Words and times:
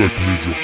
Black 0.00 0.18
Media. 0.20 0.56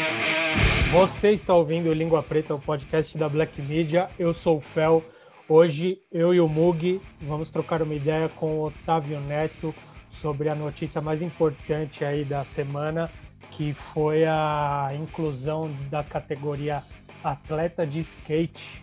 Você 0.91 1.33
está 1.33 1.55
ouvindo 1.55 1.93
Língua 1.93 2.23
Preta, 2.23 2.55
o 2.55 2.59
podcast 2.59 3.19
da 3.19 3.29
Black 3.29 3.61
Media. 3.61 4.09
Eu 4.19 4.33
sou 4.33 4.57
o 4.57 4.61
Fel. 4.63 5.05
Hoje 5.47 5.99
eu 6.11 6.33
e 6.33 6.41
o 6.41 6.49
Mug 6.49 7.03
vamos 7.21 7.51
trocar 7.51 7.83
uma 7.83 7.93
ideia 7.93 8.31
com 8.31 8.55
o 8.55 8.65
Otávio 8.65 9.21
Neto 9.21 9.75
sobre 10.09 10.49
a 10.49 10.55
notícia 10.55 11.03
mais 11.03 11.21
importante 11.21 12.03
aí 12.03 12.25
da 12.25 12.47
semana, 12.47 13.11
que 13.51 13.75
foi 13.75 14.25
a 14.25 14.89
inclusão 14.99 15.71
da 15.91 16.03
categoria 16.03 16.83
atleta 17.23 17.87
de 17.87 18.01
skate 18.01 18.83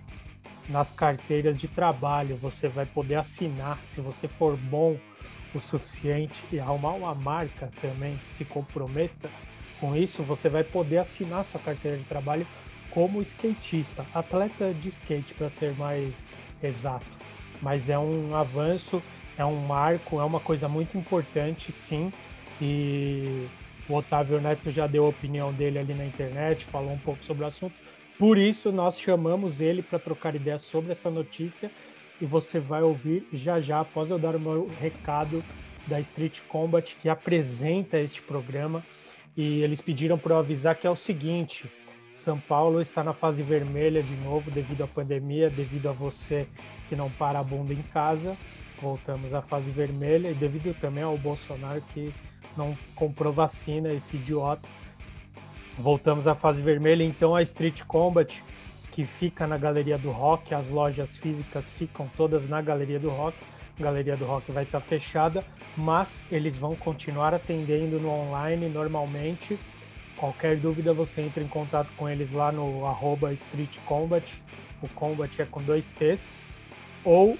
nas 0.69 0.91
carteiras 0.91 1.57
de 1.57 1.67
trabalho. 1.67 2.37
Você 2.37 2.67
vai 2.67 2.85
poder 2.85 3.15
assinar 3.15 3.79
se 3.85 4.01
você 4.01 4.27
for 4.27 4.55
bom 4.55 4.99
o 5.55 5.59
suficiente 5.59 6.43
e 6.51 6.59
arrumar 6.59 6.91
uma 6.91 7.15
marca 7.15 7.71
também 7.81 8.19
que 8.27 8.33
se 8.35 8.45
comprometa 8.45 9.31
com 9.83 9.97
isso, 9.97 10.23
você 10.23 10.47
vai 10.47 10.63
poder 10.63 10.99
assinar 10.99 11.43
sua 11.43 11.59
carteira 11.59 11.97
de 11.97 12.05
trabalho 12.05 12.47
como 12.89 13.21
skatista, 13.21 14.05
atleta 14.13 14.73
de 14.73 14.87
skate 14.87 15.33
para 15.33 15.49
ser 15.49 15.73
mais 15.73 16.37
exato. 16.63 17.05
Mas 17.61 17.89
é 17.89 17.99
um 17.99 18.33
avanço, 18.33 19.03
é 19.37 19.43
um 19.43 19.57
marco, 19.57 20.21
é 20.21 20.23
uma 20.23 20.39
coisa 20.39 20.69
muito 20.69 20.97
importante, 20.97 21.69
sim. 21.69 22.13
E 22.61 23.45
o 23.89 23.95
Otávio 23.95 24.39
Neto 24.39 24.71
já 24.71 24.87
deu 24.87 25.05
a 25.05 25.09
opinião 25.09 25.51
dele 25.51 25.77
ali 25.77 25.93
na 25.93 26.05
internet, 26.05 26.63
falou 26.63 26.93
um 26.93 26.99
pouco 26.99 27.21
sobre 27.25 27.43
o 27.43 27.47
assunto. 27.47 27.75
Por 28.17 28.37
isso, 28.37 28.71
nós 28.71 28.97
chamamos 28.97 29.59
ele 29.59 29.81
para 29.81 29.99
trocar 29.99 30.33
ideias 30.33 30.61
sobre 30.61 30.93
essa 30.93 31.09
notícia 31.09 31.69
e 32.21 32.25
você 32.25 32.57
vai 32.57 32.83
ouvir 32.83 33.27
já 33.33 33.59
já, 33.59 33.81
após 33.81 34.11
eu 34.11 34.17
dar 34.17 34.33
o 34.33 34.39
meu 34.39 34.71
recado 34.79 35.43
da 35.85 35.99
Street 35.99 36.39
Combat, 36.47 36.95
que 37.01 37.09
apresenta 37.09 37.99
este 37.99 38.21
programa. 38.21 38.81
E 39.35 39.61
eles 39.61 39.81
pediram 39.81 40.17
para 40.17 40.35
eu 40.35 40.39
avisar 40.39 40.75
que 40.75 40.85
é 40.85 40.89
o 40.89 40.95
seguinte: 40.95 41.69
São 42.13 42.39
Paulo 42.39 42.79
está 42.81 43.03
na 43.03 43.13
fase 43.13 43.41
vermelha 43.43 44.03
de 44.03 44.15
novo 44.17 44.51
devido 44.51 44.83
à 44.83 44.87
pandemia, 44.87 45.49
devido 45.49 45.89
a 45.89 45.91
você 45.91 46.47
que 46.87 46.95
não 46.95 47.09
para 47.09 47.39
a 47.39 47.43
bunda 47.43 47.73
em 47.73 47.81
casa. 47.81 48.37
Voltamos 48.81 49.33
à 49.33 49.41
fase 49.41 49.71
vermelha 49.71 50.29
e 50.29 50.33
devido 50.33 50.73
também 50.77 51.03
ao 51.03 51.17
Bolsonaro 51.17 51.81
que 51.93 52.13
não 52.55 52.77
comprou 52.95 53.31
vacina, 53.31 53.91
esse 53.91 54.17
idiota. 54.17 54.67
Voltamos 55.77 56.27
à 56.27 56.35
fase 56.35 56.61
vermelha, 56.61 57.03
então 57.03 57.35
a 57.35 57.41
Street 57.41 57.81
Combat, 57.83 58.43
que 58.91 59.03
fica 59.03 59.47
na 59.47 59.57
Galeria 59.57 59.97
do 59.97 60.11
Rock, 60.11 60.53
as 60.53 60.69
lojas 60.69 61.15
físicas 61.15 61.71
ficam 61.71 62.07
todas 62.15 62.47
na 62.47 62.61
Galeria 62.61 62.99
do 62.99 63.09
Rock. 63.09 63.35
A 63.79 63.83
Galeria 63.83 64.15
do 64.15 64.25
Rock 64.25 64.51
vai 64.51 64.63
estar 64.63 64.79
fechada, 64.81 65.43
mas 65.75 66.25
eles 66.31 66.55
vão 66.55 66.75
continuar 66.75 67.33
atendendo 67.33 67.99
no 67.99 68.09
online 68.09 68.69
normalmente. 68.69 69.57
Qualquer 70.17 70.57
dúvida, 70.57 70.93
você 70.93 71.21
entra 71.21 71.43
em 71.43 71.47
contato 71.47 71.91
com 71.97 72.07
eles 72.07 72.31
lá 72.31 72.51
no 72.51 72.85
arroba 72.85 73.33
Street 73.33 73.77
Combat. 73.85 74.41
O 74.81 74.87
Combat 74.89 75.41
é 75.41 75.45
com 75.45 75.61
dois 75.63 75.91
T's. 75.91 76.39
Ou 77.03 77.37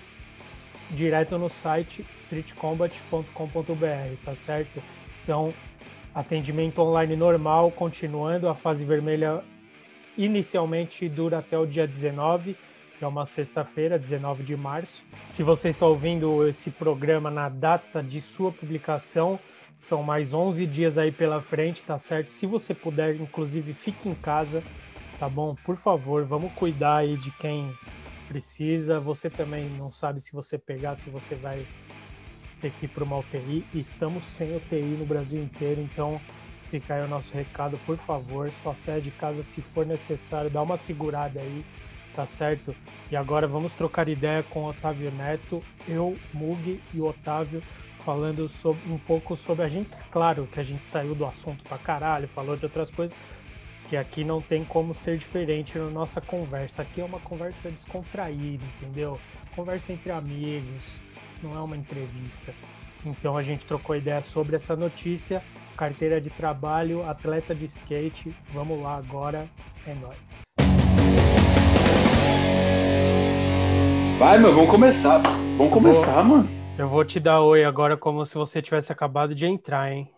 direto 0.91 1.37
no 1.37 1.49
site 1.49 2.05
streetcombat.com.br, 2.15 4.15
tá 4.25 4.35
certo? 4.35 4.83
Então, 5.23 5.53
atendimento 6.13 6.81
online 6.81 7.15
normal, 7.15 7.71
continuando. 7.71 8.49
A 8.49 8.55
fase 8.55 8.83
vermelha 8.83 9.41
inicialmente 10.17 11.07
dura 11.09 11.39
até 11.39 11.57
o 11.57 11.65
dia 11.65 11.87
19, 11.87 12.55
que 12.97 13.03
é 13.03 13.07
uma 13.07 13.25
sexta-feira, 13.25 13.99
19 13.99 14.43
de 14.43 14.55
março. 14.55 15.03
Se 15.27 15.43
você 15.43 15.69
está 15.69 15.85
ouvindo 15.85 16.47
esse 16.47 16.71
programa 16.71 17.29
na 17.31 17.49
data 17.49 18.03
de 18.03 18.21
sua 18.21 18.51
publicação, 18.51 19.39
são 19.79 20.01
mais 20.01 20.33
11 20.33 20.65
dias 20.65 20.97
aí 20.97 21.11
pela 21.11 21.41
frente, 21.41 21.83
tá 21.83 21.97
certo? 21.97 22.31
Se 22.31 22.47
você 22.47 22.73
puder, 22.73 23.15
inclusive, 23.19 23.73
fique 23.73 24.07
em 24.07 24.15
casa, 24.15 24.63
tá 25.19 25.27
bom? 25.27 25.55
Por 25.65 25.75
favor, 25.75 26.23
vamos 26.23 26.53
cuidar 26.53 26.97
aí 26.97 27.17
de 27.17 27.31
quem 27.31 27.69
precisa. 28.27 28.99
Você 28.99 29.29
também 29.29 29.69
não 29.69 29.91
sabe 29.91 30.21
se 30.21 30.31
você 30.31 30.57
pegar, 30.57 30.95
se 30.95 31.09
você 31.09 31.35
vai 31.35 31.67
ter 32.61 32.71
que 32.71 32.85
ir 32.85 32.89
para 32.89 33.03
uma 33.03 33.17
UTI. 33.17 33.65
Estamos 33.73 34.25
sem 34.25 34.55
UTI 34.55 34.95
no 34.97 35.05
Brasil 35.05 35.43
inteiro, 35.43 35.81
então 35.81 36.19
fica 36.71 36.95
aí 36.95 37.03
o 37.03 37.07
nosso 37.07 37.35
recado, 37.35 37.77
por 37.85 37.97
favor. 37.97 38.49
Só 38.51 38.73
saia 38.73 39.01
de 39.01 39.11
casa 39.11 39.43
se 39.43 39.61
for 39.61 39.85
necessário, 39.85 40.49
dá 40.49 40.61
uma 40.61 40.77
segurada 40.77 41.41
aí, 41.41 41.63
tá 42.15 42.25
certo? 42.25 42.75
E 43.11 43.15
agora 43.15 43.47
vamos 43.47 43.73
trocar 43.73 44.07
ideia 44.07 44.43
com 44.43 44.63
o 44.63 44.69
Otávio 44.69 45.11
Neto, 45.11 45.63
eu, 45.87 46.17
Mug 46.33 46.79
e 46.93 46.99
o 46.99 47.07
Otávio 47.07 47.61
falando 48.03 48.49
sobre, 48.49 48.91
um 48.91 48.97
pouco 48.97 49.35
sobre 49.35 49.65
a 49.65 49.69
gente. 49.69 49.89
Claro 50.11 50.47
que 50.51 50.59
a 50.59 50.63
gente 50.63 50.85
saiu 50.85 51.15
do 51.15 51.25
assunto 51.25 51.63
pra 51.63 51.77
caralho, 51.77 52.27
falou 52.27 52.55
de 52.55 52.65
outras 52.65 52.91
coisas, 52.91 53.17
que 53.89 53.97
aqui 53.97 54.23
não 54.23 54.41
tem 54.41 54.63
como 54.63 54.93
ser 54.93 55.17
diferente 55.17 55.77
na 55.77 55.89
nossa 55.89 56.21
conversa. 56.21 56.81
Aqui 56.81 57.01
é 57.01 57.05
uma 57.05 57.19
conversa 57.19 57.69
descontraída, 57.69 58.63
entendeu? 58.77 59.19
Conversa 59.55 59.93
entre 59.93 60.11
amigos, 60.11 61.01
não 61.41 61.55
é 61.57 61.61
uma 61.61 61.77
entrevista. 61.77 62.53
Então 63.05 63.37
a 63.37 63.43
gente 63.43 63.65
trocou 63.65 63.95
ideia 63.95 64.21
sobre 64.21 64.55
essa 64.55 64.75
notícia, 64.75 65.43
carteira 65.75 66.21
de 66.21 66.29
trabalho, 66.29 67.07
atleta 67.07 67.53
de 67.53 67.65
skate. 67.65 68.33
Vamos 68.53 68.81
lá 68.81 68.97
agora, 68.97 69.47
é 69.85 69.93
nós. 69.95 70.82
Vai, 74.23 74.37
meu, 74.39 74.55
vamos 74.55 74.71
começar. 74.71 75.21
Vamos 75.57 75.73
começar, 75.73 76.13
Vou- 76.21 76.23
mano. 76.23 76.49
Eu 76.79 76.87
vou 76.87 77.03
te 77.03 77.19
dar 77.19 77.41
oi 77.41 77.65
agora 77.65 77.97
como 77.97 78.25
se 78.25 78.35
você 78.35 78.61
tivesse 78.61 78.89
acabado 78.89 79.35
de 79.35 79.45
entrar, 79.45 79.91
hein? 79.91 80.09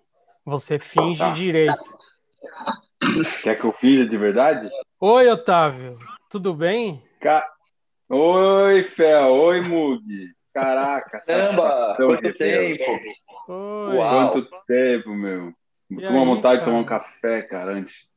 Você 0.45 0.77
finge 0.77 1.17
Tá. 1.17 1.31
direito. 1.31 1.97
Quer 3.41 3.55
que 3.59 3.63
eu 3.65 3.71
finja 3.71 4.05
de 4.05 4.15
verdade? 4.15 4.69
Oi, 4.99 5.27
Otávio. 5.27 5.97
Tudo 6.29 6.53
bem? 6.53 7.01
Ca... 7.19 7.43
Oi, 8.07 8.83
Fel. 8.83 9.33
Oi, 9.33 9.61
Mug. 9.61 10.03
Caraca, 10.53 11.19
Caramba, 11.25 11.67
satisfação 11.67 12.07
quanto 12.09 12.37
tempo! 12.37 12.83
Oi. 13.47 13.95
Uau. 13.97 14.31
Quanto 14.31 14.47
tempo, 14.67 15.09
meu. 15.15 15.51
E 15.89 15.95
Tô 15.95 16.07
aí, 16.13 16.25
vontade 16.25 16.59
de 16.59 16.65
tomar 16.65 16.77
um 16.77 16.83
café, 16.85 17.41
cara, 17.41 17.71
antes. 17.73 18.07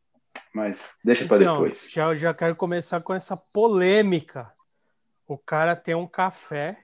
Mas 0.55 0.99
deixa 1.03 1.25
pra 1.25 1.39
Então, 1.39 1.63
depois. 1.63 1.91
já, 1.91 2.15
já 2.15 2.35
quero 2.35 2.55
começar 2.55 3.01
com 3.01 3.15
essa 3.15 3.39
polêmica. 3.55 4.53
O 5.29 5.37
cara 5.37 5.77
tem 5.77 5.95
um 5.95 6.07
café, 6.07 6.79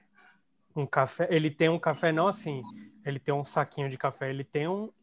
um 0.75 0.85
café, 0.85 1.27
ele 1.31 1.49
tem 1.49 1.67
um 1.67 1.79
café 1.79 2.11
não 2.11 2.27
assim, 2.27 2.61
ele 3.03 3.19
tem 3.19 3.33
um 3.33 3.43
saquinho 3.43 3.89
de 3.89 3.97
café, 3.97 4.29
ele 4.29 4.43
tem 4.43 4.67
um 4.67 4.93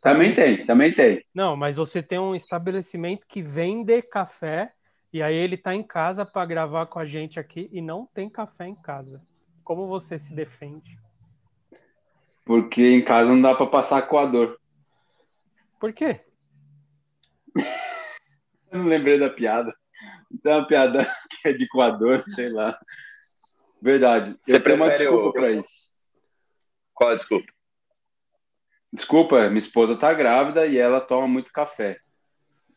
Também 0.00 0.32
tem, 0.32 0.64
também 0.64 0.94
tem. 0.94 1.24
Não, 1.34 1.56
mas 1.56 1.76
você 1.76 2.00
tem 2.00 2.20
um 2.20 2.32
estabelecimento 2.32 3.26
que 3.26 3.42
vende 3.42 4.00
café 4.02 4.72
e 5.12 5.20
aí 5.20 5.34
ele 5.34 5.56
tá 5.56 5.74
em 5.74 5.82
casa 5.82 6.24
para 6.24 6.46
gravar 6.46 6.86
com 6.86 7.00
a 7.00 7.04
gente 7.04 7.40
aqui 7.40 7.68
e 7.72 7.82
não 7.82 8.06
tem 8.06 8.30
café 8.30 8.68
em 8.68 8.76
casa. 8.76 9.20
Como 9.64 9.88
você 9.88 10.16
se 10.16 10.32
defende? 10.32 10.96
Porque 12.44 12.82
em 12.82 13.04
casa 13.04 13.32
não 13.32 13.42
dá 13.42 13.52
pra 13.52 13.66
passar 13.66 14.02
coador. 14.02 14.56
Por 15.80 15.92
quê? 15.92 16.20
Eu 18.70 18.78
não 18.78 18.86
lembrei 18.86 19.18
da 19.18 19.28
piada. 19.28 19.74
Então, 20.32 20.58
uma 20.58 20.66
piada 20.66 21.04
que 21.30 21.48
é 21.48 21.52
de 21.52 21.66
coador, 21.68 22.24
sei 22.34 22.48
lá. 22.50 22.78
Verdade. 23.80 24.38
Você 24.42 24.54
eu 24.54 24.62
tenho 24.62 24.76
uma 24.76 24.90
desculpa 24.90 25.28
o- 25.28 25.32
pra 25.32 25.50
isso. 25.50 25.90
Qual 26.94 27.10
a 27.10 27.14
desculpa? 27.16 27.52
Desculpa, 28.92 29.48
minha 29.48 29.58
esposa 29.58 29.96
tá 29.96 30.12
grávida 30.12 30.66
e 30.66 30.76
ela 30.76 31.00
toma 31.00 31.26
muito 31.26 31.50
café. 31.52 31.98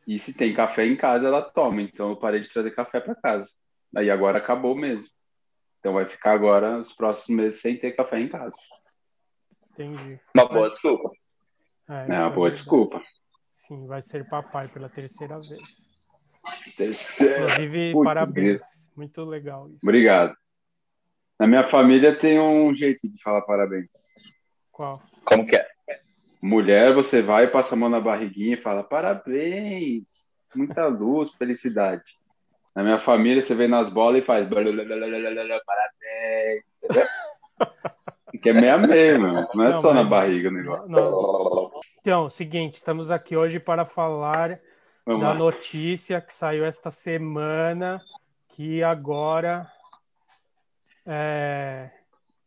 E 0.07 0.17
se 0.19 0.33
tem 0.33 0.53
café 0.53 0.85
em 0.85 0.95
casa, 0.95 1.27
ela 1.27 1.41
toma. 1.41 1.81
Então 1.81 2.09
eu 2.11 2.15
parei 2.15 2.39
de 2.39 2.49
trazer 2.49 2.71
café 2.71 2.99
para 3.01 3.15
casa. 3.15 3.49
Aí 3.95 4.09
agora 4.09 4.37
acabou 4.37 4.75
mesmo. 4.75 5.09
Então 5.79 5.93
vai 5.93 6.05
ficar 6.07 6.31
agora 6.33 6.77
os 6.79 6.93
próximos 6.93 7.29
meses 7.43 7.61
sem 7.61 7.77
ter 7.77 7.91
café 7.95 8.19
em 8.19 8.29
casa. 8.29 8.55
Entendi. 9.71 10.19
Uma 10.33 10.45
boa 10.47 10.69
desculpa. 10.69 11.11
É, 11.89 11.93
É 11.93 12.19
uma 12.19 12.29
boa 12.29 12.47
verdade. 12.49 12.53
desculpa. 12.53 13.03
Sim, 13.51 13.85
vai 13.87 14.01
ser 14.01 14.27
papai 14.27 14.67
pela 14.73 14.89
terceira 14.89 15.39
vez. 15.39 15.94
Inclusive, 16.79 17.91
Putz, 17.93 18.03
parabéns. 18.05 18.63
Muito 18.95 19.23
legal 19.25 19.67
isso. 19.69 19.79
Obrigado. 19.83 20.35
Na 21.39 21.47
minha 21.47 21.63
família 21.63 22.15
tem 22.17 22.39
um 22.39 22.73
jeito 22.73 23.09
de 23.09 23.21
falar 23.21 23.41
parabéns. 23.41 23.89
Qual? 24.71 25.01
Como 25.25 25.45
que 25.45 25.55
é? 25.55 25.67
Mulher, 26.41 26.93
você 26.93 27.21
vai, 27.21 27.47
passa 27.49 27.75
a 27.75 27.77
mão 27.77 27.89
na 27.89 27.99
barriguinha 27.99 28.53
e 28.55 28.61
fala 28.61 28.83
parabéns. 28.83 30.07
Muita 30.55 30.85
luz, 30.87 31.31
felicidade. 31.33 32.03
Na 32.73 32.83
minha 32.83 32.99
família, 32.99 33.41
você 33.41 33.55
vem 33.55 33.67
nas 33.67 33.89
bolas 33.89 34.21
e 34.21 34.25
faz 34.25 34.47
parabéns. 34.47 34.75
Entendeu? 36.83 37.07
Que 38.41 38.49
é 38.49 38.53
meio 38.53 38.73
a 38.73 38.77
meio, 38.77 39.21
mano. 39.21 39.47
Não 39.53 39.65
é 39.65 39.69
Não, 39.71 39.81
só 39.81 39.93
na 39.93 40.01
mas- 40.01 40.09
barriga 40.09 40.49
o 40.49 40.51
negócio. 40.51 40.87
Não. 40.89 41.71
Então, 42.01 42.29
seguinte, 42.29 42.75
estamos 42.75 43.11
aqui 43.11 43.35
hoje 43.35 43.59
para 43.59 43.85
falar 43.85 44.59
Vamos 45.05 45.21
da 45.21 45.33
lá. 45.33 45.35
notícia 45.35 46.19
que 46.19 46.33
saiu 46.33 46.65
esta 46.65 46.89
semana, 46.89 48.01
que 48.49 48.81
agora 48.81 49.71
é, 51.05 51.91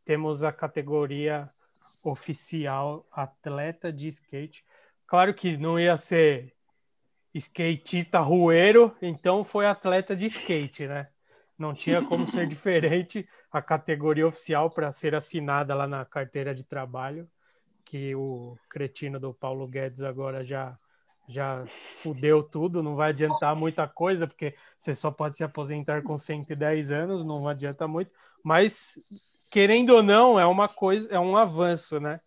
temos 0.04 0.42
a 0.42 0.50
categoria 0.50 1.48
oficial 2.02 3.06
atleta 3.12 3.92
de 3.92 4.08
skate. 4.08 4.64
Claro 5.06 5.32
que 5.32 5.56
não 5.56 5.78
ia 5.78 5.96
ser 5.96 6.52
skatista 7.32 8.18
rueiro, 8.18 8.96
então 9.00 9.44
foi 9.44 9.64
atleta 9.66 10.16
de 10.16 10.26
skate, 10.26 10.88
né? 10.88 11.08
Não 11.56 11.72
tinha 11.72 12.04
como 12.04 12.28
ser 12.28 12.46
diferente 12.48 13.28
a 13.52 13.62
categoria 13.62 14.26
oficial 14.26 14.68
para 14.68 14.90
ser 14.90 15.14
assinada 15.14 15.76
lá 15.76 15.86
na 15.86 16.04
carteira 16.04 16.52
de 16.52 16.64
trabalho, 16.64 17.30
que 17.84 18.16
o 18.16 18.58
cretino 18.68 19.20
do 19.20 19.32
Paulo 19.32 19.68
Guedes 19.68 20.02
agora 20.02 20.44
já 20.44 20.76
já 21.28 21.64
fudeu 22.02 22.42
tudo, 22.42 22.82
não 22.82 22.96
vai 22.96 23.10
adiantar 23.10 23.54
muita 23.54 23.86
coisa, 23.86 24.26
porque 24.26 24.54
você 24.78 24.94
só 24.94 25.10
pode 25.10 25.36
se 25.36 25.44
aposentar 25.44 26.02
com 26.02 26.16
110 26.16 26.90
anos, 26.90 27.22
não 27.22 27.46
adianta 27.46 27.86
muito, 27.86 28.10
mas 28.42 28.98
querendo 29.50 29.90
ou 29.90 30.02
não, 30.02 30.40
é 30.40 30.46
uma 30.46 30.68
coisa, 30.68 31.08
é 31.10 31.20
um 31.20 31.36
avanço, 31.36 32.00
né? 32.00 32.18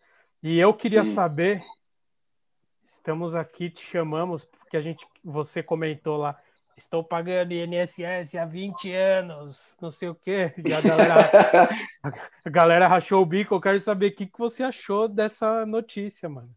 E 0.44 0.59
eu 0.59 0.74
queria 0.74 1.03
Sim. 1.03 1.13
saber, 1.13 1.63
estamos 2.86 3.36
aqui, 3.36 3.69
te 3.69 3.83
chamamos, 3.83 4.45
porque 4.45 4.77
a 4.77 4.81
gente, 4.81 5.06
você 5.24 5.63
comentou 5.63 6.18
lá, 6.18 6.39
estou 6.77 7.03
pagando 7.03 7.53
INSS 7.53 8.36
há 8.36 8.45
20 8.45 8.92
anos, 8.94 9.77
não 9.81 9.92
sei 9.92 10.09
o 10.09 10.15
quê. 10.15 10.53
E 10.65 10.74
a 10.74 10.81
galera, 10.81 11.30
a 12.45 12.50
galera 12.50 12.88
rachou 12.88 13.21
o 13.21 13.25
bico. 13.25 13.53
Eu 13.53 13.62
quero 13.62 13.80
saber 13.80 14.07
o 14.07 14.15
que, 14.15 14.25
que 14.25 14.39
você 14.39 14.63
achou 14.63 15.07
dessa 15.07 15.65
notícia, 15.65 16.27
mano. 16.27 16.50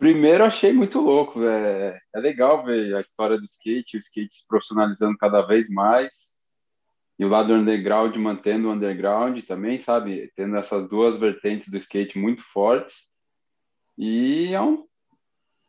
Primeiro, 0.00 0.44
achei 0.44 0.72
muito 0.72 0.98
louco. 0.98 1.44
É, 1.44 2.00
é 2.14 2.18
legal 2.20 2.64
ver 2.64 2.96
a 2.96 3.02
história 3.02 3.36
do 3.36 3.44
skate, 3.44 3.98
o 3.98 4.00
skate 4.00 4.34
se 4.34 4.46
profissionalizando 4.48 5.14
cada 5.18 5.42
vez 5.42 5.68
mais. 5.68 6.38
E 7.18 7.24
o 7.24 7.28
lado 7.28 7.52
underground 7.52 8.16
mantendo 8.16 8.68
o 8.68 8.72
underground 8.72 9.42
também, 9.42 9.78
sabe? 9.78 10.32
Tendo 10.34 10.56
essas 10.56 10.88
duas 10.88 11.18
vertentes 11.18 11.68
do 11.68 11.76
skate 11.76 12.18
muito 12.18 12.42
fortes. 12.42 13.08
E 13.98 14.54
é, 14.54 14.60
um, 14.62 14.86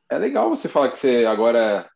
é 0.10 0.18
legal 0.18 0.50
você 0.50 0.70
falar 0.70 0.92
que 0.92 1.00
você 1.00 1.26
agora 1.26 1.92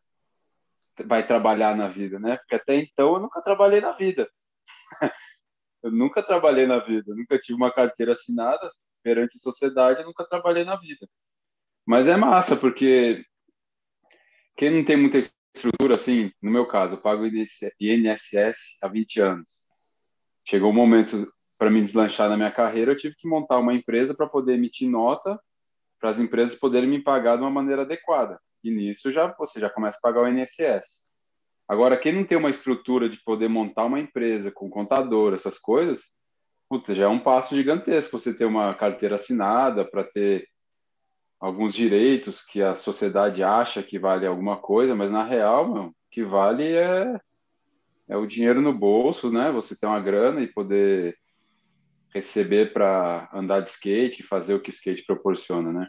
vai 1.06 1.26
trabalhar 1.26 1.74
na 1.74 1.88
vida, 1.88 2.18
né? 2.18 2.36
Porque 2.36 2.56
até 2.56 2.76
então 2.76 3.14
eu 3.14 3.20
nunca 3.20 3.40
trabalhei 3.40 3.80
na 3.80 3.92
vida. 3.92 4.28
eu 5.82 5.90
nunca 5.90 6.22
trabalhei 6.22 6.66
na 6.66 6.80
vida, 6.80 7.14
nunca 7.14 7.38
tive 7.38 7.56
uma 7.56 7.72
carteira 7.72 8.12
assinada 8.12 8.70
perante 9.02 9.38
a 9.38 9.40
sociedade, 9.40 10.00
eu 10.00 10.06
nunca 10.06 10.28
trabalhei 10.28 10.64
na 10.64 10.76
vida. 10.76 11.08
Mas 11.86 12.08
é 12.08 12.16
massa, 12.16 12.56
porque 12.56 13.24
quem 14.56 14.70
não 14.70 14.84
tem 14.84 14.96
muita 14.96 15.18
estrutura, 15.18 15.94
assim, 15.94 16.32
no 16.42 16.50
meu 16.50 16.66
caso, 16.66 16.94
eu 16.94 17.00
pago 17.00 17.24
INSS 17.26 18.56
há 18.82 18.88
20 18.88 19.20
anos. 19.20 19.64
Chegou 20.44 20.70
o 20.70 20.74
momento 20.74 21.32
para 21.56 21.70
me 21.70 21.82
deslanchar 21.82 22.28
na 22.28 22.36
minha 22.36 22.50
carreira, 22.50 22.92
eu 22.92 22.96
tive 22.96 23.14
que 23.16 23.28
montar 23.28 23.58
uma 23.58 23.72
empresa 23.72 24.14
para 24.14 24.26
poder 24.26 24.54
emitir 24.54 24.88
nota 24.88 25.40
para 25.98 26.10
as 26.10 26.20
empresas 26.20 26.58
poderem 26.58 26.88
me 26.88 27.02
pagar 27.02 27.36
de 27.36 27.42
uma 27.42 27.50
maneira 27.50 27.82
adequada. 27.82 28.38
E 28.62 28.70
nisso 28.70 29.12
já 29.12 29.28
você 29.38 29.60
já 29.60 29.70
começa 29.70 29.96
a 29.98 30.00
pagar 30.00 30.22
o 30.22 30.28
INSS. 30.28 31.04
Agora, 31.68 31.96
quem 31.96 32.12
não 32.12 32.24
tem 32.24 32.36
uma 32.36 32.50
estrutura 32.50 33.08
de 33.08 33.22
poder 33.24 33.48
montar 33.48 33.84
uma 33.84 33.98
empresa 33.98 34.50
com 34.52 34.68
contador, 34.68 35.34
essas 35.34 35.58
coisas, 35.58 36.10
puta, 36.68 36.94
já 36.94 37.04
é 37.04 37.08
um 37.08 37.18
passo 37.18 37.54
gigantesco 37.54 38.18
você 38.18 38.34
ter 38.34 38.44
uma 38.44 38.74
carteira 38.74 39.14
assinada 39.16 39.84
para 39.84 40.04
ter 40.04 40.46
alguns 41.40 41.74
direitos 41.74 42.42
que 42.42 42.62
a 42.62 42.74
sociedade 42.74 43.42
acha 43.42 43.82
que 43.82 43.98
vale 43.98 44.26
alguma 44.26 44.56
coisa, 44.56 44.94
mas 44.94 45.10
na 45.10 45.22
real, 45.22 45.88
o 45.88 45.94
que 46.10 46.24
vale 46.24 46.74
é, 46.74 47.20
é 48.08 48.16
o 48.16 48.26
dinheiro 48.26 48.60
no 48.60 48.72
bolso, 48.72 49.30
né? 49.30 49.50
Você 49.52 49.76
ter 49.76 49.86
uma 49.86 50.00
grana 50.00 50.40
e 50.40 50.52
poder 50.52 51.16
receber 52.14 52.72
para 52.72 53.28
andar 53.32 53.60
de 53.60 53.70
skate, 53.70 54.22
fazer 54.22 54.54
o 54.54 54.60
que 54.60 54.70
o 54.70 54.72
skate 54.72 55.04
proporciona, 55.04 55.72
né? 55.72 55.88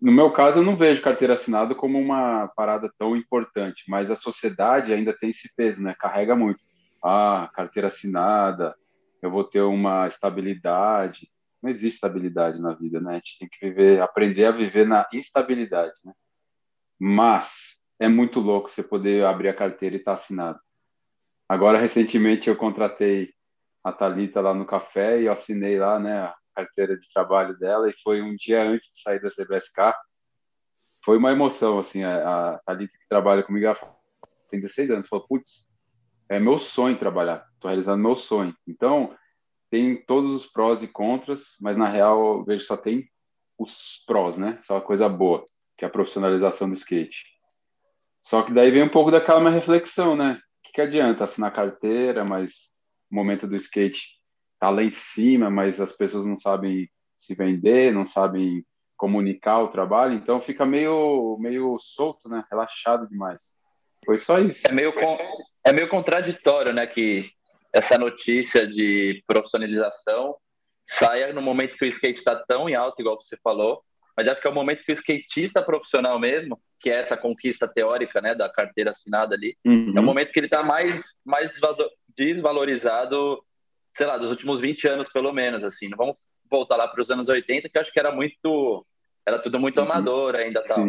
No 0.00 0.12
meu 0.12 0.30
caso, 0.30 0.60
eu 0.60 0.64
não 0.64 0.76
vejo 0.76 1.02
carteira 1.02 1.34
assinada 1.34 1.74
como 1.74 1.98
uma 1.98 2.48
parada 2.56 2.90
tão 2.98 3.16
importante, 3.16 3.84
mas 3.88 4.10
a 4.10 4.16
sociedade 4.16 4.92
ainda 4.92 5.12
tem 5.12 5.30
esse 5.30 5.52
peso, 5.56 5.82
né? 5.82 5.94
Carrega 5.98 6.36
muito. 6.36 6.62
Ah, 7.04 7.50
carteira 7.52 7.88
assinada, 7.88 8.76
eu 9.20 9.30
vou 9.30 9.44
ter 9.44 9.60
uma 9.60 10.06
estabilidade. 10.06 11.28
Não 11.62 11.70
existe 11.70 11.96
estabilidade 11.96 12.60
na 12.60 12.74
vida, 12.74 13.00
né? 13.00 13.12
A 13.12 13.14
gente 13.14 13.38
tem 13.38 13.48
que 13.48 13.68
viver, 13.68 14.00
aprender 14.00 14.44
a 14.44 14.50
viver 14.52 14.86
na 14.86 15.06
instabilidade, 15.12 15.94
né? 16.04 16.12
Mas 16.98 17.78
é 17.98 18.08
muito 18.08 18.40
louco 18.40 18.68
você 18.68 18.82
poder 18.82 19.24
abrir 19.24 19.48
a 19.48 19.54
carteira 19.54 19.96
e 19.96 19.98
estar 19.98 20.12
tá 20.12 20.20
assinado. 20.20 20.60
Agora, 21.48 21.78
recentemente, 21.78 22.48
eu 22.48 22.56
contratei 22.56 23.32
a 23.82 23.92
Talita 23.92 24.40
lá 24.40 24.52
no 24.52 24.66
café 24.66 25.20
e 25.20 25.26
eu 25.26 25.32
assinei 25.32 25.78
lá, 25.78 25.98
né? 25.98 26.32
carteira 26.58 26.98
de 26.98 27.08
trabalho 27.12 27.56
dela 27.56 27.88
e 27.88 27.92
foi 28.02 28.20
um 28.20 28.34
dia 28.34 28.62
antes 28.62 28.90
de 28.90 29.00
sair 29.00 29.20
da 29.20 29.28
CBSK. 29.28 29.94
Foi 31.04 31.16
uma 31.16 31.30
emoção, 31.30 31.78
assim, 31.78 32.02
a, 32.02 32.54
a 32.54 32.58
Thalita 32.66 32.98
que 32.98 33.08
trabalha 33.08 33.44
comigo, 33.44 33.66
ela 33.66 33.76
tem 34.50 34.60
16 34.60 34.90
anos, 34.90 35.08
falou, 35.08 35.26
putz, 35.28 35.68
é 36.28 36.40
meu 36.40 36.58
sonho 36.58 36.98
trabalhar, 36.98 37.46
estou 37.54 37.68
realizando 37.68 38.02
meu 38.02 38.16
sonho. 38.16 38.54
Então, 38.66 39.16
tem 39.70 39.96
todos 40.04 40.30
os 40.30 40.46
prós 40.46 40.82
e 40.82 40.88
contras, 40.88 41.56
mas 41.60 41.76
na 41.76 41.88
real 41.88 42.38
eu 42.38 42.44
vejo 42.44 42.64
só 42.64 42.76
tem 42.76 43.08
os 43.58 44.02
prós, 44.06 44.38
né? 44.38 44.58
Só 44.60 44.76
a 44.76 44.82
coisa 44.82 45.08
boa, 45.08 45.44
que 45.76 45.84
é 45.84 45.88
a 45.88 45.90
profissionalização 45.90 46.68
do 46.68 46.74
skate. 46.74 47.24
Só 48.20 48.42
que 48.42 48.52
daí 48.52 48.70
vem 48.70 48.82
um 48.82 48.88
pouco 48.88 49.10
daquela 49.10 49.40
minha 49.40 49.52
reflexão, 49.52 50.16
né? 50.16 50.34
O 50.34 50.66
que, 50.66 50.72
que 50.72 50.80
adianta 50.80 51.24
assinar 51.24 51.52
carteira, 51.52 52.24
mas 52.24 52.52
o 53.10 53.14
momento 53.14 53.46
do 53.46 53.56
skate 53.56 54.16
tá 54.58 54.70
lá 54.70 54.82
em 54.82 54.90
cima, 54.90 55.50
mas 55.50 55.80
as 55.80 55.92
pessoas 55.92 56.24
não 56.24 56.36
sabem 56.36 56.88
se 57.14 57.34
vender, 57.34 57.92
não 57.92 58.06
sabem 58.06 58.64
comunicar 58.96 59.60
o 59.60 59.68
trabalho, 59.68 60.14
então 60.14 60.40
fica 60.40 60.66
meio 60.66 61.36
meio 61.40 61.78
solto, 61.78 62.28
né? 62.28 62.44
Relaxado 62.50 63.08
demais. 63.08 63.56
Foi 64.04 64.18
só 64.18 64.38
isso. 64.40 64.66
É 64.66 64.72
meio 64.72 64.92
é 65.64 65.72
meio 65.72 65.88
contraditório, 65.88 66.72
né, 66.72 66.86
que 66.86 67.30
essa 67.72 67.98
notícia 67.98 68.66
de 68.66 69.22
profissionalização 69.26 70.34
saia 70.84 71.32
no 71.32 71.42
momento 71.42 71.76
que 71.76 71.84
o 71.84 71.88
skate 71.88 72.18
está 72.18 72.36
tão 72.36 72.68
em 72.68 72.74
alta, 72.74 73.02
igual 73.02 73.18
você 73.18 73.36
falou, 73.42 73.82
mas 74.16 74.26
acho 74.26 74.40
que 74.40 74.46
é 74.46 74.50
o 74.50 74.54
momento 74.54 74.82
que 74.82 74.90
o 74.90 74.94
skatista 74.94 75.62
profissional 75.62 76.18
mesmo, 76.18 76.60
que 76.80 76.90
é 76.90 76.94
essa 76.94 77.16
conquista 77.16 77.68
teórica, 77.68 78.20
né, 78.20 78.34
da 78.34 78.48
carteira 78.48 78.90
assinada 78.90 79.34
ali, 79.34 79.56
uhum. 79.64 79.92
é 79.94 80.00
o 80.00 80.02
momento 80.02 80.32
que 80.32 80.38
ele 80.40 80.46
está 80.46 80.62
mais 80.62 81.00
mais 81.24 81.54
desvalorizado 82.16 83.38
sei 83.98 84.06
lá, 84.06 84.16
dos 84.16 84.30
últimos 84.30 84.60
20 84.60 84.88
anos, 84.88 85.08
pelo 85.12 85.32
menos, 85.32 85.64
assim. 85.64 85.88
Não 85.88 85.98
vamos 85.98 86.16
voltar 86.48 86.76
lá 86.76 86.86
para 86.86 87.00
os 87.00 87.10
anos 87.10 87.26
80, 87.26 87.68
que 87.68 87.78
acho 87.78 87.92
que 87.92 87.98
era 87.98 88.12
muito. 88.12 88.86
Era 89.26 89.38
tudo 89.38 89.58
muito 89.58 89.78
uhum. 89.78 89.84
amador 89.84 90.38
ainda 90.38 90.62
tal. 90.62 90.86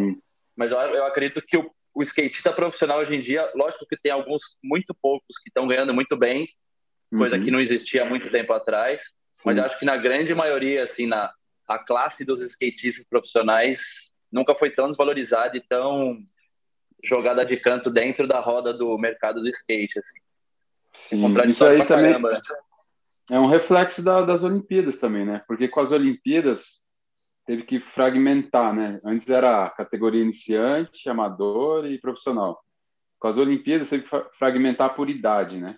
Mas 0.56 0.72
eu, 0.72 0.77
eu 0.77 1.06
acredito 1.06 1.42
que 1.42 1.58
o, 1.58 1.70
o 1.94 2.01
skatista 2.03 2.53
profissional 2.53 3.00
hoje 3.00 3.15
em 3.15 3.20
dia, 3.20 3.50
lógico 3.56 3.86
que 3.88 3.98
tem 3.98 4.12
alguns, 4.12 4.42
muito 4.63 4.96
poucos, 5.01 5.36
que 5.44 5.50
estão 5.50 5.68
ganhando 5.68 5.94
muito 5.94 6.15
bem, 6.15 6.48
coisa 7.10 7.36
uhum. 7.36 7.44
que 7.44 7.51
não 7.51 7.60
existia 7.60 8.04
há 8.04 8.06
muito 8.06 8.30
tempo 8.30 8.54
atrás. 8.54 9.01
Sim. 9.32 9.50
Mas 9.50 9.60
acho 9.60 9.80
que 9.80 9.86
na 9.86 9.98
grande 9.98 10.34
maioria, 10.34 10.84
assim, 10.84 11.08
na 11.08 11.32
a 11.68 11.78
classe 11.78 12.25
dos 12.25 12.42
skatistas 12.42 13.06
profissionais 13.08 14.12
nunca 14.32 14.56
foi 14.56 14.72
tão 14.72 14.88
desvalorizada 14.88 15.56
e 15.56 15.62
tão 15.62 16.18
jogada 17.04 17.46
de 17.46 17.56
canto 17.58 17.92
dentro 17.92 18.28
da 18.28 18.39
roda 18.39 18.74
do 18.74 18.98
mercado 18.98 19.39
do 19.39 19.48
skate, 19.48 20.00
assim. 20.00 20.20
Sim, 20.94 21.28
isso 21.48 21.63
aí 21.63 21.86
também, 21.86 22.12
caramba, 22.12 22.32
né? 22.32 22.39
É 23.30 23.39
um 23.39 23.46
reflexo 23.46 24.01
da, 24.01 24.24
das 24.24 24.44
Olimpíadas 24.44 24.98
também, 24.98 25.24
né? 25.24 25.44
Porque 25.48 25.68
com 25.68 25.80
as 25.80 25.92
Olimpíadas 25.92 26.80
teve 27.46 27.63
que 27.63 27.80
fragmentar, 27.80 28.74
né? 28.74 29.00
Antes 29.04 29.30
era 29.30 29.70
categoria 29.70 30.24
iniciante, 30.24 31.08
amador 31.08 31.86
e 31.86 32.00
profissional. 32.00 32.60
Com 33.20 33.28
as 33.28 33.38
Olimpíadas 33.38 33.89
teve 33.89 34.04
que 34.04 34.10
fragmentar 34.34 34.96
por 34.96 35.10
idade, 35.10 35.58
né? 35.58 35.78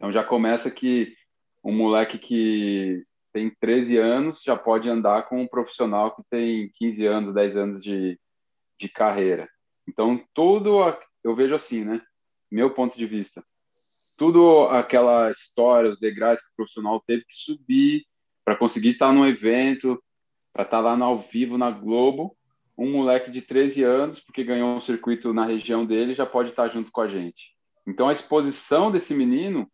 Então 0.00 0.10
já 0.10 0.24
começa 0.24 0.70
que 0.70 1.14
um 1.62 1.76
moleque 1.76 2.18
que 2.18 3.04
tem 3.32 3.54
13 3.60 3.98
anos 3.98 4.42
já 4.42 4.56
pode 4.56 4.88
andar 4.88 5.28
com 5.28 5.42
um 5.42 5.46
profissional 5.46 6.16
que 6.16 6.22
tem 6.30 6.70
15 6.74 7.06
anos, 7.06 7.34
10 7.34 7.56
anos 7.56 7.82
de, 7.82 8.18
de 8.78 8.88
carreira. 8.88 9.48
Então, 9.86 10.24
tudo 10.34 10.78
eu 11.22 11.36
vejo 11.36 11.54
assim, 11.54 11.84
né? 11.84 12.00
Meu 12.50 12.70
ponto 12.70 12.96
de 12.96 13.06
vista 13.06 13.44
tudo 14.20 14.64
aquela 14.68 15.30
história, 15.30 15.90
os 15.90 15.98
degraus 15.98 16.42
que 16.42 16.48
o 16.48 16.56
profissional 16.56 17.02
teve 17.06 17.22
que 17.22 17.34
subir 17.34 18.04
para 18.44 18.54
conseguir 18.54 18.90
estar 18.90 19.14
no 19.14 19.26
evento, 19.26 19.98
para 20.52 20.62
estar 20.62 20.78
lá 20.80 20.94
no 20.94 21.06
ao 21.06 21.18
vivo 21.18 21.56
na 21.56 21.70
Globo. 21.70 22.36
Um 22.76 22.92
moleque 22.92 23.30
de 23.30 23.40
13 23.40 23.82
anos, 23.82 24.20
porque 24.20 24.44
ganhou 24.44 24.76
um 24.76 24.80
circuito 24.80 25.32
na 25.32 25.46
região 25.46 25.86
dele, 25.86 26.14
já 26.14 26.26
pode 26.26 26.50
estar 26.50 26.68
junto 26.68 26.92
com 26.92 27.00
a 27.00 27.08
gente. 27.08 27.54
Então 27.88 28.10
a 28.10 28.12
exposição 28.12 28.92
desse 28.92 29.14
menino 29.14 29.66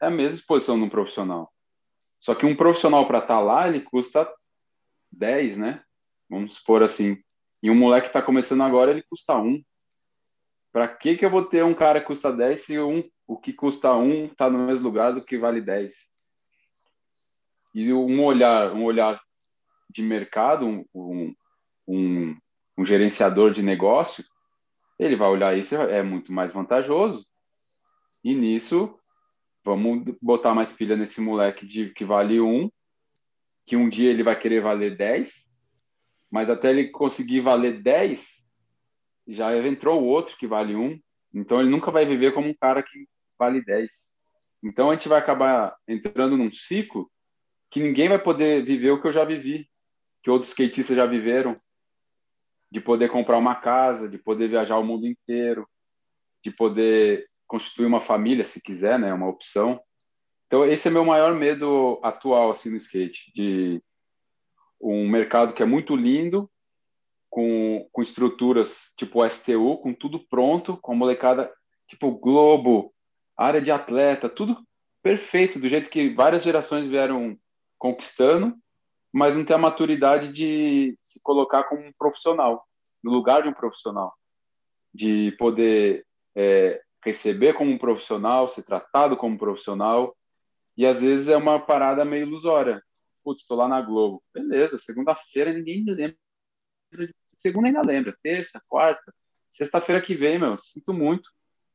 é 0.00 0.06
a 0.06 0.10
mesma 0.10 0.36
exposição 0.36 0.78
de 0.78 0.84
um 0.84 0.88
profissional. 0.88 1.52
Só 2.18 2.34
que 2.34 2.46
um 2.46 2.56
profissional 2.56 3.06
para 3.06 3.18
estar 3.18 3.40
lá, 3.40 3.68
ele 3.68 3.80
custa 3.80 4.30
10, 5.12 5.56
né? 5.56 5.82
Vamos 6.28 6.54
supor 6.54 6.82
assim. 6.82 7.18
E 7.62 7.70
um 7.70 7.74
moleque 7.74 8.04
que 8.04 8.08
está 8.08 8.22
começando 8.22 8.62
agora, 8.62 8.90
ele 8.90 9.02
custa 9.02 9.36
1. 9.36 9.62
Para 10.72 10.88
que, 10.88 11.16
que 11.16 11.24
eu 11.24 11.30
vou 11.30 11.44
ter 11.44 11.64
um 11.64 11.74
cara 11.74 12.00
que 12.00 12.06
custa 12.06 12.32
10 12.32 12.64
se 12.64 12.78
um 12.78 13.08
o 13.26 13.38
que 13.38 13.52
custa 13.52 13.94
um 13.94 14.26
está 14.26 14.50
no 14.50 14.58
mesmo 14.66 14.86
lugar 14.86 15.12
do 15.12 15.24
que 15.24 15.38
vale 15.38 15.60
10. 15.60 15.94
E 17.74 17.92
um 17.92 18.24
olhar, 18.24 18.72
um 18.72 18.84
olhar 18.84 19.20
de 19.88 20.02
mercado, 20.02 20.66
um, 20.66 20.84
um, 20.94 21.34
um 21.86 22.36
um 22.80 22.86
gerenciador 22.86 23.52
de 23.52 23.62
negócio, 23.62 24.24
ele 24.98 25.14
vai 25.14 25.28
olhar 25.28 25.56
isso, 25.56 25.74
é 25.74 26.02
muito 26.02 26.32
mais 26.32 26.50
vantajoso. 26.50 27.26
E 28.24 28.34
nisso, 28.34 28.98
vamos 29.64 30.04
botar 30.20 30.54
mais 30.54 30.72
pilha 30.72 30.96
nesse 30.96 31.20
moleque 31.20 31.66
de 31.66 31.90
que 31.90 32.04
vale 32.04 32.40
um, 32.40 32.70
que 33.64 33.76
um 33.76 33.88
dia 33.88 34.10
ele 34.10 34.22
vai 34.22 34.38
querer 34.38 34.60
valer 34.60 34.96
10, 34.96 35.32
mas 36.30 36.48
até 36.48 36.70
ele 36.70 36.88
conseguir 36.88 37.40
valer 37.40 37.82
10, 37.82 38.26
já 39.28 39.56
entrou 39.56 40.02
o 40.02 40.06
outro 40.06 40.36
que 40.36 40.46
vale 40.46 40.74
um, 40.74 40.98
então 41.32 41.60
ele 41.60 41.70
nunca 41.70 41.90
vai 41.90 42.04
viver 42.04 42.32
como 42.32 42.48
um 42.48 42.54
cara 42.54 42.82
que 42.82 43.06
vale 43.38 43.62
10. 43.62 43.90
Então 44.62 44.90
a 44.90 44.94
gente 44.94 45.08
vai 45.08 45.18
acabar 45.18 45.76
entrando 45.86 46.36
num 46.36 46.52
ciclo 46.52 47.10
que 47.70 47.80
ninguém 47.80 48.08
vai 48.08 48.18
poder 48.18 48.64
viver 48.64 48.90
o 48.90 49.00
que 49.00 49.06
eu 49.06 49.12
já 49.12 49.24
vivi, 49.24 49.68
que 50.22 50.30
outros 50.30 50.50
skatistas 50.50 50.96
já 50.96 51.06
viveram, 51.06 51.58
de 52.70 52.80
poder 52.80 53.08
comprar 53.08 53.38
uma 53.38 53.54
casa, 53.54 54.08
de 54.08 54.18
poder 54.18 54.48
viajar 54.48 54.76
o 54.78 54.84
mundo 54.84 55.06
inteiro, 55.06 55.66
de 56.44 56.50
poder 56.50 57.29
constituir 57.50 57.86
uma 57.86 58.00
família, 58.00 58.44
se 58.44 58.62
quiser, 58.62 58.96
né, 58.96 59.12
uma 59.12 59.28
opção. 59.28 59.82
Então 60.46 60.64
esse 60.64 60.86
é 60.86 60.90
meu 60.90 61.04
maior 61.04 61.34
medo 61.34 61.98
atual 62.00 62.52
assim 62.52 62.70
no 62.70 62.76
skate, 62.76 63.32
de 63.34 63.82
um 64.80 65.08
mercado 65.08 65.52
que 65.52 65.60
é 65.60 65.66
muito 65.66 65.96
lindo, 65.96 66.48
com, 67.28 67.88
com 67.90 68.02
estruturas 68.02 68.92
tipo 68.96 69.28
STU, 69.28 69.78
com 69.78 69.92
tudo 69.92 70.20
pronto, 70.28 70.76
com 70.76 70.92
a 70.92 70.94
molecada 70.94 71.52
tipo 71.88 72.12
Globo, 72.12 72.94
área 73.36 73.60
de 73.60 73.72
atleta, 73.72 74.28
tudo 74.28 74.56
perfeito, 75.02 75.58
do 75.58 75.68
jeito 75.68 75.90
que 75.90 76.14
várias 76.14 76.44
gerações 76.44 76.88
vieram 76.88 77.36
conquistando, 77.76 78.54
mas 79.12 79.36
não 79.36 79.44
tem 79.44 79.56
a 79.56 79.58
maturidade 79.58 80.32
de 80.32 80.96
se 81.02 81.20
colocar 81.20 81.64
como 81.64 81.82
um 81.82 81.92
profissional, 81.98 82.64
no 83.02 83.10
lugar 83.10 83.42
de 83.42 83.48
um 83.48 83.54
profissional, 83.54 84.14
de 84.94 85.32
poder 85.36 86.06
é, 86.36 86.80
receber 87.02 87.54
como 87.54 87.70
um 87.70 87.78
profissional, 87.78 88.48
ser 88.48 88.62
tratado 88.62 89.16
como 89.16 89.34
um 89.34 89.38
profissional, 89.38 90.16
e 90.76 90.86
às 90.86 91.00
vezes 91.00 91.28
é 91.28 91.36
uma 91.36 91.58
parada 91.58 92.04
meio 92.04 92.26
ilusória. 92.26 92.82
Putz, 93.22 93.42
estou 93.42 93.56
lá 93.56 93.68
na 93.68 93.80
Globo. 93.80 94.22
Beleza, 94.32 94.78
segunda-feira 94.78 95.52
ninguém 95.52 95.84
lembra. 95.84 96.16
Segunda 97.36 97.68
ainda 97.68 97.82
lembra, 97.82 98.16
terça, 98.22 98.62
quarta, 98.68 99.14
sexta-feira 99.50 100.00
que 100.00 100.14
vem, 100.14 100.38
meu, 100.38 100.56
sinto 100.58 100.92
muito. 100.92 101.30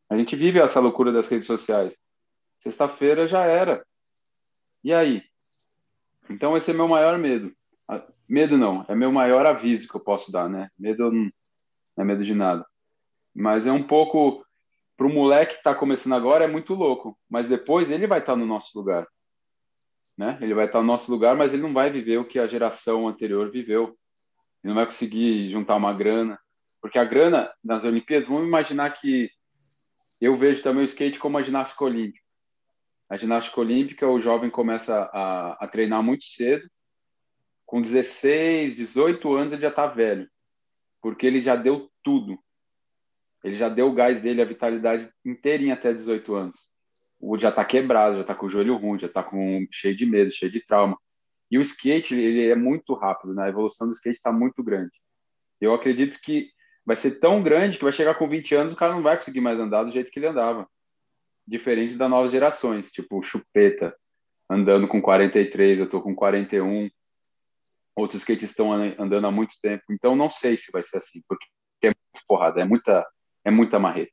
A 0.10 0.18
gente 0.18 0.36
vive 0.36 0.60
essa 0.60 0.80
loucura 0.80 1.12
das 1.12 1.28
redes 1.28 1.48
sociais. 1.48 2.00
Sexta-feira 2.60 3.28
já 3.28 3.44
era. 3.44 3.86
E 4.84 4.94
aí? 4.94 5.24
Então 6.30 6.56
esse 6.56 6.72
é 6.72 6.74
meu 6.74 6.88
maior 6.88 7.18
medo. 7.18 7.56
Medo 8.28 8.58
não, 8.58 8.86
é 8.88 8.96
meu 8.96 9.12
maior 9.12 9.46
aviso 9.46 9.88
que 9.88 9.96
eu 9.96 10.02
posso 10.02 10.32
dar, 10.32 10.50
né? 10.50 10.70
Medo 10.78 11.12
não, 11.12 11.32
não 11.96 12.04
é 12.04 12.04
medo 12.04 12.24
de 12.24 12.34
nada. 12.34 12.66
Mas 13.34 13.68
é 13.68 13.72
um 13.72 13.84
pouco 13.84 14.46
para 14.98 15.08
o 15.08 15.14
moleque 15.14 15.54
que 15.54 15.60
está 15.60 15.76
começando 15.76 16.14
agora 16.14 16.46
é 16.46 16.48
muito 16.48 16.74
louco, 16.74 17.18
mas 17.30 17.48
depois 17.48 17.92
ele 17.92 18.08
vai 18.08 18.20
estar 18.20 18.34
tá 18.34 18.38
no 18.38 18.46
nosso 18.46 18.78
lugar, 18.78 19.08
né? 20.18 20.38
Ele 20.42 20.54
vai 20.54 20.66
estar 20.66 20.80
tá 20.80 20.82
no 20.82 20.88
nosso 20.88 21.12
lugar, 21.12 21.36
mas 21.36 21.54
ele 21.54 21.64
não 21.64 21.74
vai 21.74 21.90
viver 21.90 22.18
o 22.18 22.26
que 22.26 22.40
a 22.40 22.48
geração 22.48 23.08
anterior 23.08 23.52
viveu. 23.52 23.98
Ele 24.64 24.74
não 24.74 24.76
vai 24.76 24.86
conseguir 24.86 25.52
juntar 25.52 25.76
uma 25.76 25.94
grana, 25.94 26.40
porque 26.82 26.98
a 26.98 27.04
grana 27.04 27.52
nas 27.64 27.84
Olimpíadas, 27.84 28.28
vamos 28.28 28.48
imaginar 28.48 28.90
que 28.92 29.30
eu 30.22 30.36
vejo 30.36 30.64
também 30.64 30.84
o 30.84 30.86
skate 30.86 31.20
como 31.20 31.38
a 31.38 31.44
ginástica 31.44 31.84
olímpica. 31.84 32.24
A 33.10 33.18
ginástica 33.18 33.60
olímpica, 33.60 34.08
o 34.08 34.20
jovem 34.20 34.50
começa 34.50 35.10
a, 35.14 35.64
a 35.64 35.68
treinar 35.68 36.02
muito 36.02 36.24
cedo, 36.24 36.68
com 37.66 37.82
16, 37.82 38.76
18 38.76 39.34
anos 39.34 39.54
ele 39.54 39.62
já 39.62 39.70
está 39.70 39.88
velho, 39.88 40.30
porque 41.02 41.26
ele 41.26 41.42
já 41.42 41.56
deu 41.56 41.92
tudo. 42.04 42.40
Ele 43.46 43.56
já 43.56 43.70
deu 43.70 43.88
o 43.88 43.94
gás 43.94 44.20
dele, 44.20 44.42
a 44.42 44.46
vitalidade 44.46 45.08
inteirinha 45.24 45.76
até 45.76 45.94
18 45.94 46.34
anos. 46.34 46.68
O 47.20 47.38
já 47.38 47.50
está 47.50 47.64
quebrado, 47.64 48.16
já 48.16 48.22
está 48.22 48.34
com 48.34 48.48
o 48.48 48.50
joelho 48.50 48.76
ruim, 48.76 48.98
já 48.98 49.06
está 49.06 49.22
com 49.22 49.68
cheio 49.72 49.96
de 49.96 50.04
medo, 50.04 50.32
cheio 50.32 50.52
de 50.52 50.66
trauma. 50.66 50.98
E 51.52 51.60
o 51.60 51.62
skate, 51.62 52.16
ele 52.16 52.50
é 52.50 52.56
muito 52.56 52.96
rápido, 52.96 53.36
né? 53.36 53.44
A 53.44 53.50
evolução 53.50 53.86
do 53.88 53.94
skate 53.94 54.18
está 54.18 54.32
muito 54.32 54.64
grande. 54.64 54.92
Eu 55.62 55.76
acredito 55.76 56.20
que 56.20 56.50
vai 56.84 56.96
ser 56.96 57.20
tão 57.20 57.44
grande 57.44 57.78
que 57.78 57.84
vai 57.84 57.94
chegar 57.94 58.16
com 58.16 58.28
20 58.28 58.56
anos 58.56 58.74
o 58.74 58.76
cara 58.76 58.94
não 58.94 59.04
vai 59.04 59.16
conseguir 59.16 59.42
mais 59.42 59.60
andar 59.60 59.84
do 59.84 59.92
jeito 59.92 60.10
que 60.10 60.18
ele 60.18 60.28
andava. 60.28 60.68
Diferente 61.48 61.96
das 61.96 62.10
novas 62.10 62.32
gerações, 62.32 62.92
tipo 62.92 63.22
chupeta, 63.22 63.96
andando 64.50 64.88
com 64.88 65.00
43, 65.00 65.82
eu 65.82 65.88
tô 65.88 66.02
com 66.02 66.16
41. 66.16 66.90
Outros 67.96 68.22
skatistas 68.22 68.50
estão 68.50 68.74
andando 68.74 69.28
há 69.28 69.32
muito 69.32 69.54
tempo. 69.62 69.84
Então 69.92 70.16
não 70.16 70.32
sei 70.32 70.58
se 70.58 70.72
vai 70.72 70.82
ser 70.82 70.98
assim, 70.98 71.22
porque 71.28 71.46
é 71.84 71.88
muito 71.90 72.26
porrada, 72.28 72.60
é 72.60 72.66
muita, 72.66 73.06
é 73.46 73.52
muita 73.52 73.80
marreta. 73.80 74.12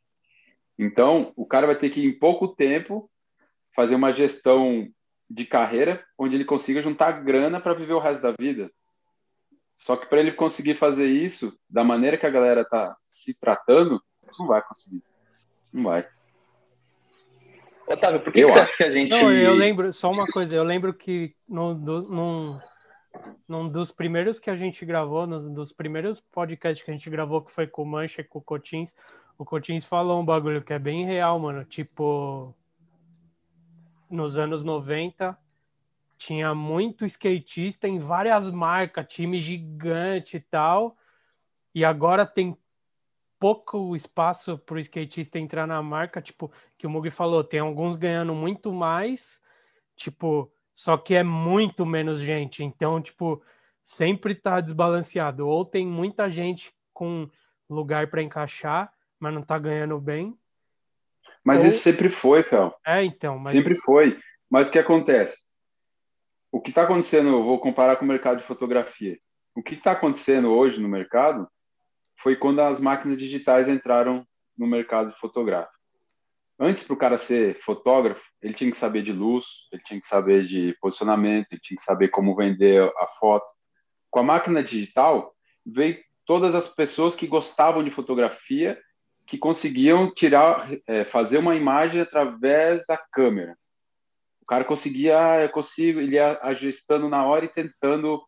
Então, 0.78 1.32
o 1.34 1.46
cara 1.46 1.66
vai 1.66 1.76
ter 1.76 1.90
que, 1.90 2.04
em 2.04 2.16
pouco 2.16 2.48
tempo, 2.48 3.10
fazer 3.74 3.94
uma 3.94 4.12
gestão 4.12 4.88
de 5.28 5.46
carreira 5.46 6.04
onde 6.18 6.34
ele 6.34 6.44
consiga 6.44 6.82
juntar 6.82 7.24
grana 7.24 7.60
para 7.60 7.74
viver 7.74 7.94
o 7.94 7.98
resto 7.98 8.22
da 8.22 8.34
vida. 8.38 8.70
Só 9.74 9.96
que 9.96 10.06
para 10.06 10.20
ele 10.20 10.32
conseguir 10.32 10.74
fazer 10.74 11.06
isso 11.06 11.58
da 11.68 11.82
maneira 11.82 12.18
que 12.18 12.26
a 12.26 12.30
galera 12.30 12.64
tá 12.64 12.96
se 13.02 13.36
tratando, 13.38 14.00
não 14.38 14.46
vai 14.46 14.62
conseguir. 14.62 15.02
Não 15.72 15.84
vai. 15.84 16.06
Otávio, 17.88 18.20
por 18.20 18.32
que, 18.32 18.44
que 18.44 18.46
você 18.46 18.58
acha 18.58 18.76
que 18.76 18.84
a 18.84 18.92
gente. 18.92 19.10
Não, 19.10 19.32
eu 19.32 19.54
lembro, 19.54 19.92
só 19.92 20.10
uma 20.10 20.26
coisa, 20.26 20.54
eu 20.54 20.62
lembro 20.62 20.94
que 20.94 21.34
no, 21.48 21.74
do, 21.74 22.02
num, 22.02 22.60
num 23.48 23.68
dos 23.68 23.92
primeiros 23.92 24.38
que 24.38 24.50
a 24.50 24.56
gente 24.56 24.84
gravou, 24.84 25.26
nos 25.26 25.48
dos 25.48 25.72
primeiros 25.72 26.20
podcasts 26.20 26.84
que 26.84 26.90
a 26.90 26.94
gente 26.94 27.10
gravou, 27.10 27.42
que 27.42 27.52
foi 27.52 27.66
com 27.66 27.82
o 27.82 27.86
Mancha 27.86 28.20
e 28.20 28.24
com 28.24 28.38
o 28.38 28.42
Cotins, 28.42 28.94
o 29.38 29.44
Cotins 29.44 29.84
falou 29.84 30.20
um 30.20 30.24
bagulho 30.24 30.62
que 30.62 30.72
é 30.72 30.78
bem 30.78 31.04
real, 31.04 31.38
mano. 31.38 31.64
Tipo, 31.64 32.54
nos 34.08 34.38
anos 34.38 34.62
90, 34.62 35.36
tinha 36.16 36.54
muito 36.54 37.04
skatista 37.04 37.88
em 37.88 37.98
várias 37.98 38.50
marcas, 38.50 39.06
time 39.08 39.40
gigante 39.40 40.36
e 40.36 40.40
tal. 40.40 40.96
E 41.74 41.84
agora 41.84 42.24
tem 42.24 42.56
pouco 43.40 43.96
espaço 43.96 44.56
para 44.58 44.76
o 44.76 44.78
skatista 44.78 45.38
entrar 45.38 45.66
na 45.66 45.82
marca, 45.82 46.22
tipo, 46.22 46.52
que 46.78 46.86
o 46.86 46.90
Mugi 46.90 47.10
falou, 47.10 47.42
tem 47.42 47.58
alguns 47.58 47.96
ganhando 47.96 48.32
muito 48.34 48.72
mais, 48.72 49.42
tipo, 49.96 50.52
só 50.74 50.96
que 50.96 51.14
é 51.14 51.22
muito 51.22 51.84
menos 51.84 52.20
gente. 52.20 52.64
Então, 52.64 53.00
tipo, 53.00 53.42
sempre 53.82 54.34
tá 54.34 54.60
desbalanceado. 54.60 55.46
Ou 55.46 55.64
tem 55.64 55.86
muita 55.86 56.30
gente 56.30 56.72
com 56.92 57.28
lugar 57.68 58.08
para 58.08 58.22
encaixar, 58.22 58.92
mas 59.18 59.32
não 59.32 59.42
tá 59.42 59.58
ganhando 59.58 59.98
bem. 60.00 60.36
Mas 61.44 61.62
ou... 61.62 61.68
isso 61.68 61.78
sempre 61.78 62.08
foi, 62.08 62.42
Fel. 62.42 62.74
É, 62.86 63.04
então. 63.04 63.38
Mas... 63.38 63.52
Sempre 63.52 63.74
foi. 63.76 64.18
Mas 64.50 64.68
o 64.68 64.72
que 64.72 64.78
acontece? 64.78 65.42
o 66.52 66.60
que 66.60 66.68
está 66.68 66.82
acontecendo, 66.82 67.30
eu 67.30 67.42
vou 67.42 67.58
comparar 67.58 67.96
com 67.96 68.04
o 68.04 68.08
mercado 68.08 68.38
de 68.38 68.44
fotografia. 68.44 69.18
O 69.56 69.62
que 69.62 69.74
está 69.74 69.92
acontecendo 69.92 70.50
hoje 70.50 70.80
no 70.80 70.88
mercado 70.88 71.48
foi 72.18 72.36
quando 72.36 72.60
as 72.60 72.78
máquinas 72.78 73.16
digitais 73.16 73.68
entraram 73.68 74.24
no 74.56 74.66
mercado 74.66 75.12
fotográfico. 75.12 75.81
Antes, 76.58 76.82
para 76.84 76.94
o 76.94 76.98
cara 76.98 77.18
ser 77.18 77.58
fotógrafo, 77.60 78.22
ele 78.40 78.54
tinha 78.54 78.70
que 78.70 78.76
saber 78.76 79.02
de 79.02 79.12
luz, 79.12 79.44
ele 79.72 79.82
tinha 79.82 80.00
que 80.00 80.06
saber 80.06 80.46
de 80.46 80.76
posicionamento, 80.80 81.52
ele 81.52 81.60
tinha 81.60 81.76
que 81.76 81.82
saber 81.82 82.08
como 82.08 82.36
vender 82.36 82.82
a 82.98 83.06
foto. 83.18 83.46
Com 84.10 84.20
a 84.20 84.22
máquina 84.22 84.62
digital, 84.62 85.34
veio 85.64 85.98
todas 86.24 86.54
as 86.54 86.68
pessoas 86.68 87.16
que 87.16 87.26
gostavam 87.26 87.82
de 87.82 87.90
fotografia, 87.90 88.78
que 89.26 89.38
conseguiam 89.38 90.12
tirar, 90.12 90.68
é, 90.86 91.04
fazer 91.04 91.38
uma 91.38 91.54
imagem 91.54 92.00
através 92.00 92.84
da 92.86 92.96
câmera. 92.96 93.56
O 94.42 94.46
cara 94.46 94.64
conseguia, 94.64 95.18
ah, 95.18 95.42
eu 95.42 95.48
consigo, 95.48 96.00
ele 96.00 96.16
ia 96.16 96.38
ajustando 96.42 97.08
na 97.08 97.24
hora 97.24 97.44
e 97.44 97.48
tentando 97.48 98.22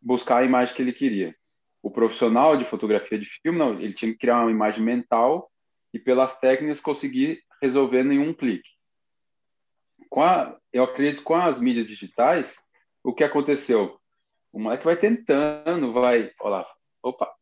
buscar 0.00 0.38
a 0.38 0.44
imagem 0.44 0.74
que 0.74 0.82
ele 0.82 0.92
queria. 0.92 1.34
O 1.82 1.90
profissional 1.90 2.56
de 2.56 2.64
fotografia 2.64 3.18
de 3.18 3.26
filme, 3.26 3.58
não, 3.58 3.78
ele 3.80 3.92
tinha 3.92 4.10
que 4.12 4.18
criar 4.18 4.40
uma 4.40 4.50
imagem 4.50 4.82
mental 4.82 5.51
e 5.92 5.98
pelas 5.98 6.38
técnicas 6.38 6.80
conseguir 6.80 7.42
resolver 7.60 8.04
em 8.04 8.18
um 8.18 8.32
clique. 8.32 8.68
A, 10.16 10.56
eu 10.72 10.84
acredito 10.84 11.22
com 11.22 11.34
as 11.34 11.58
mídias 11.58 11.86
digitais, 11.86 12.54
o 13.02 13.14
que 13.14 13.24
aconteceu? 13.24 13.98
O 14.52 14.60
moleque 14.60 14.84
vai 14.84 14.96
tentando, 14.96 15.92
vai, 15.92 16.30
olha 16.40 16.56
lá, 16.56 16.66
opa, 17.02 17.32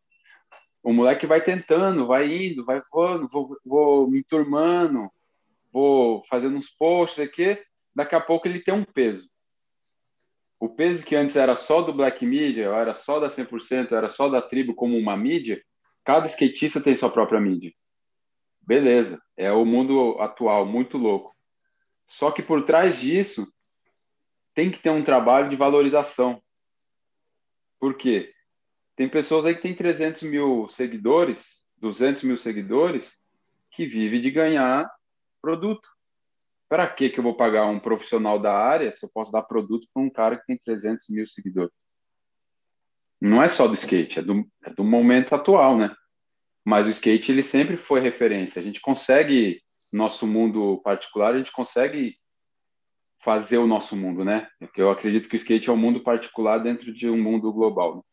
o 0.83 0.93
moleque 0.93 1.27
vai 1.27 1.43
tentando, 1.43 2.07
vai 2.07 2.33
indo, 2.33 2.65
vai 2.65 2.81
voando, 2.93 3.29
vou, 3.29 3.57
vou 3.65 4.11
me 4.11 4.23
turmando, 4.23 5.11
vou 5.73 6.23
fazendo 6.29 6.57
uns 6.57 6.71
posts 6.71 7.21
aqui, 7.21 7.61
daqui 7.95 8.15
a 8.15 8.21
pouco 8.21 8.47
ele 8.47 8.63
tem 8.63 8.73
um 8.73 8.85
peso. 8.85 9.29
O 10.59 10.69
peso 10.69 11.05
que 11.05 11.17
antes 11.17 11.37
era 11.37 11.55
só 11.55 11.83
do 11.83 11.93
Black 11.93 12.25
Media, 12.25 12.67
era 12.67 12.93
só 12.93 13.19
da 13.19 13.29
100%, 13.29 13.93
era 13.93 14.09
só 14.09 14.29
da 14.29 14.43
tribo 14.43 14.75
como 14.75 14.97
uma 14.97 15.17
mídia, 15.17 15.63
cada 16.05 16.27
skatista 16.27 16.81
tem 16.81 16.95
sua 16.95 17.11
própria 17.11 17.41
mídia. 17.41 17.73
Beleza, 18.61 19.21
é 19.37 19.51
o 19.51 19.65
mundo 19.65 20.17
atual, 20.21 20.65
muito 20.65 20.97
louco. 20.97 21.35
Só 22.07 22.31
que 22.31 22.43
por 22.43 22.65
trás 22.65 23.01
disso, 23.01 23.47
tem 24.55 24.71
que 24.71 24.81
ter 24.81 24.91
um 24.91 25.03
trabalho 25.03 25.49
de 25.49 25.57
valorização. 25.57 26.43
Por 27.79 27.97
quê? 27.97 28.33
Tem 28.97 29.09
pessoas 29.09 29.47
aí 29.47 29.55
que 29.55 29.63
tem 29.63 29.75
300 29.75 30.23
mil 30.23 30.69
seguidores, 30.69 31.65
200 31.79 32.23
mil 32.23 32.37
seguidores, 32.37 33.17
que 33.71 33.87
vive 33.87 34.21
de 34.21 34.31
ganhar 34.31 34.91
produto. 35.41 35.89
Para 36.69 36.87
que 36.89 37.09
que 37.09 37.19
eu 37.19 37.25
vou 37.25 37.35
pagar 37.35 37.67
um 37.67 37.81
profissional 37.81 38.39
da 38.39 38.55
área 38.55 38.93
se 38.93 39.05
eu 39.05 39.09
posso 39.09 39.33
dar 39.33 39.43
produto 39.43 39.89
para 39.93 40.03
um 40.03 40.11
cara 40.11 40.37
que 40.37 40.47
tem 40.47 40.59
300 40.59 41.09
mil 41.09 41.27
seguidores? 41.27 41.73
Não 43.21 43.43
é 43.43 43.49
só 43.49 43.67
do 43.67 43.75
skate, 43.75 44.19
é 44.19 44.23
do, 44.23 44.47
é 44.63 44.71
do 44.71 44.85
momento 44.85 45.35
atual, 45.35 45.77
né? 45.77 45.95
Mas 46.65 46.87
o 46.87 46.91
skate 46.91 47.33
ele 47.33 47.43
sempre 47.43 47.77
foi 47.77 48.01
referência. 48.01 48.61
A 48.61 48.65
gente 48.65 48.81
consegue 48.81 49.63
nosso 49.93 50.27
mundo 50.27 50.81
particular, 50.85 51.35
a 51.35 51.39
gente 51.39 51.53
consegue 51.53 52.17
fazer 53.23 53.59
o 53.59 53.67
nosso 53.67 53.97
mundo, 53.97 54.25
né? 54.25 54.49
Porque 54.59 54.81
eu 54.81 54.91
acredito 54.91 55.29
que 55.29 55.35
o 55.35 55.37
skate 55.37 55.69
é 55.69 55.73
um 55.73 55.77
mundo 55.77 56.01
particular 56.03 56.59
dentro 56.59 56.93
de 56.93 57.09
um 57.09 57.21
mundo 57.21 57.53
global. 57.53 58.05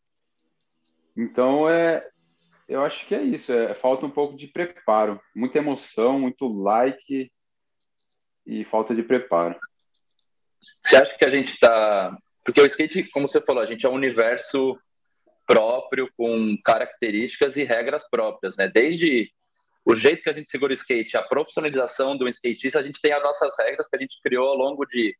Então 1.16 1.68
é, 1.68 2.06
eu 2.68 2.84
acho 2.84 3.06
que 3.06 3.14
é 3.14 3.22
isso. 3.22 3.52
É, 3.52 3.74
falta 3.74 4.06
um 4.06 4.10
pouco 4.10 4.36
de 4.36 4.46
preparo, 4.46 5.20
muita 5.34 5.58
emoção, 5.58 6.20
muito 6.20 6.46
like 6.46 7.30
e 8.46 8.64
falta 8.64 8.94
de 8.94 9.02
preparo. 9.02 9.58
Você 10.80 10.96
acha 10.96 11.16
que 11.16 11.24
a 11.24 11.30
gente 11.30 11.52
está? 11.52 12.16
Porque 12.44 12.60
o 12.60 12.66
skate, 12.66 13.08
como 13.10 13.26
você 13.26 13.40
falou, 13.40 13.62
a 13.62 13.66
gente 13.66 13.86
é 13.86 13.88
um 13.88 13.94
universo 13.94 14.78
próprio 15.48 16.12
com 16.14 16.58
características 16.62 17.56
e 17.56 17.64
regras 17.64 18.02
próprias, 18.10 18.54
né? 18.54 18.68
Desde 18.68 19.32
o 19.82 19.94
jeito 19.94 20.22
que 20.22 20.28
a 20.28 20.34
gente 20.34 20.50
segura 20.50 20.70
o 20.70 20.74
skate, 20.74 21.16
a 21.16 21.22
profissionalização 21.22 22.14
do 22.14 22.28
skatista, 22.28 22.78
a 22.78 22.82
gente 22.82 23.00
tem 23.00 23.12
as 23.12 23.22
nossas 23.22 23.50
regras 23.58 23.88
que 23.88 23.96
a 23.96 23.98
gente 23.98 24.20
criou 24.22 24.46
ao 24.46 24.54
longo 24.54 24.84
de, 24.84 25.16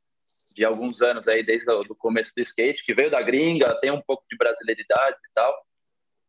de 0.55 0.67
alguns 0.67 1.01
anos 1.01 1.27
aí, 1.27 1.43
desde 1.43 1.69
o 1.71 1.95
começo 1.95 2.31
do 2.37 2.43
skate, 2.43 2.85
que 2.85 2.93
veio 2.93 3.11
da 3.11 3.23
gringa, 3.23 3.81
tem 3.81 3.91
um 3.91 4.03
pouco 4.03 4.23
de 4.31 4.37
brasileiridade 4.37 5.17
e 5.19 5.33
tal. 5.33 5.67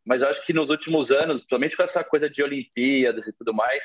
Mas 0.05 0.21
acho 0.21 0.45
que 0.45 0.53
nos 0.53 0.69
últimos 0.69 1.11
anos, 1.11 1.39
principalmente 1.39 1.75
com 1.75 1.83
essa 1.83 2.01
coisa 2.01 2.29
de 2.29 2.41
Olimpíadas 2.41 3.27
e 3.27 3.33
tudo 3.33 3.53
mais, 3.53 3.83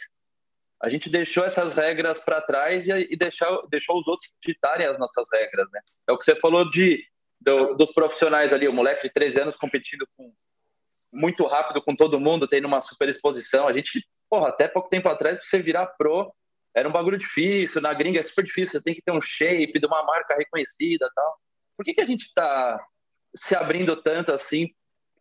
a 0.80 0.88
gente 0.88 1.10
deixou 1.10 1.44
essas 1.44 1.72
regras 1.72 2.18
para 2.18 2.40
trás 2.40 2.86
e, 2.86 2.92
e 3.10 3.16
deixou, 3.16 3.66
deixou 3.68 3.98
os 3.98 4.06
outros 4.06 4.30
ditarem 4.46 4.86
as 4.86 4.96
nossas 4.96 5.26
regras, 5.32 5.66
né? 5.72 5.80
É 6.08 6.12
o 6.12 6.18
que 6.18 6.24
você 6.24 6.36
falou 6.36 6.68
de 6.68 7.04
do, 7.44 7.74
dos 7.74 7.92
profissionais 7.92 8.52
ali, 8.52 8.66
o 8.66 8.72
moleque 8.72 9.02
de 9.02 9.12
13 9.12 9.40
anos 9.40 9.56
competindo 9.56 10.06
com 10.16 10.32
muito 11.12 11.46
rápido 11.46 11.80
com 11.82 11.94
todo 11.94 12.18
mundo, 12.18 12.48
tendo 12.48 12.66
uma 12.66 12.80
super 12.80 13.08
exposição. 13.08 13.68
A 13.68 13.72
gente, 13.72 14.04
porra, 14.28 14.48
até 14.48 14.66
pouco 14.66 14.88
tempo 14.88 15.08
atrás, 15.08 15.46
você 15.46 15.60
virar 15.60 15.86
pro 15.98 16.34
era 16.74 16.88
um 16.88 16.92
bagulho 16.92 17.16
difícil, 17.16 17.80
na 17.80 17.94
gringa 17.94 18.18
é 18.18 18.22
super 18.22 18.44
difícil, 18.44 18.72
você 18.72 18.82
tem 18.82 18.94
que 18.94 19.02
ter 19.02 19.12
um 19.12 19.20
shape 19.20 19.78
de 19.78 19.86
uma 19.86 20.02
marca 20.02 20.34
reconhecida 20.36 21.08
tal. 21.14 21.38
Por 21.76 21.84
que, 21.84 21.94
que 21.94 22.00
a 22.00 22.06
gente 22.06 22.22
está 22.22 22.84
se 23.36 23.54
abrindo 23.54 23.94
tanto 24.02 24.32
assim, 24.32 24.70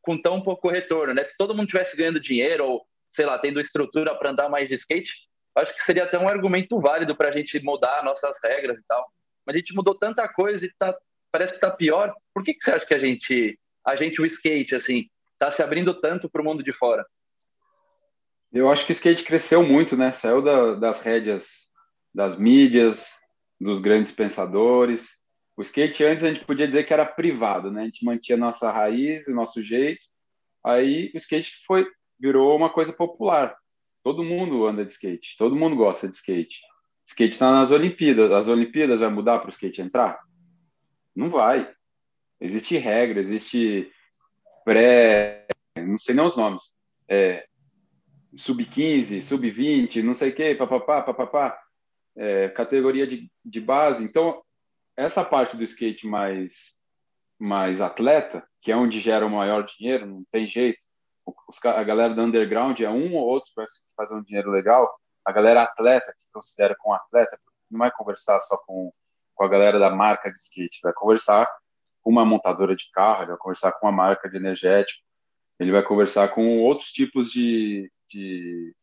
com 0.01 0.19
tão 0.19 0.41
pouco 0.41 0.67
retorno, 0.67 1.13
né? 1.13 1.23
Se 1.23 1.37
todo 1.37 1.55
mundo 1.55 1.67
tivesse 1.67 1.95
ganhando 1.95 2.19
dinheiro 2.19 2.65
ou, 2.65 2.87
sei 3.11 3.25
lá, 3.25 3.37
tendo 3.37 3.59
estrutura 3.59 4.15
para 4.15 4.31
andar 4.31 4.49
mais 4.49 4.67
de 4.67 4.73
skate, 4.73 5.13
acho 5.55 5.71
que 5.73 5.83
seria 5.83 6.05
até 6.05 6.17
um 6.17 6.27
argumento 6.27 6.79
válido 6.79 7.15
para 7.15 7.29
a 7.29 7.31
gente 7.31 7.59
mudar 7.63 8.03
nossas 8.03 8.35
regras 8.43 8.79
e 8.79 8.83
tal. 8.87 9.07
Mas 9.45 9.55
a 9.55 9.57
gente 9.57 9.75
mudou 9.75 9.93
tanta 9.93 10.27
coisa 10.27 10.65
e 10.65 10.73
tá, 10.73 10.95
parece 11.33 11.51
que 11.51 11.57
está 11.57 11.71
pior. 11.71 12.13
Por 12.31 12.43
que, 12.43 12.53
que 12.53 12.61
você 12.61 12.71
acha 12.71 12.85
que 12.85 12.93
a 12.93 12.99
gente, 12.99 13.59
a 13.85 13.95
gente, 13.95 14.21
o 14.21 14.25
skate, 14.25 14.75
assim, 14.75 15.09
está 15.33 15.49
se 15.49 15.63
abrindo 15.63 15.99
tanto 15.99 16.29
para 16.29 16.41
o 16.43 16.45
mundo 16.45 16.63
de 16.63 16.71
fora? 16.71 17.03
Eu 18.51 18.69
acho 18.69 18.85
que 18.85 18.91
o 18.91 18.93
skate 18.93 19.23
cresceu 19.23 19.63
muito, 19.63 19.97
né? 19.97 20.11
Saiu 20.11 20.43
da, 20.43 20.75
das 20.75 21.01
rédeas 21.01 21.47
das 22.13 22.37
mídias, 22.37 23.03
dos 23.59 23.79
grandes 23.79 24.11
pensadores. 24.11 25.03
O 25.57 25.63
skate 25.63 26.03
antes 26.03 26.23
a 26.23 26.31
gente 26.31 26.45
podia 26.45 26.67
dizer 26.67 26.83
que 26.83 26.93
era 26.93 27.03
privado, 27.05 27.71
né? 27.71 27.81
A 27.81 27.85
gente 27.85 28.05
mantinha 28.05 28.37
nossa 28.37 28.71
raiz, 28.71 29.27
o 29.27 29.33
nosso 29.33 29.63
jeito. 29.63 30.05
Aí 30.63 31.11
o 31.15 31.17
skate 31.17 31.51
foi 31.65 31.87
virou 32.19 32.55
uma 32.55 32.69
coisa 32.69 32.93
popular. 32.93 33.55
Todo 34.03 34.23
mundo 34.23 34.67
anda 34.67 34.85
de 34.85 34.91
skate, 34.91 35.35
todo 35.35 35.55
mundo 35.55 35.75
gosta 35.75 36.07
de 36.07 36.15
skate. 36.15 36.61
Skate 37.07 37.33
está 37.33 37.51
nas 37.51 37.71
Olimpíadas. 37.71 38.31
As 38.31 38.47
Olimpíadas 38.47 38.99
vai 38.99 39.09
mudar 39.09 39.39
para 39.39 39.47
o 39.47 39.51
skate 39.51 39.81
entrar? 39.81 40.19
Não 41.15 41.29
vai. 41.29 41.71
Existe 42.39 42.77
regra, 42.77 43.19
existe 43.21 43.91
pré, 44.65 45.47
não 45.77 45.97
sei 45.97 46.15
nem 46.15 46.25
os 46.25 46.35
nomes, 46.35 46.63
é, 47.07 47.47
sub-15, 48.35 49.21
sub-20, 49.21 50.01
não 50.01 50.13
sei 50.13 50.29
o 50.29 50.35
que, 50.35 50.55
papapá, 50.55 51.01
papapá, 51.01 51.59
é, 52.15 52.49
categoria 52.49 53.05
de, 53.05 53.29
de 53.43 53.61
base. 53.61 54.03
Então, 54.03 54.41
essa 54.95 55.23
parte 55.23 55.57
do 55.57 55.63
skate 55.63 56.07
mais, 56.07 56.77
mais 57.39 57.81
atleta, 57.81 58.47
que 58.61 58.71
é 58.71 58.75
onde 58.75 58.99
gera 58.99 59.25
o 59.25 59.29
maior 59.29 59.65
dinheiro, 59.65 60.05
não 60.05 60.23
tem 60.31 60.47
jeito. 60.47 60.79
Os, 61.47 61.63
a 61.63 61.83
galera 61.83 62.13
do 62.13 62.21
underground 62.21 62.79
é 62.79 62.89
um 62.89 63.15
ou 63.15 63.25
outro 63.25 63.49
para 63.55 63.67
fazer 63.95 64.15
um 64.15 64.23
dinheiro 64.23 64.51
legal. 64.51 64.91
A 65.25 65.31
galera 65.31 65.63
atleta, 65.63 66.13
que 66.13 66.25
considera 66.33 66.75
como 66.77 66.95
atleta, 66.95 67.39
não 67.69 67.79
vai 67.79 67.91
conversar 67.91 68.39
só 68.41 68.57
com, 68.57 68.91
com 69.43 69.47
a 69.47 69.49
galera 69.49 69.77
da 69.77 69.89
marca 69.89 70.31
de 70.31 70.39
skate, 70.39 70.79
vai 70.81 70.93
conversar 70.93 71.49
com 72.01 72.09
uma 72.09 72.25
montadora 72.25 72.75
de 72.75 72.89
carro, 72.93 73.23
ele 73.23 73.31
vai 73.31 73.37
conversar 73.37 73.73
com 73.73 73.85
uma 73.85 73.91
marca 73.91 74.29
de 74.29 74.37
energético, 74.37 75.01
ele 75.59 75.71
vai 75.71 75.83
conversar 75.83 76.29
com 76.29 76.59
outros 76.59 76.91
tipos 76.91 77.29
de, 77.29 77.91
de, 78.09 78.73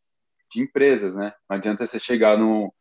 de 0.53 0.61
empresas, 0.61 1.15
né? 1.15 1.33
Não 1.49 1.57
adianta 1.57 1.87
você 1.87 1.99
chegar 1.99 2.37
no, 2.37 2.73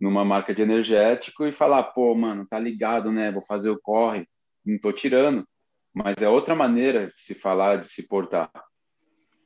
numa 0.00 0.24
marca 0.24 0.52
de 0.52 0.62
energético 0.62 1.46
e 1.46 1.52
falar, 1.52 1.84
pô, 1.84 2.12
mano, 2.14 2.44
tá 2.44 2.58
ligado, 2.58 3.12
né? 3.12 3.30
Vou 3.30 3.42
fazer 3.42 3.70
o 3.70 3.80
corre, 3.80 4.28
não 4.66 4.78
tô 4.80 4.92
tirando, 4.92 5.46
mas 5.94 6.16
é 6.20 6.28
outra 6.28 6.56
maneira 6.56 7.06
de 7.06 7.20
se 7.20 7.34
falar, 7.34 7.76
de 7.76 7.88
se 7.88 8.06
portar, 8.06 8.50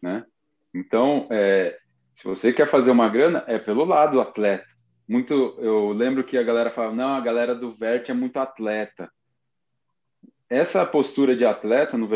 né? 0.03 0.25
Então, 0.75 1.29
é, 1.31 1.79
se 2.15 2.25
você 2.25 2.55
quer 2.55 2.69
fazer 2.69 2.91
uma 2.91 3.11
grana, 3.11 3.45
é 3.47 3.59
pelo 3.59 3.85
lado 3.85 4.19
atleta. 4.19 4.67
Muito, 5.13 5.35
eu 5.59 5.93
lembro 5.93 6.25
que 6.25 6.39
a 6.39 6.43
galera 6.43 6.71
fala, 6.71 6.93
não, 6.93 7.15
a 7.15 7.21
galera 7.21 7.55
do 7.55 7.73
Vert 7.73 8.09
é 8.09 8.15
muito 8.15 8.39
atleta 8.39 9.11
essa 10.53 10.85
postura 10.85 11.35
de 11.35 11.47
atleta 11.47 11.97
no 11.97 12.07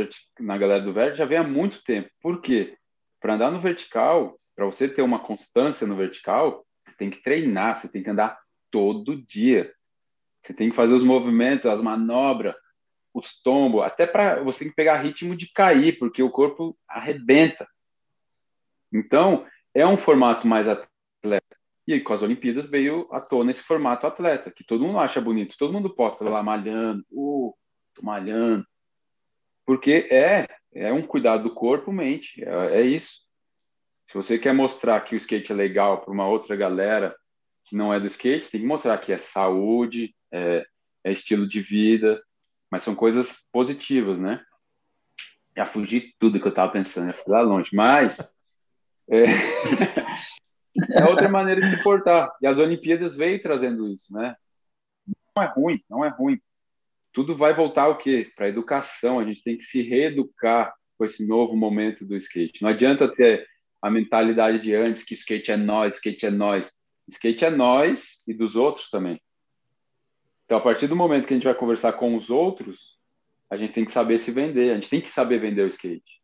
na 0.41 0.59
galera 0.59 0.83
do 0.83 0.93
verde 0.93 1.17
já 1.17 1.25
vem 1.25 1.39
há 1.39 1.43
muito 1.43 1.83
tempo. 1.83 2.11
Por 2.21 2.43
quê? 2.43 2.77
Para 3.19 3.33
andar 3.33 3.51
no 3.51 3.59
vertical, 3.59 4.39
para 4.55 4.67
você 4.67 4.87
ter 4.87 5.01
uma 5.01 5.21
constância 5.21 5.87
no 5.87 5.97
vertical, 5.97 6.67
você 6.85 6.95
tem 6.99 7.09
que 7.09 7.23
treinar, 7.23 7.79
você 7.79 7.89
tem 7.89 8.03
que 8.03 8.11
andar 8.11 8.39
todo 8.71 9.17
dia. 9.23 9.73
Você 10.43 10.53
tem 10.53 10.69
que 10.69 10.77
fazer 10.77 10.93
os 10.93 11.03
movimentos, 11.03 11.65
as 11.65 11.81
manobras, 11.81 12.55
os 13.15 13.41
tombos, 13.43 13.83
até 13.83 14.07
para 14.07 14.43
você 14.43 14.61
tem 14.61 14.69
que 14.69 14.77
pegar 14.77 14.99
ritmo 14.99 15.35
de 15.35 15.51
cair, 15.51 15.99
porque 15.99 16.23
o 16.23 16.31
corpo 16.31 16.77
arrebenta. 16.87 17.67
Então, 18.93 19.47
é 19.75 19.87
um 19.87 19.97
formato 19.97 20.47
mais 20.47 20.69
atleta. 20.69 21.57
E 21.87 22.01
com 22.01 22.13
as 22.13 22.23
Olimpíadas 22.23 22.67
veio 22.69 23.09
à 23.13 23.21
tona 23.21 23.53
esse 23.53 23.63
formato 23.63 24.07
atleta, 24.07 24.51
que 24.51 24.65
todo 24.65 24.85
mundo 24.85 24.99
acha 24.99 25.21
bonito, 25.21 25.57
todo 25.57 25.73
mundo 25.73 25.95
posta 25.95 26.25
lá 26.25 26.43
malhando, 26.43 27.05
uh, 27.13 27.55
tô 27.95 28.03
malhando. 28.03 28.67
Porque 29.65 30.09
é, 30.11 30.49
é 30.75 30.93
um 30.93 31.07
cuidado 31.07 31.45
do 31.45 31.55
corpo, 31.55 31.93
mente, 31.93 32.43
é, 32.43 32.81
é 32.81 32.83
isso. 32.83 33.25
Se 34.05 34.15
você 34.15 34.39
quer 34.39 34.53
mostrar 34.53 35.01
que 35.03 35.15
o 35.15 35.17
skate 35.17 35.53
é 35.53 35.55
legal 35.55 36.01
para 36.01 36.13
uma 36.13 36.27
outra 36.27 36.57
galera 36.57 37.17
que 37.65 37.77
não 37.77 37.93
é 37.93 37.99
do 37.99 38.07
skate, 38.07 38.45
você 38.45 38.53
tem 38.53 38.61
que 38.61 38.67
mostrar 38.67 38.99
que 38.99 39.13
é 39.13 39.19
saúde, 39.19 40.15
é, 40.33 40.65
é 41.05 41.13
estilo 41.13 41.49
de 41.49 41.61
vida, 41.61 42.21
mas 42.71 42.83
são 42.83 42.95
coisas 42.95 43.49
positivas, 43.53 44.19
né? 44.21 44.41
Já 45.57 45.67
fugi 45.67 46.15
tudo 46.19 46.39
que 46.41 46.47
eu 46.47 46.51
estava 46.51 46.71
pensando, 46.71 47.09
já 47.09 47.15
fui 47.15 47.33
lá 47.33 47.41
longe, 47.41 47.71
mas 47.75 48.19
é... 49.09 49.25
é 50.91 51.05
outra 51.05 51.29
maneira 51.29 51.61
de 51.61 51.71
se 51.71 51.83
portar. 51.83 52.31
E 52.41 52.47
as 52.47 52.59
Olimpíadas 52.59 53.17
veio 53.17 53.41
trazendo 53.41 53.89
isso, 53.89 54.13
né? 54.13 54.35
Não 55.37 55.43
é 55.43 55.47
ruim, 55.47 55.81
não 55.89 56.05
é 56.05 56.09
ruim 56.09 56.41
tudo 57.17 57.35
vai 57.35 57.55
voltar 57.55 57.89
o 57.89 57.97
quê? 57.97 58.31
Para 58.37 58.45
a 58.45 58.49
educação. 58.51 59.19
A 59.19 59.25
gente 59.25 59.43
tem 59.43 59.57
que 59.57 59.65
se 59.65 59.81
reeducar 59.81 60.75
com 60.99 61.05
esse 61.07 61.27
novo 61.27 61.57
momento 61.57 62.05
do 62.05 62.15
skate. 62.15 62.61
Não 62.61 62.69
adianta 62.69 63.11
ter 63.11 63.49
a 63.81 63.91
mentalidade 63.91 64.61
de 64.61 64.75
antes 64.75 65.03
que 65.03 65.15
skate 65.15 65.51
é 65.51 65.57
nós, 65.57 65.95
skate 65.95 66.27
é 66.27 66.31
nós. 66.31 66.71
Skate 67.09 67.47
é 67.47 67.51
nós 67.51 68.23
e 68.27 68.35
dos 68.35 68.55
outros 68.55 68.91
também. 68.91 69.19
Então, 70.45 70.59
a 70.59 70.61
partir 70.61 70.89
do 70.89 70.95
momento 70.95 71.27
que 71.27 71.33
a 71.33 71.37
gente 71.39 71.47
vai 71.47 71.55
conversar 71.55 71.95
com 71.95 72.15
os 72.19 72.29
outros, 72.29 72.99
a 73.49 73.57
gente 73.57 73.73
tem 73.73 73.87
que 73.87 73.93
saber 73.93 74.19
se 74.19 74.31
vender. 74.31 74.73
A 74.73 74.75
gente 74.75 74.91
tem 74.91 75.01
que 75.01 75.09
saber 75.09 75.41
vender 75.41 75.63
o 75.63 75.69
skate, 75.69 76.21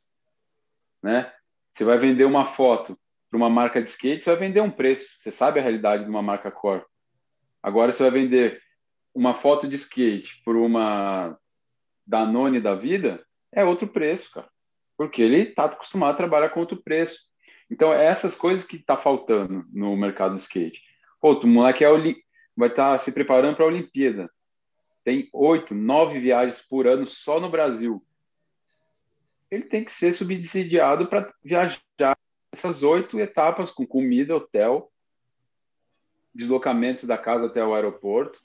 né? 1.02 1.32
Você 1.72 1.84
vai 1.84 1.96
vender 1.96 2.26
uma 2.26 2.44
foto 2.44 2.98
para 3.32 3.38
uma 3.38 3.48
marca 3.48 3.82
de 3.82 3.88
skate, 3.88 4.22
você 4.22 4.30
vai 4.30 4.40
vender 4.40 4.60
um 4.60 4.70
preço. 4.70 5.06
Você 5.18 5.30
sabe 5.30 5.58
a 5.58 5.62
realidade 5.62 6.04
de 6.04 6.10
uma 6.10 6.20
marca 6.20 6.50
core. 6.50 6.84
Agora 7.62 7.90
você 7.90 8.02
vai 8.02 8.10
vender 8.10 8.60
uma 9.14 9.32
foto 9.32 9.66
de 9.66 9.74
skate 9.76 10.42
por 10.44 10.54
uma 10.54 11.38
Danone 12.06 12.60
da 12.60 12.74
vida 12.74 13.24
é 13.50 13.64
outro 13.64 13.88
preço, 13.88 14.30
cara. 14.32 14.50
Porque 14.98 15.22
ele 15.22 15.48
está 15.48 15.64
acostumado 15.64 16.12
a 16.12 16.16
trabalhar 16.16 16.50
com 16.50 16.60
outro 16.60 16.82
preço. 16.82 17.20
Então, 17.70 17.90
é 17.90 18.04
essas 18.04 18.36
coisas 18.36 18.66
que 18.66 18.78
tá 18.78 18.98
faltando 18.98 19.64
no 19.72 19.96
mercado 19.96 20.34
do 20.34 20.38
skate. 20.38 20.82
Pô, 21.18 21.32
o 21.32 21.46
moleque 21.46 21.82
é 21.82 21.88
vai 22.54 22.68
estar 22.68 22.92
tá 22.92 22.98
se 22.98 23.10
preparando 23.12 23.56
para 23.56 23.64
a 23.64 23.68
Olimpíada. 23.68 24.30
Tem 25.02 25.30
oito, 25.32 25.74
nove 25.74 26.20
viagens 26.20 26.60
por 26.60 26.86
ano 26.86 27.06
só 27.06 27.40
no 27.40 27.50
Brasil. 27.50 28.04
ele 29.50 29.64
tem 29.64 29.84
que 29.84 29.92
ser 29.92 30.12
subsidiado 30.12 31.06
para 31.06 31.32
viajar 31.42 32.16
essas 32.52 32.82
oito 32.82 33.18
etapas 33.18 33.70
com 33.70 33.86
comida, 33.86 34.36
hotel, 34.36 34.92
deslocamento 36.34 37.06
da 37.06 37.18
casa 37.18 37.46
até 37.46 37.64
o 37.64 37.74
aeroporto. 37.74 38.40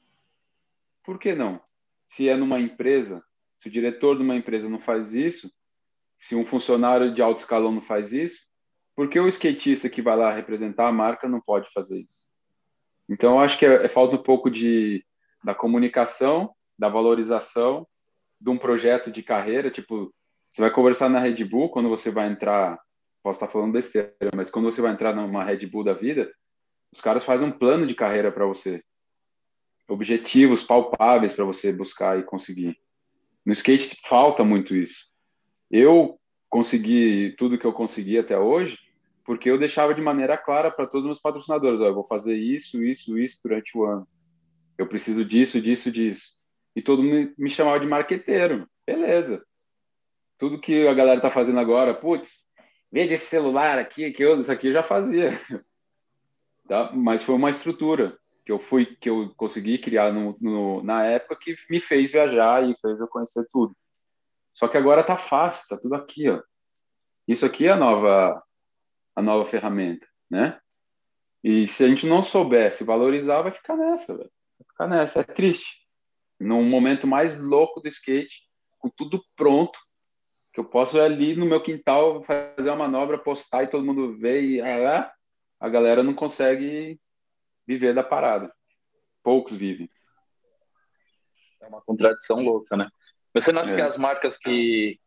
Por 1.03 1.19
que 1.19 1.35
não? 1.35 1.61
Se 2.05 2.27
é 2.29 2.35
numa 2.35 2.59
empresa, 2.59 3.23
se 3.57 3.67
o 3.67 3.71
diretor 3.71 4.15
de 4.15 4.23
uma 4.23 4.35
empresa 4.35 4.69
não 4.69 4.79
faz 4.79 5.13
isso, 5.13 5.51
se 6.17 6.35
um 6.35 6.45
funcionário 6.45 7.13
de 7.13 7.21
alto 7.21 7.39
escalão 7.39 7.71
não 7.71 7.81
faz 7.81 8.11
isso, 8.11 8.47
por 8.95 9.09
que 9.09 9.19
o 9.19 9.27
skatista 9.27 9.89
que 9.89 10.01
vai 10.01 10.17
lá 10.17 10.33
representar 10.33 10.87
a 10.87 10.91
marca 10.91 11.27
não 11.27 11.39
pode 11.39 11.71
fazer 11.71 11.99
isso? 11.99 12.25
Então, 13.07 13.39
acho 13.39 13.57
que 13.57 13.65
é, 13.65 13.85
é 13.85 13.87
falta 13.87 14.15
um 14.15 14.23
pouco 14.23 14.49
de, 14.49 15.05
da 15.43 15.53
comunicação, 15.53 16.53
da 16.77 16.89
valorização 16.89 17.87
de 18.39 18.49
um 18.49 18.57
projeto 18.57 19.11
de 19.11 19.23
carreira. 19.23 19.71
Tipo, 19.71 20.13
você 20.49 20.61
vai 20.61 20.71
conversar 20.71 21.09
na 21.09 21.19
Red 21.19 21.43
Bull 21.45 21.69
quando 21.69 21.89
você 21.89 22.11
vai 22.11 22.27
entrar. 22.27 22.79
Posso 23.23 23.37
estar 23.37 23.47
falando 23.47 23.73
besteira, 23.73 24.13
mas 24.35 24.49
quando 24.49 24.65
você 24.65 24.81
vai 24.81 24.93
entrar 24.93 25.15
numa 25.15 25.43
Red 25.43 25.65
Bull 25.65 25.83
da 25.83 25.93
vida, 25.93 26.31
os 26.91 27.01
caras 27.01 27.23
fazem 27.23 27.47
um 27.47 27.51
plano 27.51 27.85
de 27.85 27.95
carreira 27.95 28.31
para 28.31 28.45
você, 28.45 28.81
objetivos 29.87 30.63
palpáveis 30.63 31.33
para 31.33 31.45
você 31.45 31.71
buscar 31.71 32.19
e 32.19 32.23
conseguir. 32.23 32.77
No 33.45 33.53
skate 33.53 33.97
falta 34.05 34.43
muito 34.43 34.75
isso. 34.75 35.07
Eu 35.69 36.19
consegui 36.49 37.35
tudo 37.37 37.57
que 37.57 37.65
eu 37.65 37.73
consegui 37.73 38.17
até 38.17 38.37
hoje 38.37 38.77
porque 39.27 39.49
eu 39.49 39.57
deixava 39.57 39.93
de 39.93 40.01
maneira 40.01 40.37
clara 40.37 40.71
para 40.71 40.87
todos 40.87 41.01
os 41.01 41.07
meus 41.07 41.19
patrocinadores, 41.19 41.81
eu 41.81 41.93
vou 41.93 42.07
fazer 42.07 42.33
isso, 42.33 42.81
isso, 42.81 43.17
isso 43.17 43.41
durante 43.43 43.77
o 43.77 43.83
ano. 43.83 44.07
Eu 44.77 44.87
preciso 44.87 45.25
disso, 45.25 45.59
disso, 45.59 45.91
disso. 45.91 46.31
E 46.73 46.81
todo 46.81 47.03
mundo 47.03 47.33
me 47.37 47.49
chamava 47.49 47.77
de 47.77 47.85
marqueteiro. 47.85 48.69
Beleza. 48.85 49.43
Tudo 50.37 50.61
que 50.61 50.87
a 50.87 50.93
galera 50.93 51.19
tá 51.19 51.29
fazendo 51.29 51.59
agora, 51.59 51.93
putz, 51.93 52.46
veja 52.91 53.13
esse 53.15 53.25
celular 53.25 53.77
aqui, 53.77 54.11
que 54.11 54.23
eu, 54.23 54.39
isso 54.39 54.51
aqui 54.51 54.67
eu 54.67 54.73
já 54.73 54.83
fazia. 54.83 55.29
Tá? 56.67 56.91
Mas 56.93 57.23
foi 57.23 57.33
uma 57.33 57.49
estrutura 57.49 58.17
que 58.45 58.51
eu 58.51 58.59
fui, 58.59 58.85
que 58.85 59.09
eu 59.09 59.33
consegui 59.37 59.77
criar 59.77 60.11
no, 60.11 60.37
no, 60.41 60.83
na 60.83 61.05
época 61.05 61.37
que 61.37 61.55
me 61.69 61.79
fez 61.79 62.11
viajar 62.11 62.61
e 62.67 62.75
fez 62.81 62.99
eu 62.99 63.07
conhecer 63.07 63.47
tudo. 63.49 63.73
Só 64.53 64.67
que 64.67 64.77
agora 64.77 65.03
tá 65.03 65.15
fácil, 65.15 65.65
tá 65.69 65.77
tudo 65.77 65.95
aqui, 65.95 66.29
ó. 66.29 66.41
Isso 67.27 67.45
aqui 67.45 67.67
é 67.67 67.71
a 67.71 67.77
nova 67.77 68.43
a 69.15 69.21
nova 69.21 69.49
ferramenta, 69.49 70.05
né? 70.29 70.59
E 71.43 71.67
se 71.67 71.83
a 71.83 71.87
gente 71.87 72.05
não 72.05 72.21
soubesse 72.21 72.83
valorizar, 72.83 73.41
vai 73.41 73.51
ficar 73.51 73.75
nessa. 73.75 74.15
Vai 74.15 74.27
ficar 74.69 74.87
nessa. 74.87 75.21
É 75.21 75.23
triste. 75.23 75.77
Num 76.39 76.63
momento 76.63 77.07
mais 77.07 77.39
louco 77.39 77.79
do 77.79 77.87
skate, 77.87 78.43
com 78.77 78.89
tudo 78.89 79.23
pronto, 79.35 79.79
que 80.57 80.61
eu 80.61 80.65
posso 80.65 80.99
ali 80.99 81.35
no 81.35 81.45
meu 81.45 81.61
quintal 81.61 82.23
fazer 82.23 82.67
uma 82.71 82.77
manobra, 82.77 83.19
postar 83.19 83.61
e 83.61 83.67
todo 83.67 83.85
mundo 83.85 84.17
vê 84.17 84.41
e 84.41 84.59
ah, 84.59 85.13
a 85.59 85.69
galera 85.69 86.01
não 86.01 86.15
consegue 86.15 86.99
viver 87.67 87.93
da 87.93 88.01
parada. 88.01 88.51
Poucos 89.21 89.53
vivem. 89.53 89.87
É 91.61 91.67
uma 91.67 91.79
contradição 91.83 92.41
louca, 92.41 92.75
né? 92.75 92.89
Você 93.35 93.51
não 93.51 93.61
acha 93.61 93.69
é. 93.69 93.75
que 93.75 93.81
as 93.83 93.97
marcas 93.97 94.35
que, 94.35 94.99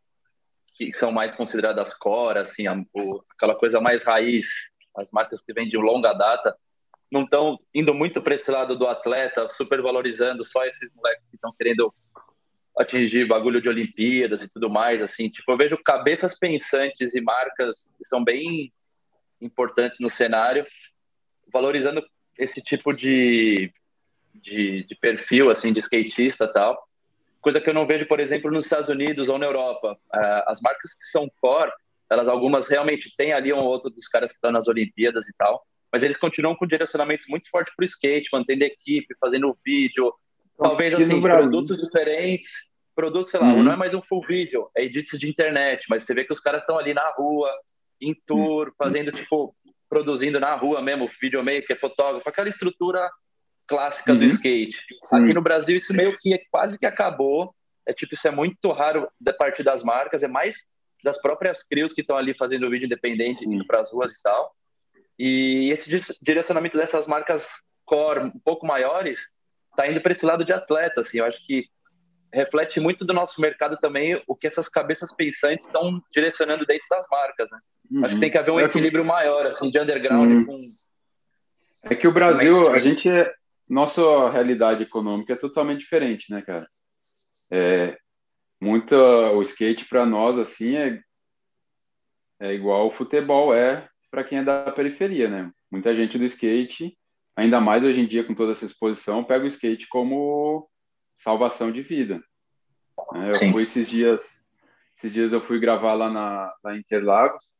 que 0.77 0.93
são 0.93 1.11
mais 1.11 1.33
consideradas 1.33 1.93
core, 1.93 2.39
assim, 2.39 2.65
a, 2.67 2.81
o, 2.93 3.21
aquela 3.35 3.55
coisa 3.55 3.81
mais 3.81 4.01
raiz, 4.03 4.47
as 4.95 5.11
marcas 5.11 5.41
que 5.41 5.51
vêm 5.51 5.67
de 5.67 5.75
longa 5.75 6.13
data, 6.13 6.57
não 7.11 7.23
estão 7.23 7.59
indo 7.75 7.93
muito 7.93 8.21
para 8.21 8.35
esse 8.35 8.49
lado 8.49 8.77
do 8.77 8.87
atleta, 8.87 9.49
super 9.49 9.81
valorizando 9.81 10.45
só 10.45 10.63
esses 10.63 10.89
moleques 10.95 11.27
que 11.27 11.35
estão 11.35 11.53
querendo 11.57 11.93
atingir 12.81 13.27
bagulho 13.27 13.61
de 13.61 13.69
Olimpíadas 13.69 14.41
e 14.41 14.47
tudo 14.47 14.69
mais, 14.69 15.01
assim, 15.01 15.29
tipo, 15.29 15.51
eu 15.51 15.57
vejo 15.57 15.77
cabeças 15.77 16.37
pensantes 16.37 17.13
e 17.13 17.21
marcas 17.21 17.85
que 17.97 18.05
são 18.05 18.23
bem 18.23 18.71
importantes 19.41 19.99
no 19.99 20.09
cenário, 20.09 20.65
valorizando 21.51 22.03
esse 22.37 22.61
tipo 22.61 22.93
de, 22.93 23.71
de, 24.35 24.83
de 24.85 24.95
perfil, 24.95 25.49
assim, 25.49 25.71
de 25.71 25.79
skatista 25.79 26.47
tal, 26.51 26.81
coisa 27.41 27.59
que 27.59 27.69
eu 27.69 27.73
não 27.73 27.87
vejo, 27.87 28.05
por 28.05 28.19
exemplo, 28.19 28.51
nos 28.51 28.63
Estados 28.63 28.89
Unidos 28.89 29.27
ou 29.27 29.37
na 29.37 29.45
Europa. 29.45 29.97
Uh, 30.13 30.43
as 30.47 30.59
marcas 30.61 30.93
que 30.93 31.05
são 31.05 31.29
core, 31.41 31.71
elas 32.09 32.27
algumas 32.27 32.67
realmente 32.67 33.13
têm 33.15 33.33
ali 33.33 33.51
um 33.51 33.57
ou 33.57 33.67
outro 33.67 33.89
dos 33.89 34.07
caras 34.07 34.29
que 34.29 34.35
estão 34.35 34.51
nas 34.51 34.67
Olimpíadas 34.67 35.27
e 35.27 35.33
tal, 35.37 35.65
mas 35.91 36.03
eles 36.03 36.17
continuam 36.17 36.55
com 36.55 36.65
um 36.65 36.67
direcionamento 36.67 37.23
muito 37.27 37.49
forte 37.49 37.71
para 37.75 37.83
o 37.83 37.85
skate, 37.85 38.29
mantendo 38.31 38.63
equipe, 38.63 39.15
fazendo 39.19 39.55
vídeo, 39.65 40.13
então, 40.53 40.69
talvez 40.69 40.93
assim, 40.93 41.19
produtos 41.19 41.77
diferentes, 41.77 42.51
produtos, 43.01 43.31
sei 43.31 43.39
lá, 43.39 43.47
uhum. 43.47 43.63
não 43.63 43.71
é 43.71 43.75
mais 43.75 43.95
um 43.95 44.01
full 44.01 44.21
vídeo, 44.21 44.69
é 44.77 44.83
edits 44.83 45.19
de 45.19 45.27
internet, 45.27 45.83
mas 45.89 46.03
você 46.03 46.13
vê 46.13 46.23
que 46.23 46.31
os 46.31 46.39
caras 46.39 46.61
estão 46.61 46.77
ali 46.77 46.93
na 46.93 47.07
rua, 47.17 47.49
em 47.99 48.13
tour, 48.27 48.67
uhum. 48.67 48.73
fazendo, 48.77 49.11
tipo, 49.11 49.55
produzindo 49.89 50.39
na 50.39 50.53
rua 50.55 50.83
mesmo, 50.83 51.09
videomaker, 51.19 51.79
fotógrafo, 51.79 52.29
aquela 52.29 52.47
estrutura 52.47 53.09
clássica 53.67 54.11
uhum. 54.11 54.19
do 54.19 54.25
skate. 54.25 54.77
Sim. 55.01 55.23
Aqui 55.23 55.33
no 55.33 55.41
Brasil 55.41 55.75
isso 55.75 55.95
meio 55.95 56.15
que 56.19 56.37
quase 56.51 56.77
que 56.77 56.85
acabou. 56.85 57.55
É 57.87 57.91
tipo, 57.91 58.13
isso 58.13 58.27
é 58.27 58.31
muito 58.31 58.69
raro 58.69 59.09
da 59.19 59.33
parte 59.33 59.63
das 59.63 59.81
marcas, 59.81 60.21
é 60.21 60.27
mais 60.27 60.55
das 61.03 61.19
próprias 61.19 61.63
crios 61.63 61.91
que 61.91 62.01
estão 62.01 62.15
ali 62.15 62.35
fazendo 62.35 62.69
vídeo 62.69 62.85
independente, 62.85 63.43
indo 63.43 63.65
para 63.65 63.81
as 63.81 63.91
ruas 63.91 64.15
e 64.15 64.21
tal. 64.21 64.53
E 65.17 65.69
esse 65.71 65.89
direcionamento 66.21 66.77
dessas 66.77 67.07
marcas 67.07 67.47
core 67.83 68.19
um 68.25 68.39
pouco 68.45 68.67
maiores 68.67 69.19
está 69.71 69.89
indo 69.89 69.99
para 69.99 70.11
esse 70.11 70.25
lado 70.25 70.43
de 70.43 70.53
atleta, 70.53 71.01
assim. 71.01 71.17
Eu 71.17 71.25
acho 71.25 71.43
que 71.43 71.65
reflete 72.33 72.79
muito 72.79 73.05
do 73.05 73.13
nosso 73.13 73.39
mercado 73.39 73.77
também 73.77 74.21
o 74.27 74.35
que 74.35 74.47
essas 74.47 74.67
cabeças 74.67 75.13
pensantes 75.13 75.65
estão 75.65 76.01
direcionando 76.13 76.65
dentro 76.65 76.85
das 76.89 77.05
marcas, 77.09 77.49
né? 77.51 77.59
Uhum. 77.91 78.05
Acho 78.05 78.13
que 78.15 78.19
tem 78.19 78.31
que 78.31 78.37
haver 78.37 78.51
um 78.51 78.59
é 78.59 78.63
equilíbrio 78.63 79.03
maior, 79.03 79.45
assim, 79.47 79.69
de 79.69 79.79
underground 79.79 80.45
com... 80.45 80.61
É 81.83 81.95
que 81.95 82.07
o 82.07 82.13
Brasil, 82.13 82.69
a 82.69 82.79
gente 82.79 83.09
é, 83.09 83.33
nossa 83.67 84.29
realidade 84.29 84.83
econômica 84.83 85.33
é 85.33 85.35
totalmente 85.35 85.79
diferente, 85.79 86.31
né, 86.31 86.41
cara? 86.41 86.67
É, 87.49 87.97
muito 88.61 88.95
o 88.95 89.41
skate 89.41 89.85
para 89.85 90.05
nós 90.05 90.37
assim 90.37 90.75
é 90.75 91.01
é 92.39 92.53
igual 92.53 92.87
o 92.87 92.91
futebol 92.91 93.53
é 93.53 93.87
para 94.09 94.23
quem 94.23 94.39
é 94.39 94.43
da 94.43 94.71
periferia, 94.71 95.29
né? 95.29 95.51
Muita 95.71 95.95
gente 95.95 96.17
do 96.17 96.25
skate, 96.25 96.97
ainda 97.35 97.61
mais 97.61 97.83
hoje 97.83 98.01
em 98.01 98.07
dia 98.07 98.23
com 98.23 98.35
toda 98.35 98.51
essa 98.51 98.65
exposição, 98.65 99.23
pega 99.23 99.45
o 99.45 99.47
skate 99.47 99.87
como 99.87 100.67
salvação 101.15 101.71
de 101.71 101.81
vida. 101.81 102.23
Né? 103.13 103.29
Eu 103.31 103.51
fui 103.51 103.63
esses 103.63 103.89
dias, 103.89 104.41
esses 104.97 105.11
dias 105.11 105.33
eu 105.33 105.41
fui 105.41 105.59
gravar 105.59 105.93
lá 105.93 106.09
na 106.09 106.77
Interlagos, 106.77 107.51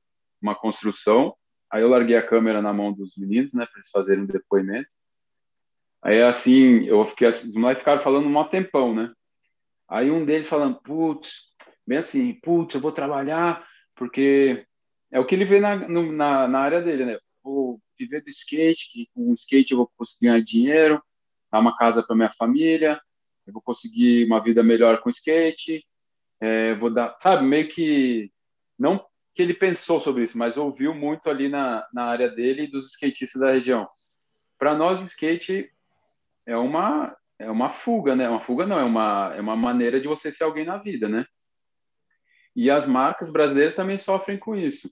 uma 0.41 0.55
construção. 0.55 1.35
Aí 1.71 1.81
eu 1.81 1.89
larguei 1.89 2.17
a 2.17 2.25
câmera 2.25 2.61
na 2.61 2.73
mão 2.73 2.91
dos 2.91 3.15
meninos, 3.15 3.53
né, 3.53 3.65
para 3.65 3.77
eles 3.77 3.89
fazerem 3.89 4.23
um 4.23 4.27
depoimento. 4.27 4.89
Aí 6.01 6.21
assim, 6.21 6.83
eu 6.85 7.05
fiquei 7.05 7.27
assim, 7.27 7.47
os 7.47 7.55
moleques 7.55 7.81
ficaram 7.81 8.01
falando 8.01 8.27
um 8.27 8.43
tempão, 8.45 8.93
né? 8.93 9.13
Aí 9.87 10.09
um 10.09 10.25
deles 10.25 10.47
falando, 10.47 10.81
putz, 10.81 11.33
bem 11.85 11.99
assim, 11.99 12.33
putz, 12.41 12.73
eu 12.73 12.81
vou 12.81 12.91
trabalhar 12.91 13.65
porque 13.95 14.65
é 15.11 15.19
o 15.19 15.25
que 15.25 15.35
ele 15.35 15.45
vê 15.45 15.59
na, 15.59 15.75
no, 15.75 16.11
na, 16.11 16.47
na 16.47 16.59
área 16.59 16.81
dele, 16.81 17.05
né? 17.05 17.19
Vou 17.43 17.79
viver 17.97 18.21
do 18.21 18.29
skate, 18.29 18.91
que 18.91 19.07
com 19.13 19.29
o 19.29 19.33
skate 19.33 19.71
eu 19.71 19.77
vou 19.77 19.91
conseguir 19.95 20.27
ganhar 20.27 20.41
dinheiro, 20.41 21.03
dar 21.51 21.59
uma 21.59 21.77
casa 21.77 22.01
para 22.01 22.15
minha 22.15 22.31
família, 22.31 22.99
eu 23.51 23.53
vou 23.53 23.61
conseguir 23.61 24.25
uma 24.25 24.41
vida 24.41 24.63
melhor 24.63 25.01
com 25.01 25.09
skate, 25.09 25.85
é, 26.39 26.73
vou 26.75 26.89
dar, 26.89 27.15
sabe, 27.19 27.43
meio 27.43 27.67
que 27.69 28.31
não 28.79 29.05
que 29.33 29.41
ele 29.41 29.53
pensou 29.53 29.99
sobre 29.99 30.23
isso, 30.23 30.37
mas 30.37 30.57
ouviu 30.57 30.93
muito 30.93 31.29
ali 31.29 31.47
na, 31.47 31.87
na 31.93 32.05
área 32.05 32.29
dele 32.29 32.63
e 32.63 32.71
dos 32.71 32.87
skatistas 32.87 33.41
da 33.41 33.51
região. 33.51 33.87
Para 34.57 34.75
nós, 34.75 35.01
skate 35.01 35.71
é 36.45 36.57
uma 36.57 37.15
é 37.39 37.49
uma 37.49 37.69
fuga, 37.69 38.15
né? 38.15 38.29
Uma 38.29 38.39
fuga 38.39 38.65
não, 38.65 38.79
é 38.79 38.83
uma 38.83 39.33
é 39.35 39.41
uma 39.41 39.55
maneira 39.55 39.99
de 40.01 40.07
você 40.07 40.31
ser 40.31 40.43
alguém 40.43 40.65
na 40.65 40.77
vida, 40.77 41.07
né? 41.07 41.25
E 42.55 42.69
as 42.69 42.85
marcas 42.85 43.31
brasileiras 43.31 43.75
também 43.75 43.97
sofrem 43.97 44.37
com 44.37 44.55
isso. 44.55 44.91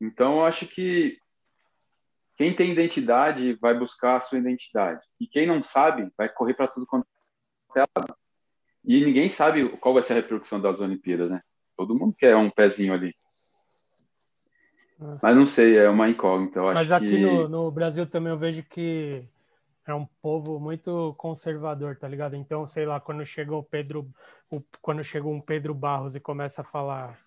Então, 0.00 0.36
eu 0.36 0.44
acho 0.44 0.66
que 0.66 1.18
quem 2.36 2.54
tem 2.54 2.72
identidade 2.72 3.54
vai 3.54 3.78
buscar 3.78 4.16
a 4.16 4.20
sua 4.20 4.38
identidade. 4.38 5.06
E 5.18 5.26
quem 5.26 5.46
não 5.46 5.60
sabe 5.60 6.10
vai 6.16 6.28
correr 6.28 6.54
para 6.54 6.68
tudo 6.68 6.86
quanto 6.86 7.06
E 8.84 9.04
ninguém 9.04 9.28
sabe 9.28 9.68
qual 9.78 9.94
vai 9.94 10.02
ser 10.02 10.14
a 10.14 10.16
repercussão 10.16 10.60
das 10.60 10.80
Olimpíadas, 10.80 11.30
né? 11.30 11.40
Todo 11.76 11.94
mundo 11.94 12.14
quer 12.18 12.36
um 12.36 12.50
pezinho 12.50 12.92
ali. 12.92 13.14
É. 15.00 15.18
Mas 15.22 15.36
não 15.36 15.46
sei, 15.46 15.78
é 15.78 15.88
uma 15.88 16.08
incógnita. 16.08 16.60
Mas 16.62 16.92
aqui 16.92 17.08
que... 17.08 17.18
no, 17.18 17.48
no 17.48 17.70
Brasil 17.70 18.06
também 18.06 18.32
eu 18.32 18.38
vejo 18.38 18.62
que 18.64 19.24
é 19.86 19.94
um 19.94 20.06
povo 20.22 20.58
muito 20.58 21.14
conservador, 21.16 21.96
tá 21.96 22.06
ligado? 22.06 22.36
Então, 22.36 22.66
sei 22.66 22.86
lá, 22.86 23.00
quando 23.00 23.24
chegou 23.24 23.60
o 23.60 23.64
Pedro, 23.64 24.08
o, 24.50 24.62
quando 24.80 25.02
chegou 25.02 25.32
um 25.32 25.40
Pedro 25.40 25.74
Barros 25.74 26.14
e 26.14 26.20
começa 26.20 26.62
a 26.62 26.64
falar 26.64 27.18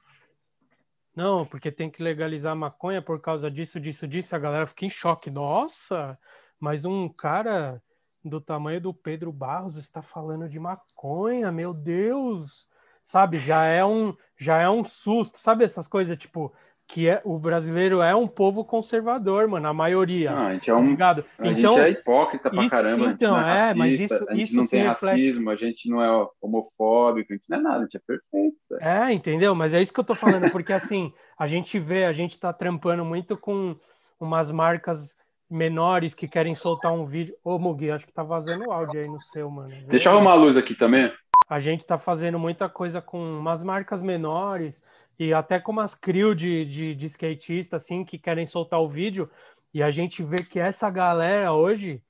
não, 1.16 1.46
porque 1.46 1.72
tem 1.72 1.90
que 1.92 2.02
legalizar 2.02 2.56
maconha 2.56 3.02
por 3.02 3.20
causa 3.22 3.50
disso, 3.50 3.80
disso, 3.80 4.08
disso, 4.08 4.36
a 4.36 4.40
galera 4.40 4.66
fica 4.66 4.86
em 4.86 4.90
choque. 4.90 5.30
Nossa, 5.30 6.18
mas 6.60 6.86
um 6.86 7.08
cara 7.08 7.82
do 8.24 8.40
tamanho 8.40 8.80
do 8.80 8.94
Pedro 8.94 9.32
Barros 9.32 9.78
está 9.78 10.02
falando 10.02 10.48
de 10.48 10.60
maconha, 10.60 11.52
meu 11.52 11.74
Deus! 11.74 12.68
sabe? 13.04 13.38
Já 13.38 13.66
é 13.66 13.84
um, 13.84 14.16
já 14.40 14.60
é 14.60 14.70
um 14.70 14.84
susto, 14.84 15.38
sabe 15.38 15.64
essas 15.66 15.88
coisas 15.88 16.18
tipo 16.18 16.54
que 16.86 17.08
é 17.08 17.22
o 17.24 17.40
brasileiro 17.40 18.02
é 18.02 18.14
um 18.14 18.28
povo 18.28 18.64
conservador, 18.64 19.48
mano, 19.48 19.68
a 19.68 19.74
maioria. 19.74 20.32
Não, 20.32 20.48
a 20.48 20.54
gente 20.54 20.70
é 20.70 20.76
um, 20.76 20.90
ligado? 20.90 21.26
A 21.40 21.48
então, 21.48 21.76
gente 21.76 21.86
é 21.86 21.90
hipócrita 21.92 22.50
pra 22.50 22.62
isso, 22.62 22.70
caramba. 22.70 23.06
Então, 23.08 23.40
é, 23.40 23.42
é, 23.42 23.46
racista, 23.46 23.78
mas 23.78 24.00
isso, 24.00 24.14
a 24.14 24.34
gente 24.34 24.44
isso 24.44 24.56
não 24.58 24.64
se 24.64 24.70
tem 24.72 24.84
reflete. 24.84 25.16
racismo, 25.16 25.50
a 25.50 25.56
gente 25.56 25.90
não 25.90 26.04
é 26.04 26.28
homofóbico, 26.42 27.32
a 27.32 27.36
gente 27.36 27.50
não 27.50 27.58
é 27.58 27.62
nada, 27.62 27.78
a 27.78 27.82
gente 27.84 27.98
é 27.98 28.02
perfeito. 28.06 28.58
É, 28.82 29.12
entendeu? 29.14 29.56
Mas 29.56 29.74
é 29.74 29.82
isso 29.82 29.94
que 29.94 30.00
eu 30.00 30.04
tô 30.04 30.14
falando, 30.14 30.52
porque 30.52 30.74
assim, 30.74 31.12
a 31.40 31.48
gente 31.48 31.80
vê, 31.80 32.04
a 32.04 32.14
gente 32.14 32.38
tá 32.38 32.52
trampando 32.52 33.04
muito 33.06 33.38
com 33.38 33.76
umas 34.20 34.52
marcas 34.52 35.16
menores 35.50 36.14
que 36.14 36.28
querem 36.28 36.56
soltar 36.56 36.92
um 36.92 37.06
vídeo. 37.06 37.36
Ô, 37.44 37.60
Mugi, 37.60 37.92
acho 37.92 38.06
que 38.06 38.14
tá 38.14 38.24
vazando 38.24 38.68
o 38.68 38.72
áudio 38.72 39.00
aí 39.00 39.08
no 39.08 39.22
seu, 39.22 39.50
mano. 39.50 39.74
Deixa 39.88 40.10
eu 40.10 40.14
arrumar 40.14 40.32
a 40.32 40.36
luz 40.36 40.58
aqui 40.58 40.74
também. 40.74 41.12
A 41.48 41.60
gente 41.60 41.86
tá 41.86 41.98
fazendo 41.98 42.40
muita 42.40 42.68
coisa 42.70 43.02
com 43.02 43.20
umas 43.40 43.64
marcas 43.64 44.02
menores 44.02 44.84
e 45.20 45.34
até 45.34 45.60
com 45.60 45.72
umas 45.72 45.94
crew 45.94 46.34
de, 46.34 46.66
de, 46.66 46.96
de 46.96 47.06
skatista, 47.06 47.76
assim, 47.76 48.04
que 48.04 48.18
querem 48.18 48.46
soltar 48.46 48.80
o 48.82 48.90
vídeo. 48.90 49.30
E 49.74 49.84
a 49.84 49.92
gente 49.92 50.24
vê 50.24 50.38
que 50.38 50.60
essa 50.60 50.90
galera 50.90 51.54
hoje 51.54 52.02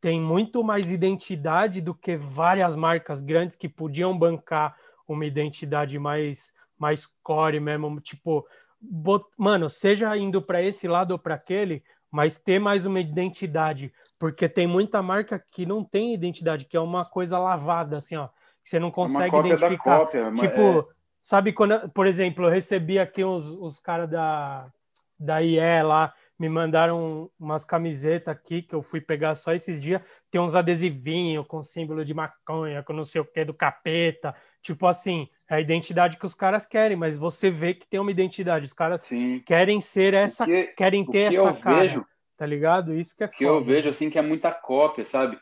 tem 0.00 0.20
muito 0.20 0.64
mais 0.64 0.90
identidade 0.90 1.80
do 1.80 1.94
que 1.94 2.16
várias 2.16 2.74
marcas 2.74 3.20
grandes 3.20 3.56
que 3.56 3.68
podiam 3.68 4.18
bancar 4.18 4.76
uma 5.06 5.24
identidade 5.24 5.98
mais, 5.98 6.52
mais 6.76 7.06
core 7.22 7.60
mesmo, 7.60 8.00
tipo, 8.00 8.46
bot... 8.80 9.24
mano, 9.36 9.70
seja 9.70 10.16
indo 10.16 10.42
para 10.42 10.60
esse 10.60 10.88
lado 10.88 11.12
ou 11.12 11.18
para 11.18 11.36
aquele, 11.36 11.84
mas 12.12 12.38
ter 12.38 12.58
mais 12.60 12.84
uma 12.84 13.00
identidade, 13.00 13.90
porque 14.18 14.46
tem 14.46 14.66
muita 14.66 15.02
marca 15.02 15.42
que 15.50 15.64
não 15.64 15.82
tem 15.82 16.12
identidade, 16.12 16.66
que 16.66 16.76
é 16.76 16.80
uma 16.80 17.06
coisa 17.06 17.38
lavada, 17.38 17.96
assim, 17.96 18.16
ó, 18.16 18.28
que 18.62 18.68
você 18.68 18.78
não 18.78 18.88
É 18.88 18.92
consegue 18.92 19.34
identificar. 19.38 20.00
cópia. 20.00 20.30
mas 20.30 20.38
Tipo, 20.38 20.60
é- 20.80 20.84
sabe 21.22 21.52
quando, 21.54 21.88
por 21.88 22.06
exemplo, 22.06 22.44
eu 22.44 22.50
recebi 22.50 22.98
aqui 22.98 23.24
os, 23.24 23.46
os 23.46 23.80
caras 23.80 24.10
da, 24.10 24.70
da 25.18 25.40
IE 25.40 25.82
lá, 25.82 26.12
me 26.42 26.48
mandaram 26.48 27.30
umas 27.38 27.64
camisetas 27.64 28.34
aqui 28.34 28.62
que 28.62 28.74
eu 28.74 28.82
fui 28.82 29.00
pegar 29.00 29.36
só 29.36 29.54
esses 29.54 29.80
dias. 29.80 30.02
Tem 30.28 30.40
uns 30.40 30.56
adesivinhos 30.56 31.46
com 31.46 31.62
símbolo 31.62 32.04
de 32.04 32.12
maconha, 32.12 32.82
com 32.82 32.92
não 32.92 33.04
sei 33.04 33.20
o 33.20 33.24
que 33.24 33.44
do 33.44 33.54
capeta. 33.54 34.34
Tipo 34.60 34.88
assim, 34.88 35.28
é 35.48 35.54
a 35.54 35.60
identidade 35.60 36.18
que 36.18 36.26
os 36.26 36.34
caras 36.34 36.66
querem, 36.66 36.96
mas 36.96 37.16
você 37.16 37.48
vê 37.48 37.74
que 37.74 37.86
tem 37.86 38.00
uma 38.00 38.10
identidade. 38.10 38.66
Os 38.66 38.72
caras 38.72 39.02
sim. 39.02 39.40
querem 39.46 39.80
ser 39.80 40.14
essa, 40.14 40.44
que, 40.44 40.64
querem 40.76 41.06
ter 41.06 41.30
que 41.30 41.36
essa 41.36 41.46
eu 41.46 41.54
cara, 41.54 41.82
vejo, 41.82 42.06
tá 42.36 42.44
ligado? 42.44 42.92
Isso 42.92 43.16
que 43.16 43.22
é 43.22 43.26
o 43.26 43.30
que 43.30 43.44
eu 43.44 43.54
foda. 43.60 43.66
vejo 43.66 43.88
assim 43.88 44.10
que 44.10 44.18
é 44.18 44.22
muita 44.22 44.50
cópia, 44.50 45.04
sabe? 45.04 45.38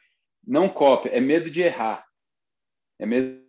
Não 0.46 0.68
cópia, 0.68 1.16
é 1.16 1.20
medo 1.20 1.50
de 1.50 1.62
errar. 1.62 2.04
É 2.98 3.06
medo 3.06 3.40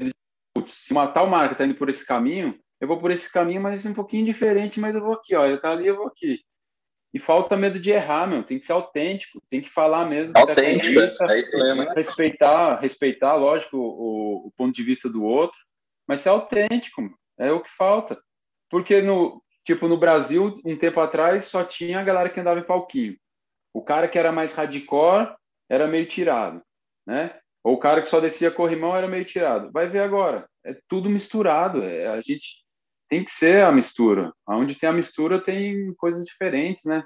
de 0.00 0.12
putz, 0.52 0.72
se 0.72 0.90
uma 0.90 1.06
tal 1.06 1.28
marca 1.28 1.54
tá 1.54 1.64
indo 1.64 1.76
por 1.76 1.88
esse 1.88 2.04
caminho, 2.04 2.58
eu 2.80 2.88
vou 2.88 2.98
por 2.98 3.12
esse 3.12 3.32
caminho, 3.32 3.60
mas 3.60 3.86
um 3.86 3.94
pouquinho 3.94 4.24
diferente, 4.24 4.80
mas 4.80 4.96
eu 4.96 5.02
vou 5.02 5.14
aqui, 5.14 5.36
ó, 5.36 5.46
ele 5.46 5.58
tá 5.58 5.70
ali, 5.70 5.86
eu 5.86 5.94
vou 5.94 6.08
aqui. 6.08 6.40
E 7.14 7.18
falta 7.18 7.56
medo 7.56 7.78
de 7.78 7.90
errar, 7.90 8.26
meu, 8.26 8.42
tem 8.42 8.58
que 8.58 8.64
ser 8.66 8.72
autêntico, 8.72 9.42
tem 9.48 9.60
que 9.60 9.70
falar 9.70 10.04
mesmo 10.04 10.36
Autêntico, 10.36 11.00
acredita, 11.00 11.32
é 11.32 11.40
isso 11.40 11.56
mesmo. 11.56 11.82
respeitar, 11.94 12.76
respeitar, 12.78 13.34
lógico, 13.36 13.76
o, 13.78 14.48
o 14.48 14.52
ponto 14.56 14.74
de 14.74 14.82
vista 14.82 15.08
do 15.08 15.24
outro, 15.24 15.58
mas 16.06 16.20
ser 16.20 16.28
autêntico, 16.28 17.00
meu, 17.00 17.14
é 17.38 17.50
o 17.52 17.62
que 17.62 17.70
falta. 17.70 18.20
Porque 18.68 19.00
no, 19.00 19.42
tipo, 19.64 19.88
no 19.88 19.96
Brasil, 19.96 20.60
um 20.64 20.76
tempo 20.76 21.00
atrás, 21.00 21.46
só 21.46 21.64
tinha 21.64 22.00
a 22.00 22.04
galera 22.04 22.28
que 22.28 22.40
andava 22.40 22.60
em 22.60 22.64
palquinho. 22.64 23.16
O 23.72 23.82
cara 23.82 24.08
que 24.08 24.18
era 24.18 24.32
mais 24.32 24.52
hardcore 24.52 25.34
era 25.70 25.86
meio 25.86 26.06
tirado, 26.06 26.62
né? 27.06 27.38
Ou 27.64 27.74
o 27.74 27.78
cara 27.78 28.00
que 28.00 28.08
só 28.08 28.20
descia 28.20 28.50
corrimão 28.50 28.94
era 28.94 29.08
meio 29.08 29.24
tirado. 29.24 29.72
Vai 29.72 29.88
ver 29.88 30.00
agora, 30.00 30.48
é 30.64 30.76
tudo 30.88 31.10
misturado. 31.10 31.82
É, 31.82 32.06
a 32.06 32.20
gente 32.20 32.65
tem 33.08 33.24
que 33.24 33.30
ser 33.30 33.64
a 33.64 33.72
mistura. 33.72 34.32
Onde 34.46 34.74
tem 34.74 34.88
a 34.88 34.92
mistura 34.92 35.40
tem 35.42 35.94
coisas 35.94 36.24
diferentes, 36.24 36.84
né? 36.84 37.04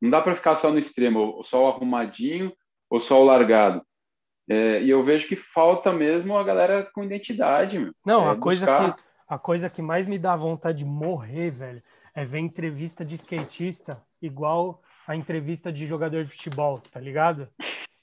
Não 0.00 0.10
dá 0.10 0.20
para 0.20 0.34
ficar 0.34 0.56
só 0.56 0.70
no 0.70 0.78
extremo, 0.78 1.20
ou 1.20 1.44
só 1.44 1.64
o 1.64 1.68
arrumadinho 1.68 2.52
ou 2.88 2.98
só 2.98 3.20
o 3.20 3.24
largado. 3.24 3.82
É, 4.48 4.82
e 4.82 4.90
eu 4.90 5.02
vejo 5.02 5.28
que 5.28 5.36
falta 5.36 5.92
mesmo 5.92 6.36
a 6.36 6.42
galera 6.42 6.88
com 6.92 7.04
identidade, 7.04 7.78
meu. 7.78 7.92
Não, 8.04 8.26
É 8.28 8.32
a 8.32 8.36
coisa 8.36 8.66
buscar- 8.66 8.94
que 8.96 9.02
a 9.28 9.38
coisa 9.38 9.70
que 9.70 9.80
mais 9.80 10.08
me 10.08 10.18
dá 10.18 10.34
vontade 10.34 10.78
de 10.78 10.84
morrer, 10.84 11.50
velho, 11.50 11.82
é 12.14 12.24
ver 12.24 12.40
entrevista 12.40 13.04
de 13.04 13.14
skatista 13.14 14.02
igual 14.20 14.82
a 15.06 15.14
entrevista 15.14 15.72
de 15.72 15.86
jogador 15.86 16.24
de 16.24 16.30
futebol, 16.30 16.78
tá 16.78 16.98
ligado? 16.98 17.48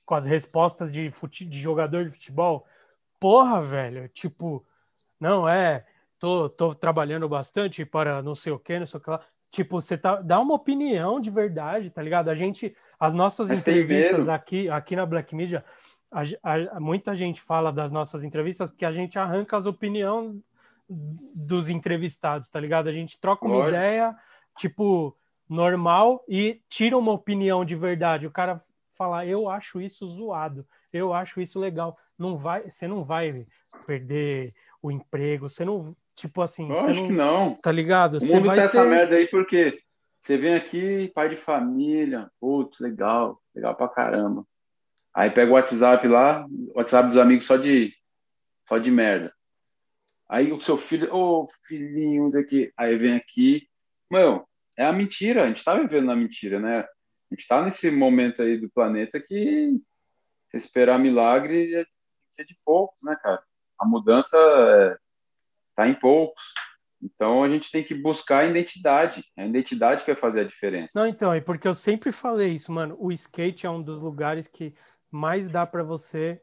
Com 0.05 0.15
as 0.15 0.25
respostas 0.25 0.89
de, 0.91 1.11
fute... 1.11 1.43
de 1.43 1.59
jogador 1.59 2.05
de 2.05 2.11
futebol. 2.11 2.65
Porra, 3.19 3.61
velho, 3.61 4.07
tipo, 4.07 4.65
não 5.19 5.49
é, 5.49 5.85
tô, 6.19 6.49
tô 6.49 6.75
trabalhando 6.75 7.27
bastante 7.29 7.85
para 7.85 8.21
não 8.21 8.35
sei 8.35 8.51
o 8.51 8.59
que, 8.59 8.79
não 8.79 8.85
sei 8.85 8.99
o 8.99 9.03
que 9.03 9.09
lá. 9.09 9.21
Tipo, 9.49 9.79
você 9.81 9.97
tá, 9.97 10.17
dá 10.21 10.39
uma 10.39 10.53
opinião 10.55 11.19
de 11.19 11.29
verdade, 11.29 11.89
tá 11.89 12.01
ligado? 12.01 12.29
A 12.29 12.35
gente, 12.35 12.75
as 12.99 13.13
nossas 13.13 13.47
tem 13.47 13.57
entrevistas 13.57 14.27
aqui, 14.27 14.69
aqui 14.69 14.95
na 14.95 15.05
Black 15.05 15.33
Media, 15.33 15.63
a, 16.11 16.21
a- 16.43 16.79
muita 16.79 17.15
gente 17.15 17.41
fala 17.41 17.71
das 17.71 17.91
nossas 17.91 18.23
entrevistas 18.23 18.69
porque 18.69 18.85
a 18.85 18.91
gente 18.91 19.17
arranca 19.17 19.55
as 19.57 19.65
opiniões 19.65 20.35
dos 20.89 21.69
entrevistados, 21.69 22.49
tá 22.49 22.59
ligado? 22.59 22.87
A 22.87 22.93
gente 22.93 23.19
troca 23.19 23.45
uma 23.45 23.55
Lógico. 23.55 23.69
ideia, 23.75 24.15
tipo, 24.57 25.15
normal 25.49 26.23
e 26.27 26.61
tira 26.69 26.97
uma 26.97 27.11
opinião 27.11 27.63
de 27.63 27.75
verdade. 27.75 28.27
O 28.27 28.31
cara 28.31 28.59
fala, 28.97 29.25
eu 29.25 29.49
acho 29.49 29.79
isso 29.81 30.05
zoado, 30.07 30.65
eu 30.91 31.13
acho 31.13 31.39
isso 31.41 31.59
legal. 31.59 31.97
Não 32.17 32.37
vai, 32.37 32.69
você 32.69 32.87
não 32.87 33.03
vai 33.03 33.45
perder 33.85 34.53
o 34.81 34.91
emprego, 34.91 35.49
você 35.49 35.63
não, 35.63 35.93
tipo 36.17 36.41
assim, 36.41 36.67
você 36.67 36.87
Lógico 36.87 37.07
que 37.07 37.13
não, 37.13 37.49
não. 37.49 37.55
tá 37.55 37.71
ligado? 37.71 38.15
O 38.15 38.19
Você 38.19 38.35
mundo 38.35 38.47
vai 38.47 38.57
tá 38.57 38.63
essa 38.63 38.83
ser 38.83 38.89
merda 38.89 39.15
aí 39.15 39.27
porque 39.27 39.79
você 40.19 40.35
vem 40.37 40.55
aqui, 40.55 41.09
pai 41.13 41.29
de 41.29 41.37
família, 41.37 42.29
putz, 42.41 42.79
legal, 42.79 43.39
legal 43.55 43.75
pra 43.75 43.87
caramba. 43.87 44.43
Aí 45.13 45.29
pega 45.29 45.51
o 45.51 45.53
WhatsApp 45.53 46.07
lá, 46.07 46.45
o 46.49 46.77
WhatsApp 46.77 47.09
dos 47.09 47.17
amigos 47.17 47.45
só 47.45 47.55
de 47.55 47.93
só 48.67 48.77
de 48.77 48.91
merda. 48.91 49.31
Aí 50.27 50.51
o 50.51 50.59
seu 50.59 50.77
filho, 50.77 51.13
ô 51.15 51.47
filhinho, 51.67 52.23
não 52.23 52.31
sei 52.31 52.41
o 52.43 52.47
quê. 52.47 52.73
Aí 52.75 52.95
vem 52.95 53.15
aqui, 53.15 53.67
meu, 54.11 54.45
é 54.77 54.85
a 54.85 54.91
mentira, 54.91 55.43
a 55.43 55.47
gente 55.47 55.63
tá 55.63 55.75
vivendo 55.75 56.07
na 56.07 56.15
mentira, 56.15 56.59
né? 56.59 56.79
A 56.79 57.35
gente 57.35 57.47
tá 57.47 57.61
nesse 57.61 57.89
momento 57.91 58.41
aí 58.41 58.57
do 58.59 58.69
planeta 58.69 59.19
que 59.21 59.79
se 60.47 60.57
esperar 60.57 60.99
milagre 60.99 61.75
é- 61.75 61.85
ser 62.29 62.43
de 62.45 62.57
poucos, 62.65 63.01
né, 63.03 63.15
cara? 63.21 63.41
A 63.79 63.85
mudança 63.85 64.37
é, 64.37 64.97
tá 65.77 65.87
em 65.87 65.93
poucos. 65.93 66.43
Então 67.01 67.43
a 67.43 67.49
gente 67.49 67.71
tem 67.71 67.83
que 67.83 67.93
buscar 67.93 68.39
a 68.39 68.47
identidade. 68.47 69.23
A 69.37 69.45
identidade 69.45 70.03
que 70.03 70.11
vai 70.11 70.19
fazer 70.19 70.41
a 70.41 70.43
diferença. 70.43 70.89
Não, 70.95 71.05
então, 71.07 71.31
é 71.31 71.39
porque 71.39 71.67
eu 71.67 71.75
sempre 71.75 72.11
falei 72.11 72.53
isso, 72.53 72.71
mano. 72.71 72.97
O 72.99 73.11
skate 73.11 73.67
é 73.67 73.69
um 73.69 73.81
dos 73.81 74.01
lugares 74.01 74.47
que 74.47 74.73
mais 75.09 75.47
dá 75.47 75.65
pra 75.65 75.83
você 75.83 76.41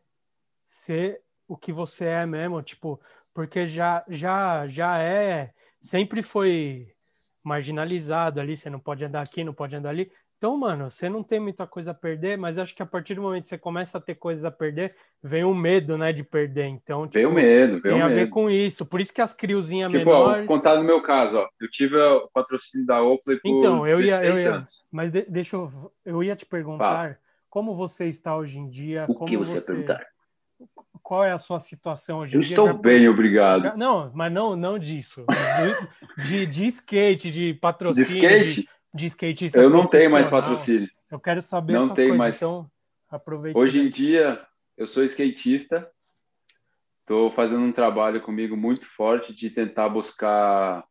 ser 0.66 1.20
o 1.46 1.56
que 1.56 1.72
você 1.72 2.06
é 2.06 2.24
mesmo, 2.24 2.62
tipo, 2.62 3.00
porque 3.34 3.66
já 3.66 4.02
já 4.08 4.66
já 4.66 4.98
é, 4.98 5.52
sempre 5.80 6.22
foi 6.22 6.94
marginalizado 7.42 8.40
ali, 8.40 8.56
você 8.56 8.70
não 8.70 8.80
pode 8.80 9.04
andar 9.04 9.20
aqui, 9.20 9.44
não 9.44 9.52
pode 9.52 9.76
andar 9.76 9.90
ali. 9.90 10.10
Então, 10.44 10.59
mano, 10.59 10.90
você 10.90 11.09
não 11.09 11.22
tem 11.22 11.40
muita 11.40 11.66
coisa 11.66 11.92
a 11.92 11.94
perder, 11.94 12.37
mas 12.37 12.59
acho 12.59 12.74
que 12.76 12.83
a 12.83 12.87
partir 12.87 13.14
do 13.14 13.22
momento 13.22 13.44
que 13.44 13.48
você 13.48 13.57
começa 13.57 13.96
a 13.96 14.00
ter 14.00 14.14
coisas 14.16 14.44
a 14.44 14.50
perder, 14.50 14.94
vem 15.22 15.42
o 15.42 15.54
medo, 15.54 15.96
né, 15.96 16.12
de 16.12 16.22
perder. 16.22 16.66
Então, 16.66 17.09
Veio 17.09 17.28
tipo, 17.30 17.35
medo, 17.40 17.80
veio 17.80 17.94
tem 17.94 18.02
a 18.02 18.09
ver 18.09 18.28
com 18.28 18.50
isso. 18.50 18.85
Por 18.85 19.00
isso 19.00 19.11
que 19.11 19.22
as 19.22 19.33
criozinhas 19.33 19.90
Tipo, 19.90 20.11
ó, 20.11 20.18
menores. 20.18 20.38
vou 20.40 20.46
contar 20.46 20.76
no 20.76 20.85
meu 20.85 21.00
caso, 21.00 21.38
ó. 21.38 21.48
Eu 21.59 21.70
tive 21.70 21.96
o 21.96 22.28
patrocínio 22.28 22.85
da 22.87 23.02
Oakley 23.02 23.40
por 23.40 23.48
Então, 23.48 23.87
eu 23.88 24.02
ia- 24.02 24.16
eu 24.22 24.35
16 24.35 24.40
ia- 24.44 24.54
anos. 24.57 24.85
Mas 24.92 25.11
de- 25.11 25.24
deixa 25.30 25.57
eu, 25.57 25.90
eu 26.04 26.22
ia 26.22 26.37
te 26.37 26.44
perguntar 26.44 27.18
como 27.48 27.74
você 27.74 28.04
está 28.07 28.37
hoje 28.37 28.59
em 28.59 28.68
dia, 28.68 29.07
O 29.09 29.14
como 29.14 29.26
que 29.30 29.38
você, 29.38 29.57
você, 29.62 29.72
perguntar? 29.72 30.07
qual 31.02 31.24
é 31.24 31.33
a 31.33 31.38
sua 31.38 31.59
situação 31.59 32.18
hoje 32.18 32.37
Eu 32.37 32.42
em 32.42 32.44
dia? 32.44 32.54
estou 32.54 32.66
já- 32.66 32.72
bem, 32.74 33.09
obrigado. 33.09 33.78
Não, 33.78 34.11
mas 34.14 34.30
não, 34.30 34.54
não 34.54 34.78
disso. 34.78 35.24
Do- 35.24 36.22
De, 36.22 36.44
de 36.46 36.66
skate, 36.66 37.30
de 37.30 37.52
De 37.52 37.54
patrocínio, 37.54 38.07
skate, 38.07 38.68
de, 38.94 39.07
skatista 39.07 39.61
eu 39.61 39.68
não 39.68 39.87
tenho 39.87 40.11
mais 40.11 40.28
patrocínio. 40.28 40.88
Eu 41.11 41.18
quero 41.18 41.42
saber 41.42 41.72
Não 41.72 41.85
essas 41.85 41.96
tenho 41.96 42.09
coisas, 42.11 42.18
mais. 42.18 42.37
então 42.37 42.70
aproveite. 43.11 43.59
Hoje 43.59 43.80
em 43.80 43.90
dia, 43.90 44.46
eu 44.76 44.87
sou 44.87 45.04
skatista. 45.04 45.90
Estou 47.00 47.30
fazendo 47.30 47.62
um 47.62 47.72
trabalho 47.72 48.22
comigo 48.22 48.57
muito 48.57 48.87
forte 48.87 49.35
de 49.35 49.50
tentar 49.50 49.88
buscar 49.88 50.85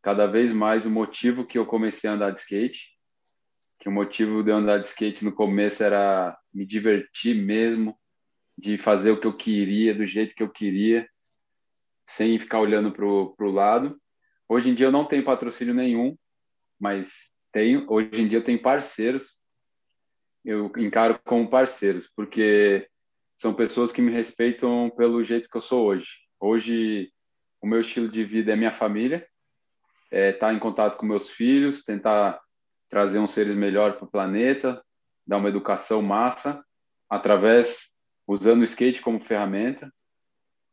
cada 0.00 0.26
vez 0.26 0.52
mais 0.52 0.86
o 0.86 0.90
motivo 0.90 1.44
que 1.44 1.58
eu 1.58 1.66
comecei 1.66 2.08
a 2.08 2.14
andar 2.14 2.30
de 2.30 2.40
skate. 2.40 2.96
Que 3.78 3.88
o 3.88 3.92
motivo 3.92 4.42
de 4.42 4.50
eu 4.50 4.56
andar 4.56 4.78
de 4.78 4.88
skate 4.88 5.24
no 5.24 5.32
começo 5.32 5.82
era 5.82 6.38
me 6.52 6.64
divertir 6.64 7.34
mesmo, 7.34 7.98
de 8.56 8.78
fazer 8.78 9.10
o 9.10 9.20
que 9.20 9.26
eu 9.26 9.36
queria, 9.36 9.94
do 9.94 10.06
jeito 10.06 10.34
que 10.34 10.42
eu 10.42 10.48
queria, 10.48 11.08
sem 12.04 12.38
ficar 12.38 12.60
olhando 12.60 12.92
para 12.92 13.04
o 13.04 13.50
lado. 13.50 14.00
Hoje 14.48 14.70
em 14.70 14.74
dia 14.74 14.86
eu 14.86 14.92
não 14.92 15.04
tenho 15.04 15.24
patrocínio 15.24 15.74
nenhum, 15.74 16.16
mas 16.78 17.38
tenho. 17.52 17.84
Hoje 17.88 18.22
em 18.22 18.28
dia 18.28 18.38
eu 18.38 18.44
tenho 18.44 18.60
parceiros 18.60 19.40
eu 20.44 20.72
encaro 20.76 21.18
como 21.24 21.48
parceiros, 21.48 22.08
porque 22.14 22.88
são 23.36 23.54
pessoas 23.54 23.92
que 23.92 24.02
me 24.02 24.12
respeitam 24.12 24.90
pelo 24.96 25.22
jeito 25.22 25.48
que 25.48 25.56
eu 25.56 25.60
sou 25.60 25.86
hoje. 25.86 26.08
Hoje, 26.38 27.12
o 27.60 27.66
meu 27.66 27.80
estilo 27.80 28.08
de 28.08 28.24
vida 28.24 28.52
é 28.52 28.56
minha 28.56 28.72
família, 28.72 29.26
é 30.10 30.30
estar 30.30 30.52
em 30.52 30.58
contato 30.58 30.96
com 30.96 31.06
meus 31.06 31.30
filhos, 31.30 31.84
tentar 31.84 32.40
trazer 32.88 33.18
uns 33.18 33.30
seres 33.32 33.54
melhores 33.54 33.96
para 33.96 34.06
o 34.06 34.10
planeta, 34.10 34.82
dar 35.26 35.36
uma 35.36 35.48
educação 35.48 36.02
massa, 36.02 36.64
através, 37.08 37.90
usando 38.26 38.62
o 38.62 38.64
skate 38.64 39.00
como 39.00 39.20
ferramenta. 39.20 39.92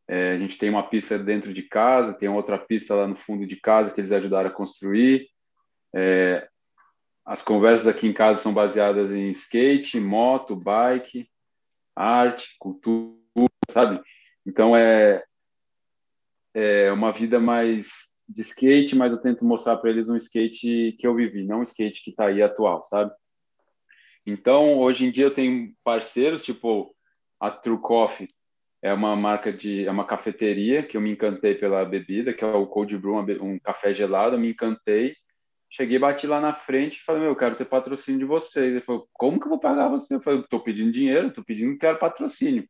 É, 0.08 0.32
a 0.32 0.38
gente 0.38 0.56
tem 0.56 0.70
uma 0.70 0.88
pista 0.88 1.18
dentro 1.18 1.52
de 1.52 1.62
casa, 1.62 2.14
tem 2.14 2.28
outra 2.28 2.58
pista 2.58 2.94
lá 2.94 3.06
no 3.06 3.16
fundo 3.16 3.46
de 3.46 3.56
casa 3.56 3.92
que 3.92 4.00
eles 4.00 4.12
ajudaram 4.12 4.48
a 4.48 4.52
construir. 4.52 5.28
É, 5.94 6.48
as 7.28 7.42
conversas 7.42 7.86
aqui 7.86 8.06
em 8.06 8.12
casa 8.14 8.42
são 8.42 8.54
baseadas 8.54 9.12
em 9.12 9.30
skate, 9.32 10.00
moto, 10.00 10.56
bike, 10.56 11.28
arte, 11.94 12.56
cultura, 12.58 13.18
sabe? 13.70 14.00
Então 14.46 14.74
é, 14.74 15.22
é 16.54 16.90
uma 16.90 17.12
vida 17.12 17.38
mais 17.38 17.86
de 18.26 18.40
skate, 18.40 18.96
mas 18.96 19.12
eu 19.12 19.20
tento 19.20 19.44
mostrar 19.44 19.76
para 19.76 19.90
eles 19.90 20.08
um 20.08 20.16
skate 20.16 20.96
que 20.98 21.06
eu 21.06 21.14
vivi, 21.14 21.44
não 21.44 21.58
um 21.58 21.62
skate 21.62 22.02
que 22.02 22.10
está 22.10 22.28
aí 22.28 22.40
atual, 22.42 22.82
sabe? 22.84 23.12
Então, 24.24 24.78
hoje 24.78 25.04
em 25.04 25.10
dia 25.10 25.26
eu 25.26 25.34
tenho 25.34 25.74
parceiros, 25.84 26.42
tipo 26.42 26.96
a 27.38 27.50
True 27.50 27.78
Coffee, 27.78 28.28
é 28.80 28.90
uma 28.90 29.14
marca 29.14 29.52
de 29.52 29.86
é 29.86 29.90
uma 29.90 30.06
cafeteria 30.06 30.82
que 30.82 30.96
eu 30.96 31.00
me 31.02 31.10
encantei 31.10 31.54
pela 31.54 31.84
bebida, 31.84 32.32
que 32.32 32.42
é 32.42 32.46
o 32.46 32.66
Cold 32.66 32.96
Brew, 32.96 33.18
um 33.42 33.58
café 33.58 33.92
gelado, 33.92 34.36
eu 34.36 34.40
me 34.40 34.50
encantei. 34.50 35.14
Cheguei, 35.70 35.98
bati 35.98 36.26
lá 36.26 36.40
na 36.40 36.54
frente 36.54 36.96
e 36.96 37.04
falei, 37.04 37.22
meu, 37.22 37.30
eu 37.30 37.36
quero 37.36 37.54
ter 37.54 37.66
patrocínio 37.66 38.18
de 38.18 38.24
vocês. 38.24 38.72
Ele 38.72 38.80
falou, 38.80 39.06
como 39.12 39.38
que 39.38 39.46
eu 39.46 39.50
vou 39.50 39.60
pagar 39.60 39.88
você? 39.88 40.14
Eu 40.14 40.20
falei, 40.20 40.42
tô 40.48 40.60
pedindo 40.60 40.90
dinheiro, 40.90 41.30
tô 41.30 41.44
pedindo, 41.44 41.78
quero 41.78 41.98
patrocínio. 41.98 42.66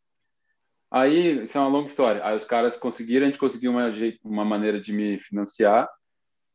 Aí, 0.90 1.44
isso 1.44 1.56
é 1.56 1.60
uma 1.60 1.68
longa 1.68 1.86
história. 1.86 2.24
Aí 2.24 2.34
os 2.34 2.44
caras 2.44 2.76
conseguiram, 2.76 3.26
a 3.26 3.28
gente 3.28 3.38
conseguiu 3.38 3.70
uma, 3.70 3.92
uma 4.24 4.44
maneira 4.44 4.80
de 4.80 4.92
me 4.92 5.18
financiar. 5.20 5.88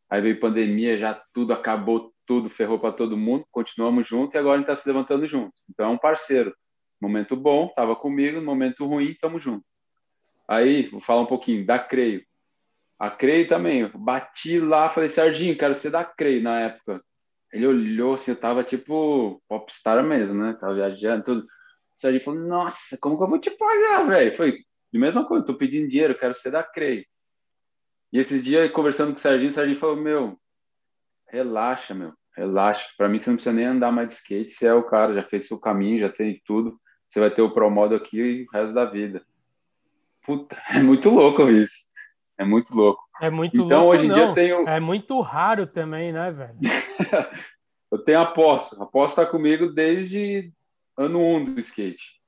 Aí 0.10 0.21
veio 0.21 0.39
pandemia, 0.39 0.97
já 0.97 1.21
tudo 1.34 1.53
acabou, 1.53 2.13
tudo 2.25 2.49
ferrou 2.49 2.77
para 2.77 2.91
todo 2.91 3.17
mundo. 3.17 3.45
Continuamos 3.49 4.08
juntos 4.08 4.36
e 4.36 4.38
agora 4.38 4.56
a 4.56 4.58
gente 4.58 4.69
está 4.69 4.75
se 4.75 4.88
levantando 4.88 5.25
junto. 5.25 5.53
Então 5.69 5.88
é 5.88 5.89
um 5.89 5.97
parceiro. 5.97 6.53
Momento 6.99 7.36
bom, 7.36 7.67
estava 7.67 7.95
comigo. 7.95 8.41
Momento 8.41 8.86
ruim, 8.86 9.12
estamos 9.12 9.41
juntos. 9.41 9.67
Aí, 10.47 10.89
vou 10.89 10.99
falar 10.99 11.21
um 11.21 11.25
pouquinho 11.25 11.65
da 11.65 11.79
Creio. 11.79 12.25
A 12.99 13.10
Creio 13.12 13.47
também, 13.47 13.89
bati 13.95 14.60
lá, 14.60 14.89
falei, 14.89 15.10
Serginho, 15.10 15.58
quero 15.58 15.75
ser 15.75 15.89
da 15.89 16.03
Creio 16.03 16.41
na 16.41 16.60
época. 16.60 17.03
Ele 17.51 17.67
olhou 17.67 18.15
assim, 18.15 18.32
eu 18.32 18.39
tava 18.39 18.63
tipo 18.63 19.41
popstar 19.47 20.03
mesmo, 20.03 20.41
né? 20.41 20.58
Tava 20.60 20.75
viajando, 20.75 21.23
tudo. 21.23 21.41
O 21.41 21.47
Serginho 21.95 22.23
falou, 22.23 22.39
nossa, 22.39 22.97
como 22.99 23.17
que 23.17 23.23
eu 23.23 23.27
vou 23.27 23.39
te 23.39 23.51
pagar, 23.51 24.08
velho? 24.08 24.36
Foi 24.36 24.58
de 24.91 24.99
mesma 24.99 25.25
coisa, 25.25 25.45
tô 25.45 25.56
pedindo 25.56 25.89
dinheiro, 25.89 26.17
quero 26.17 26.34
ser 26.34 26.51
da 26.51 26.63
Creio. 26.63 27.06
E 28.12 28.19
esses 28.19 28.43
dias, 28.43 28.71
conversando 28.71 29.12
com 29.12 29.17
o 29.17 29.21
Serginho, 29.21 29.49
o 29.49 29.53
Serginho 29.53 29.77
falou, 29.77 29.95
meu, 29.95 30.39
relaxa, 31.27 31.95
meu, 31.95 32.13
relaxa. 32.38 32.88
Para 32.95 33.10
mim, 33.10 33.19
você 33.19 33.29
não 33.29 33.38
precisa 33.38 33.56
nem 33.56 33.65
andar 33.65 33.91
mais 33.91 34.10
de 34.10 34.13
skate, 34.13 34.51
você 34.51 34.67
é 34.67 34.73
o 34.73 34.84
cara, 34.84 35.15
já 35.15 35.23
fez 35.23 35.47
seu 35.47 35.60
caminho, 35.60 35.99
já 35.99 36.10
tem 36.10 36.39
tudo. 36.45 36.79
Você 37.08 37.19
vai 37.19 37.32
ter 37.32 37.41
o 37.41 37.51
Pro 37.51 37.69
Modo 37.69 37.95
aqui 37.95 38.45
o 38.47 38.51
resto 38.51 38.73
da 38.73 38.86
vida. 38.86 39.25
Puta, 40.23 40.62
é 40.73 40.79
muito 40.79 41.10
louco 41.10 41.49
isso. 41.49 41.91
É 42.38 42.46
muito 42.46 42.76
louco. 42.76 43.04
É 43.22 43.30
muito 43.30 43.62
então, 43.62 43.86
louco, 43.86 43.93
hoje 43.93 44.06
em 44.06 44.10
não. 44.10 44.15
dia 44.15 44.34
tenho... 44.34 44.67
É 44.67 44.80
muito 44.80 45.19
raro 45.22 45.67
também, 45.67 46.12
né, 46.12 46.32
velho? 46.32 46.58
eu 47.91 48.00
tenho 48.00 48.19
aposta. 48.19 48.82
Aposta 48.82 49.24
tá 49.24 49.30
comigo 49.30 49.67
desde 49.67 50.52
ano 50.98 51.19
1 51.19 51.36
um 51.36 51.46
do 51.46 51.60
skate. 51.60 52.22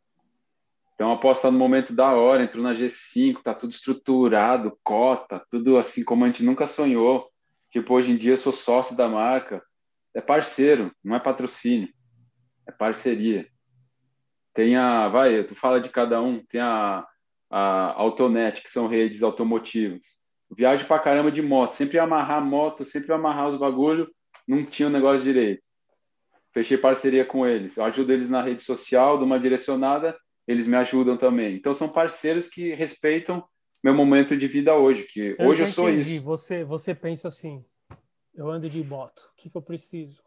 Então, 0.94 1.12
aposta 1.12 1.52
no 1.52 1.60
momento 1.60 1.94
da 1.94 2.13
hora, 2.13 2.44
entrou 2.44 2.63
na 2.63 2.74
G5, 2.74 3.41
tá 3.44 3.54
tudo 3.54 3.72
estruturado, 3.72 4.78
cota, 4.82 5.46
tudo 5.52 5.78
assim 5.78 6.06
como 6.06 6.24
a 6.24 6.28
gente 6.28 6.44
nunca 6.44 6.68
sonhou. 6.68 7.30
Tipo, 7.70 7.96
hoje 7.96 8.13
em 8.13 8.18
dia 8.18 8.34
eu 8.34 8.38
sou 8.38 8.54
sócio 8.54 8.96
da 8.96 9.08
marca. 9.10 9.62
É 10.13 10.22
parceiro, 10.22 10.94
não 11.04 11.15
é 11.15 11.20
patrocínio. 11.20 11.89
É 12.65 12.72
parceria. 12.72 13.46
Tem 14.54 14.78
a, 14.78 15.10
vai, 15.10 15.44
tu 15.44 15.54
fala 15.54 15.82
de 15.82 15.89
cada 15.89 16.22
um, 16.22 16.41
tem 16.46 16.62
a, 16.62 17.06
a 17.50 17.94
Autonet, 18.00 18.62
que 18.62 18.70
são 18.70 18.88
redes 18.88 19.24
automotivas. 19.24 20.18
Viagem 20.56 20.88
pra 20.88 21.00
caramba 21.00 21.32
de 21.32 21.42
moto, 21.42 21.74
sempre 21.74 22.00
amarrar 22.00 22.44
moto, 22.44 22.86
sempre 22.86 23.12
amarrar 23.12 23.50
os 23.50 23.60
bagulho, 23.60 24.10
não 24.48 24.64
tinha 24.64 24.88
o 24.88 24.90
um 24.90 24.94
negócio 24.94 25.24
direito 25.24 25.68
fechei 26.56 26.78
parceria 26.78 27.26
com 27.26 27.46
eles. 27.46 27.76
Eu 27.76 27.84
ajudo 27.84 28.14
eles 28.14 28.30
na 28.30 28.42
rede 28.42 28.64
social, 28.64 29.18
de 29.18 29.26
uma 29.26 29.38
direcionada, 29.38 30.18
eles 30.48 30.66
me 30.66 30.78
ajudam 30.78 31.18
também. 31.18 31.54
Então 31.54 31.74
são 31.74 31.90
parceiros 31.90 32.48
que 32.48 32.74
respeitam 32.74 33.46
meu 33.84 33.94
momento 33.94 34.38
de 34.38 34.48
vida 34.48 34.74
hoje, 34.74 35.04
que 35.04 35.36
eu 35.38 35.48
hoje 35.48 35.64
eu 35.64 35.68
sou 35.68 35.90
entendi. 35.90 36.16
isso. 36.16 36.26
Você 36.26 36.64
você 36.64 36.96
pensa 36.96 37.28
assim, 37.28 37.64
eu 38.34 38.50
ando 38.50 38.70
de 38.70 38.82
moto, 38.82 39.30
o 39.34 39.36
que, 39.36 39.50
que 39.50 39.58
eu 39.58 39.62
preciso? 39.62 40.24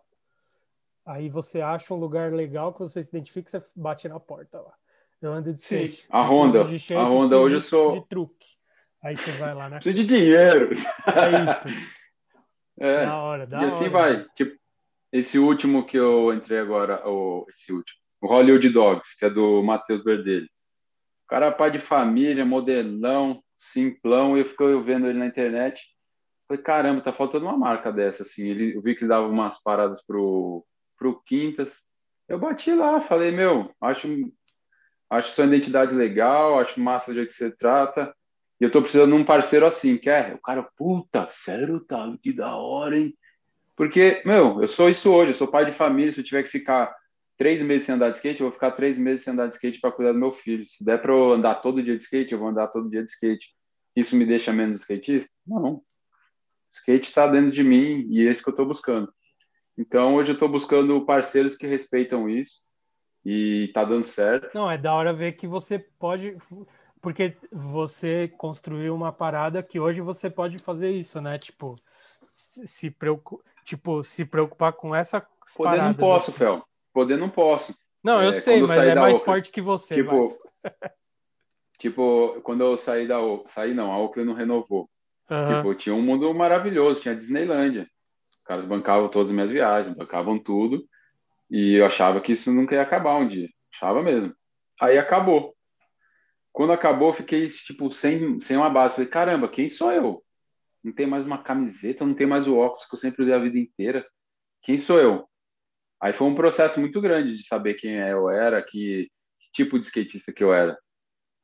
Aí 1.06 1.30
você 1.30 1.62
acha 1.62 1.94
um 1.94 1.96
lugar 1.96 2.30
legal 2.32 2.74
que 2.74 2.80
você 2.80 3.02
se 3.02 3.08
identifica, 3.08 3.48
você 3.48 3.62
bate 3.74 4.06
na 4.06 4.20
porta 4.20 4.60
lá. 4.60 4.74
Eu 5.20 5.32
ando 5.32 5.52
de 5.52 5.58
skate. 5.58 6.06
A 6.10 6.22
Honda, 6.22 6.66
shape, 6.78 6.94
a 6.98 7.04
Honda 7.04 7.38
hoje 7.38 7.56
de, 7.56 7.62
eu 7.62 7.68
sou 7.68 7.90
de 7.90 8.08
truque. 8.08 8.46
Aí 9.02 9.16
você 9.16 9.32
vai 9.32 9.54
lá, 9.54 9.68
né? 9.68 9.76
Preciso 9.82 9.96
de 9.96 10.04
dinheiro. 10.04 10.70
É 11.06 11.50
isso. 11.50 11.68
É. 12.80 13.06
Da 13.06 13.16
hora, 13.16 13.44
da 13.44 13.60
e 13.60 13.64
assim 13.64 13.88
hora. 13.88 13.90
vai. 13.90 14.26
Tipo, 14.36 14.56
esse 15.12 15.36
último 15.36 15.84
que 15.84 15.96
eu 15.96 16.32
entrei 16.32 16.60
agora, 16.60 17.02
o, 17.08 17.44
esse 17.48 17.72
último, 17.72 17.98
o 18.20 18.28
Hollywood 18.28 18.68
Dogs, 18.68 19.16
que 19.18 19.24
é 19.24 19.30
do 19.30 19.64
Matheus 19.64 20.04
Berdelli. 20.04 20.44
O 20.44 21.28
cara 21.28 21.46
é 21.46 21.50
pai 21.50 21.72
de 21.72 21.78
família, 21.80 22.44
modelão, 22.44 23.42
simplão, 23.58 24.36
e 24.36 24.42
eu 24.42 24.46
fiquei 24.46 24.80
vendo 24.80 25.08
ele 25.08 25.18
na 25.18 25.26
internet. 25.26 25.82
Falei, 26.46 26.62
caramba, 26.62 27.00
tá 27.00 27.12
faltando 27.12 27.46
uma 27.46 27.58
marca 27.58 27.92
dessa, 27.92 28.22
assim. 28.22 28.46
Ele, 28.46 28.76
eu 28.76 28.80
vi 28.80 28.94
que 28.94 29.02
ele 29.02 29.08
dava 29.08 29.26
umas 29.26 29.60
paradas 29.60 30.00
pro, 30.06 30.64
pro 30.96 31.20
Quintas. 31.24 31.82
Eu 32.28 32.38
bati 32.38 32.72
lá, 32.72 33.00
falei, 33.00 33.32
meu, 33.32 33.74
acho, 33.80 34.06
acho 35.10 35.32
sua 35.32 35.46
identidade 35.46 35.94
legal, 35.94 36.58
acho 36.58 36.80
massa 36.80 37.10
do 37.10 37.14
jeito 37.14 37.30
que 37.30 37.34
você 37.34 37.50
trata. 37.50 38.14
E 38.60 38.64
eu 38.64 38.70
tô 38.70 38.80
precisando 38.80 39.14
de 39.14 39.22
um 39.22 39.24
parceiro 39.24 39.66
assim, 39.66 39.96
quer? 39.96 40.34
O 40.34 40.40
cara, 40.40 40.62
puta, 40.76 41.26
sério, 41.28 41.80
tá? 41.80 42.12
Que 42.22 42.32
da 42.32 42.56
hora, 42.56 42.98
hein? 42.98 43.14
Porque, 43.76 44.20
meu, 44.24 44.60
eu 44.60 44.68
sou 44.68 44.88
isso 44.88 45.10
hoje, 45.12 45.30
eu 45.30 45.34
sou 45.34 45.46
pai 45.46 45.64
de 45.64 45.72
família. 45.72 46.12
Se 46.12 46.20
eu 46.20 46.24
tiver 46.24 46.42
que 46.42 46.48
ficar 46.48 46.92
três 47.36 47.62
meses 47.62 47.86
sem 47.86 47.94
andar 47.94 48.10
de 48.10 48.16
skate, 48.16 48.40
eu 48.40 48.46
vou 48.46 48.52
ficar 48.52 48.72
três 48.72 48.98
meses 48.98 49.24
sem 49.24 49.32
andar 49.32 49.46
de 49.46 49.54
skate 49.54 49.80
para 49.80 49.92
cuidar 49.92 50.12
do 50.12 50.18
meu 50.18 50.32
filho. 50.32 50.66
Se 50.66 50.84
der 50.84 51.00
para 51.00 51.12
eu 51.12 51.32
andar 51.32 51.56
todo 51.56 51.82
dia 51.82 51.96
de 51.96 52.02
skate, 52.02 52.32
eu 52.32 52.38
vou 52.38 52.48
andar 52.48 52.66
todo 52.66 52.90
dia 52.90 53.04
de 53.04 53.10
skate. 53.10 53.54
Isso 53.94 54.16
me 54.16 54.26
deixa 54.26 54.52
menos 54.52 54.80
skatista? 54.80 55.30
Não. 55.46 55.82
Skate 56.70 57.08
está 57.08 57.26
dentro 57.28 57.52
de 57.52 57.62
mim 57.62 58.06
e 58.10 58.26
é 58.26 58.30
isso 58.30 58.42
que 58.42 58.48
eu 58.48 58.52
estou 58.52 58.66
buscando. 58.66 59.12
Então, 59.78 60.16
hoje 60.16 60.32
eu 60.32 60.34
estou 60.34 60.48
buscando 60.48 61.06
parceiros 61.06 61.54
que 61.54 61.66
respeitam 61.66 62.28
isso 62.28 62.67
e 63.30 63.64
está 63.64 63.84
dando 63.84 64.06
certo. 64.06 64.54
Não, 64.54 64.70
é 64.70 64.78
da 64.78 64.94
hora 64.94 65.12
ver 65.12 65.32
que 65.32 65.46
você 65.46 65.78
pode. 65.78 66.34
Porque 66.98 67.36
você 67.52 68.26
construiu 68.38 68.94
uma 68.94 69.12
parada 69.12 69.62
que 69.62 69.78
hoje 69.78 70.00
você 70.00 70.30
pode 70.30 70.56
fazer 70.56 70.90
isso, 70.92 71.20
né? 71.20 71.38
Tipo, 71.38 71.76
se 72.34 72.90
preocupa 72.90 73.44
tipo, 73.62 74.02
se 74.02 74.24
preocupar 74.24 74.72
com 74.72 74.94
essa 74.94 75.20
Poder 75.20 75.76
paradas, 75.76 75.86
não 75.88 75.94
posso, 75.94 76.30
assim. 76.30 76.38
Fel. 76.38 76.64
Poder 76.90 77.18
não 77.18 77.28
posso. 77.28 77.76
Não, 78.02 78.22
eu 78.22 78.30
é, 78.30 78.40
sei, 78.40 78.62
mas 78.62 78.78
é 78.78 78.94
mais 78.94 79.20
forte 79.20 79.50
que 79.50 79.60
você. 79.60 79.96
Tipo, 79.96 80.38
tipo, 81.78 82.40
quando 82.42 82.62
eu 82.64 82.78
saí 82.78 83.06
da 83.06 83.18
saí 83.48 83.74
não, 83.74 83.92
a 83.92 83.98
Oakley 83.98 84.24
não 84.24 84.32
renovou. 84.32 84.88
Uhum. 85.30 85.56
Tipo, 85.56 85.74
tinha 85.74 85.94
um 85.94 86.00
mundo 86.00 86.32
maravilhoso, 86.32 87.02
tinha 87.02 87.14
Disneylândia. 87.14 87.86
Os 88.38 88.42
caras 88.42 88.64
bancavam 88.64 89.08
todas 89.10 89.28
as 89.28 89.34
minhas 89.34 89.50
viagens, 89.50 89.94
bancavam 89.94 90.38
tudo. 90.38 90.82
E 91.50 91.74
eu 91.74 91.86
achava 91.86 92.20
que 92.20 92.32
isso 92.32 92.52
nunca 92.52 92.74
ia 92.74 92.82
acabar 92.82 93.16
um 93.16 93.28
dia. 93.28 93.48
Achava 93.74 94.02
mesmo. 94.02 94.34
Aí 94.80 94.98
acabou. 94.98 95.54
Quando 96.52 96.72
acabou, 96.72 97.12
fiquei, 97.12 97.48
tipo, 97.48 97.92
sem, 97.92 98.40
sem 98.40 98.56
uma 98.56 98.70
base. 98.70 98.96
Falei, 98.96 99.10
caramba, 99.10 99.48
quem 99.48 99.68
sou 99.68 99.92
eu? 99.92 100.24
não 100.82 100.92
tem 100.92 101.06
mais 101.06 101.24
uma 101.24 101.42
camiseta, 101.42 102.06
não 102.06 102.14
tem 102.14 102.26
mais 102.26 102.46
o 102.46 102.56
óculos 102.56 102.86
que 102.86 102.94
eu 102.94 102.98
sempre 102.98 103.22
usei 103.22 103.34
a 103.34 103.38
vida 103.38 103.58
inteira. 103.58 104.06
Quem 104.62 104.78
sou 104.78 104.98
eu? 104.98 105.28
Aí 106.00 106.12
foi 106.12 106.26
um 106.26 106.34
processo 106.34 106.80
muito 106.80 107.00
grande 107.00 107.36
de 107.36 107.46
saber 107.46 107.74
quem 107.74 107.96
eu 107.96 108.30
era, 108.30 108.62
que, 108.62 109.10
que 109.40 109.52
tipo 109.52 109.78
de 109.78 109.86
skatista 109.86 110.32
que 110.32 110.42
eu 110.42 110.54
era. 110.54 110.78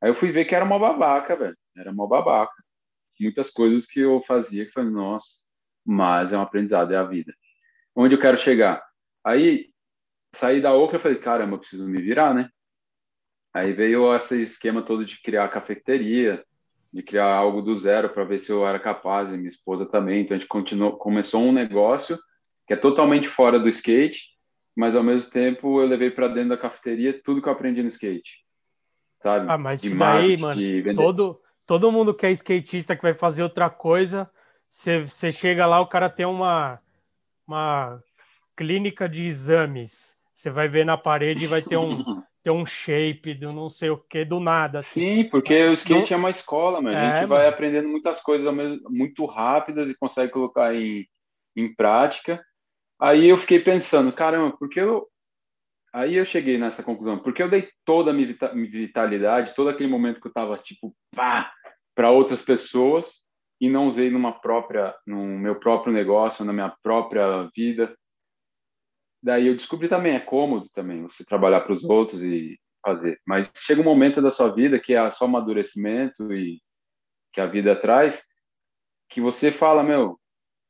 Aí 0.00 0.10
eu 0.10 0.14
fui 0.14 0.30
ver 0.30 0.44
que 0.44 0.54
era 0.54 0.64
uma 0.64 0.78
babaca, 0.78 1.36
velho. 1.36 1.56
Era 1.76 1.90
uma 1.90 2.08
babaca. 2.08 2.54
Muitas 3.20 3.50
coisas 3.50 3.86
que 3.86 4.00
eu 4.00 4.20
fazia 4.20 4.66
que 4.66 4.72
foi, 4.72 4.84
nossa, 4.84 5.26
mas 5.84 6.32
é 6.32 6.38
um 6.38 6.42
aprendizado, 6.42 6.92
é 6.92 6.96
a 6.96 7.04
vida. 7.04 7.34
Onde 7.94 8.14
eu 8.14 8.20
quero 8.20 8.36
chegar? 8.36 8.82
Aí 9.24 9.72
saí 10.34 10.60
da 10.60 10.74
Oca 10.74 10.96
e 10.96 11.00
falei, 11.00 11.18
caramba, 11.18 11.54
eu 11.54 11.60
preciso 11.60 11.86
me 11.86 12.00
virar, 12.00 12.34
né? 12.34 12.48
Aí 13.52 13.72
veio 13.72 14.14
esse 14.14 14.40
esquema 14.40 14.82
todo 14.82 15.04
de 15.04 15.20
criar 15.22 15.48
cafeteria, 15.48 16.44
de 16.92 17.02
criar 17.02 17.32
algo 17.32 17.62
do 17.62 17.76
zero 17.76 18.08
para 18.08 18.24
ver 18.24 18.38
se 18.38 18.50
eu 18.50 18.66
era 18.66 18.78
capaz, 18.78 19.28
e 19.28 19.36
minha 19.36 19.48
esposa 19.48 19.86
também. 19.86 20.22
Então 20.22 20.36
a 20.36 20.38
gente 20.38 20.48
continuou, 20.48 20.96
começou 20.96 21.40
um 21.40 21.52
negócio 21.52 22.18
que 22.66 22.74
é 22.74 22.76
totalmente 22.76 23.28
fora 23.28 23.58
do 23.58 23.68
skate, 23.68 24.22
mas 24.76 24.96
ao 24.96 25.02
mesmo 25.02 25.30
tempo 25.30 25.80
eu 25.80 25.86
levei 25.86 26.10
para 26.10 26.28
dentro 26.28 26.50
da 26.50 26.56
cafeteria 26.56 27.20
tudo 27.22 27.40
que 27.40 27.48
eu 27.48 27.52
aprendi 27.52 27.82
no 27.82 27.88
skate. 27.88 28.44
Sabe? 29.20 29.50
Ah, 29.50 29.58
mas 29.58 29.84
isso 29.84 29.96
daí, 29.96 30.36
mano, 30.36 30.60
todo, 30.94 31.40
todo 31.66 31.92
mundo 31.92 32.14
que 32.14 32.26
é 32.26 32.32
skatista 32.32 32.96
que 32.96 33.02
vai 33.02 33.14
fazer 33.14 33.42
outra 33.42 33.70
coisa, 33.70 34.28
você 34.68 35.30
chega 35.30 35.64
lá, 35.66 35.80
o 35.80 35.86
cara 35.86 36.10
tem 36.10 36.26
uma, 36.26 36.80
uma 37.46 38.02
clínica 38.56 39.08
de 39.08 39.24
exames. 39.24 40.20
Você 40.34 40.50
vai 40.50 40.68
ver 40.68 40.84
na 40.84 40.98
parede 40.98 41.44
e 41.44 41.46
vai 41.46 41.62
ter 41.62 41.76
um, 41.76 41.96
ter 42.42 42.50
um 42.50 42.66
shape 42.66 43.34
do 43.34 43.50
não 43.50 43.68
sei 43.68 43.90
o 43.90 43.96
que 43.96 44.24
do 44.24 44.40
nada. 44.40 44.78
Assim. 44.78 45.00
Sim, 45.00 45.30
porque 45.30 45.64
o 45.64 45.72
skate 45.72 46.10
não... 46.10 46.16
é 46.16 46.20
uma 46.20 46.30
escola, 46.30 46.82
mas 46.82 46.96
a 46.96 47.06
gente 47.06 47.24
é, 47.24 47.26
vai 47.26 47.46
aprendendo 47.46 47.88
muitas 47.88 48.20
coisas 48.20 48.52
muito 48.90 49.24
rápidas 49.26 49.88
e 49.88 49.96
consegue 49.96 50.32
colocar 50.32 50.74
em, 50.74 51.06
em 51.56 51.72
prática. 51.72 52.44
Aí 53.00 53.28
eu 53.28 53.36
fiquei 53.36 53.60
pensando, 53.60 54.12
caramba, 54.12 54.56
porque 54.58 54.80
eu. 54.80 55.06
Aí 55.92 56.16
eu 56.16 56.24
cheguei 56.24 56.58
nessa 56.58 56.82
conclusão, 56.82 57.20
porque 57.20 57.40
eu 57.40 57.48
dei 57.48 57.68
toda 57.84 58.10
a 58.10 58.12
minha 58.12 58.26
vitalidade, 58.68 59.54
todo 59.54 59.68
aquele 59.68 59.88
momento 59.88 60.20
que 60.20 60.26
eu 60.26 60.32
tava 60.32 60.58
tipo, 60.58 60.92
pá, 61.14 61.52
para 61.94 62.10
outras 62.10 62.42
pessoas 62.42 63.12
e 63.60 63.70
não 63.70 63.86
usei 63.86 64.10
numa 64.10 64.32
própria, 64.32 64.92
no 65.06 65.24
meu 65.24 65.54
próprio 65.54 65.92
negócio, 65.92 66.44
na 66.44 66.52
minha 66.52 66.74
própria 66.82 67.48
vida. 67.54 67.94
Daí 69.24 69.46
eu 69.46 69.56
descobri 69.56 69.88
também, 69.88 70.14
é 70.14 70.20
cômodo 70.20 70.68
também 70.68 71.02
você 71.02 71.24
trabalhar 71.24 71.62
para 71.62 71.72
os 71.72 71.82
outros 71.82 72.22
e 72.22 72.60
fazer. 72.84 73.18
Mas 73.26 73.50
chega 73.56 73.80
um 73.80 73.84
momento 73.84 74.20
da 74.20 74.30
sua 74.30 74.50
vida 74.50 74.78
que 74.78 74.94
é 74.94 75.10
só 75.10 75.24
amadurecimento 75.24 76.30
e 76.30 76.60
que 77.32 77.40
a 77.40 77.46
vida 77.46 77.74
traz, 77.74 78.22
que 79.08 79.22
você 79.22 79.50
fala, 79.50 79.82
meu, 79.82 80.20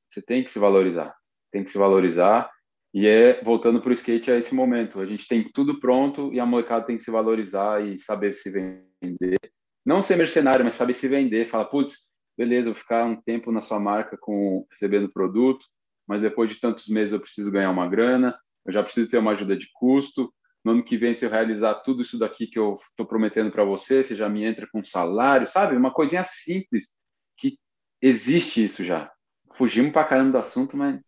você 0.08 0.22
tem 0.22 0.44
que 0.44 0.52
se 0.52 0.60
valorizar, 0.60 1.12
tem 1.50 1.64
que 1.64 1.70
se 1.70 1.76
valorizar. 1.76 2.48
E 2.94 3.08
é, 3.08 3.42
voltando 3.42 3.80
para 3.80 3.90
o 3.90 3.92
skate, 3.92 4.30
é 4.30 4.38
esse 4.38 4.54
momento. 4.54 5.00
A 5.00 5.06
gente 5.06 5.26
tem 5.26 5.50
tudo 5.52 5.80
pronto 5.80 6.32
e 6.32 6.38
a 6.38 6.46
molecada 6.46 6.86
tem 6.86 6.96
que 6.96 7.02
se 7.02 7.10
valorizar 7.10 7.84
e 7.84 7.98
saber 7.98 8.34
se 8.34 8.50
vender. 8.50 9.36
Não 9.84 10.00
ser 10.00 10.16
mercenário, 10.16 10.64
mas 10.64 10.74
saber 10.74 10.92
se 10.92 11.08
vender. 11.08 11.46
Fala, 11.46 11.64
putz, 11.64 11.96
beleza, 12.38 12.66
vou 12.66 12.74
ficar 12.74 13.04
um 13.04 13.20
tempo 13.20 13.50
na 13.50 13.60
sua 13.60 13.80
marca 13.80 14.16
com 14.16 14.64
recebendo 14.70 15.12
produto, 15.12 15.66
mas 16.06 16.22
depois 16.22 16.52
de 16.52 16.60
tantos 16.60 16.86
meses 16.86 17.12
eu 17.12 17.18
preciso 17.18 17.50
ganhar 17.50 17.72
uma 17.72 17.88
grana, 17.88 18.38
eu 18.64 18.72
já 18.72 18.82
preciso 18.82 19.08
ter 19.08 19.18
uma 19.18 19.32
ajuda 19.32 19.56
de 19.56 19.68
custo. 19.72 20.32
No 20.64 20.72
ano 20.72 20.82
que 20.82 20.96
vem, 20.96 21.12
se 21.12 21.24
eu 21.24 21.30
realizar 21.30 21.74
tudo 21.76 22.02
isso 22.02 22.18
daqui 22.18 22.46
que 22.46 22.58
eu 22.58 22.76
estou 22.90 23.04
prometendo 23.06 23.50
para 23.50 23.64
você, 23.64 24.02
você 24.02 24.16
já 24.16 24.28
me 24.28 24.44
entra 24.44 24.66
com 24.66 24.82
salário, 24.82 25.46
sabe? 25.46 25.76
Uma 25.76 25.92
coisinha 25.92 26.24
simples 26.24 26.88
que 27.36 27.58
existe 28.00 28.64
isso 28.64 28.82
já. 28.82 29.12
Fugimos 29.52 29.92
para 29.92 30.08
caramba 30.08 30.32
do 30.32 30.38
assunto, 30.38 30.76
mas 30.76 31.00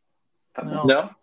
tá 0.52 0.62
bom. 0.62 0.86
Não. 0.86 1.14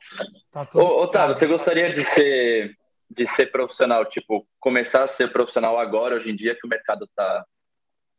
Tá 0.52 0.66
tudo... 0.66 0.84
Ô, 0.84 1.04
Otávio, 1.04 1.36
você 1.36 1.46
gostaria 1.46 1.92
de 1.92 2.04
ser 2.04 2.76
de 3.14 3.26
ser 3.26 3.52
profissional, 3.52 4.06
tipo, 4.06 4.48
começar 4.60 5.04
a 5.04 5.08
ser 5.08 5.32
profissional 5.32 5.78
agora, 5.78 6.16
hoje 6.16 6.30
em 6.30 6.36
dia, 6.36 6.56
que 6.56 6.66
o 6.66 6.70
mercado 6.70 7.06
está 7.06 7.46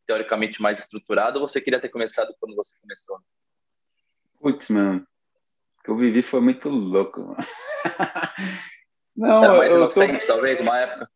teoricamente 0.06 0.60
mais 0.62 0.78
estruturado, 0.78 1.38
ou 1.38 1.46
você 1.46 1.60
queria 1.60 1.80
ter 1.80 1.88
começado 1.88 2.34
quando 2.38 2.54
você 2.54 2.70
começou? 2.80 3.18
Putz, 4.38 4.68
mano, 4.70 5.06
que 5.84 5.90
eu 5.90 5.96
vivi 5.96 6.22
foi 6.22 6.40
muito 6.40 6.68
louco, 6.68 7.20
mano. 7.20 7.36
Não, 9.16 9.44
era 9.44 9.56
mais 9.58 9.72
inocente, 9.72 10.20
tô... 10.22 10.26
talvez, 10.26 10.58
uma 10.58 10.76
época. 10.76 11.08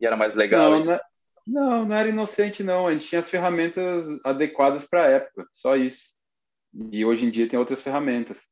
E 0.00 0.06
era 0.06 0.16
mais 0.16 0.34
legal. 0.34 0.70
Não, 0.70 0.80
não, 0.80 0.92
é- 0.92 1.00
não, 1.46 1.84
não 1.84 1.96
era 1.96 2.08
inocente, 2.08 2.64
não. 2.64 2.88
A 2.88 2.92
gente 2.92 3.06
tinha 3.06 3.20
as 3.20 3.30
ferramentas 3.30 4.04
adequadas 4.24 4.84
para 4.84 5.04
a 5.04 5.10
época, 5.10 5.46
só 5.54 5.76
isso. 5.76 6.10
E 6.90 7.04
hoje 7.04 7.24
em 7.24 7.30
dia 7.30 7.48
tem 7.48 7.58
outras 7.58 7.80
ferramentas. 7.80 8.42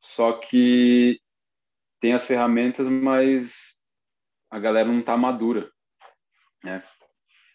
Só 0.00 0.32
que 0.32 1.20
tem 2.00 2.12
as 2.12 2.26
ferramentas, 2.26 2.88
mas 2.88 3.54
a 4.50 4.58
galera 4.58 4.88
não 4.88 4.98
está 4.98 5.16
madura. 5.16 5.70
Né? 6.64 6.82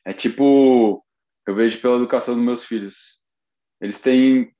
É 0.05 0.13
tipo 0.13 1.05
eu 1.45 1.55
vejo 1.55 1.81
pela 1.81 1.95
educação 1.95 2.35
dos 2.35 2.43
meus 2.43 2.63
filhos. 2.65 3.23
Eles 3.79 3.99
têm 3.99 4.53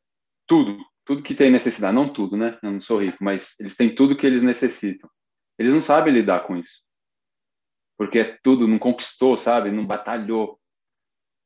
tudo, 0.48 0.78
tudo 1.08 1.24
que 1.24 1.34
tem 1.34 1.50
necessidade. 1.50 1.96
Não 1.96 2.12
tudo, 2.12 2.38
né? 2.38 2.60
Eu 2.62 2.72
não 2.74 2.82
sou 2.82 3.02
rico, 3.02 3.18
mas 3.22 3.56
eles 3.60 3.76
têm 3.76 3.96
tudo 3.96 4.16
que 4.16 4.28
eles 4.28 4.44
necessitam. 4.44 5.10
Eles 5.58 5.74
não 5.74 5.82
sabem 5.82 6.14
lidar 6.14 6.42
com 6.42 6.56
isso. 6.56 6.84
Porque 7.98 8.20
é 8.20 8.38
tudo, 8.44 8.68
não 8.68 8.78
conquistou, 8.78 9.36
sabe? 9.38 9.72
Não 9.72 9.86
batalhou. 9.86 10.60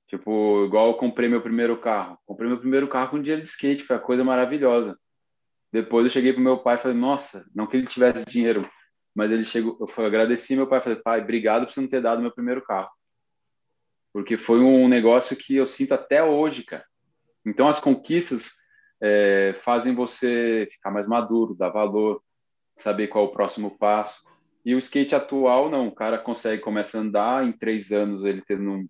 Tipo, 0.08 0.66
igual 0.66 0.88
eu 0.88 0.94
comprei 0.96 1.30
meu 1.30 1.42
primeiro 1.42 1.80
carro. 1.80 2.18
Comprei 2.26 2.50
meu 2.50 2.60
primeiro 2.60 2.90
carro 2.90 3.12
com 3.12 3.22
dinheiro 3.22 3.42
de 3.42 3.48
skate, 3.48 3.84
foi 3.84 3.96
uma 3.96 4.02
coisa 4.02 4.24
maravilhosa. 4.24 5.00
Depois 5.72 6.04
eu 6.04 6.10
cheguei 6.10 6.34
pro 6.34 6.42
meu 6.42 6.58
pai 6.58 6.76
e 6.76 6.80
falei, 6.80 6.98
nossa, 6.98 7.46
não 7.56 7.66
que 7.66 7.78
ele 7.78 7.88
tivesse 7.88 8.26
dinheiro, 8.26 8.70
mas 9.16 9.32
ele 9.32 9.46
chegou, 9.46 9.78
eu 9.80 9.88
fui, 9.88 10.06
agradeci 10.06 10.54
meu 10.54 10.68
pai, 10.68 10.82
falei, 10.82 11.00
pai, 11.00 11.22
obrigado 11.22 11.66
por 11.66 11.72
você 11.72 11.80
não 11.80 11.88
ter 11.88 12.02
dado 12.02 12.22
meu 12.22 12.32
primeiro 12.32 12.62
carro 12.62 12.90
porque 14.14 14.38
foi 14.38 14.60
um 14.60 14.88
negócio 14.88 15.36
que 15.36 15.56
eu 15.56 15.66
sinto 15.66 15.94
até 15.94 16.24
hoje, 16.24 16.64
cara. 16.64 16.86
Então, 17.46 17.68
as 17.68 17.80
conquistas 17.80 18.52
é, 19.02 19.54
fazem 19.64 19.96
você 19.96 20.68
ficar 20.70 20.92
mais 20.92 21.08
maduro, 21.08 21.56
dar 21.56 21.70
valor, 21.70 22.22
saber 22.78 23.08
qual 23.08 23.26
é 23.26 23.28
o 23.28 23.32
próximo 23.32 23.78
passo. 23.78 24.22
E 24.64 24.76
o 24.76 24.78
skate 24.78 25.16
atual, 25.16 25.70
não, 25.70 25.88
o 25.88 25.96
cara 25.96 26.20
consegue 26.20 26.62
começar 26.62 27.00
a 27.00 27.02
andar, 27.02 27.48
em 27.48 27.52
três 27.52 27.92
anos 27.92 28.24
ele 28.24 28.44
tendo 28.48 28.70
um, 28.70 28.88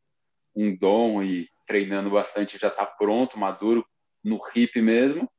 um 0.55 0.75
dom 0.75 1.23
e 1.23 1.47
treinando 1.65 2.09
bastante, 2.09 2.59
já 2.59 2.67
está 2.67 2.85
pronto, 2.85 3.39
maduro, 3.39 3.85
no 4.23 4.39
hip 4.53 4.81
mesmo, 4.81 5.29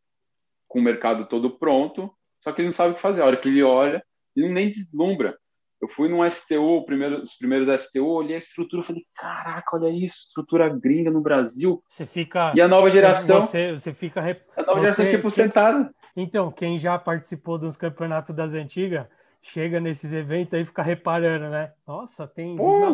com 0.67 0.79
o 0.79 0.83
mercado 0.83 1.27
todo 1.27 1.59
pronto, 1.59 2.11
só 2.41 2.51
que 2.51 2.63
ele 2.63 2.69
não 2.69 2.73
sabe 2.73 2.93
o 2.93 2.95
que 2.95 3.01
fazer. 3.01 3.23
A 3.23 3.27
hora 3.27 3.37
que 3.37 3.49
ele 3.49 3.63
olha, 3.63 4.03
ele 4.35 4.49
nem 4.49 4.71
deslumbra. 4.71 5.39
Eu 5.83 5.89
fui 5.89 6.09
num 6.09 6.23
STU, 6.31 6.85
primeiro, 6.87 7.23
os 7.23 7.35
primeiros 7.35 7.67
STU, 7.83 8.07
olhei 8.07 8.37
a 8.37 8.39
estrutura, 8.39 8.85
falei, 8.85 9.05
caraca, 9.17 9.77
olha 9.77 9.89
isso, 9.89 10.29
estrutura 10.29 10.69
gringa 10.69 11.11
no 11.11 11.21
Brasil. 11.21 11.83
Você 11.89 12.07
fica. 12.07 12.53
E 12.55 12.61
a 12.61 12.69
nova 12.69 12.89
geração. 12.89 13.43
Você, 13.43 13.73
você 13.73 13.93
fica. 13.93 14.21
A 14.21 14.63
nova 14.63 14.79
você, 14.79 14.83
geração, 14.83 15.11
tipo, 15.11 15.29
sentada. 15.29 15.93
Então, 16.15 16.53
quem 16.53 16.79
já 16.79 16.97
participou 16.97 17.59
dos 17.59 17.77
campeonatos 17.77 18.33
das 18.33 18.55
antigas, 18.55 19.09
chega 19.41 19.81
nesses 19.81 20.13
eventos 20.13 20.55
aí 20.55 20.63
e 20.63 20.65
fica 20.65 20.85
reparando, 20.85 21.51
né? 21.51 21.73
Nossa, 21.85 22.29
tem 22.29 22.57
Pô, 22.57 22.93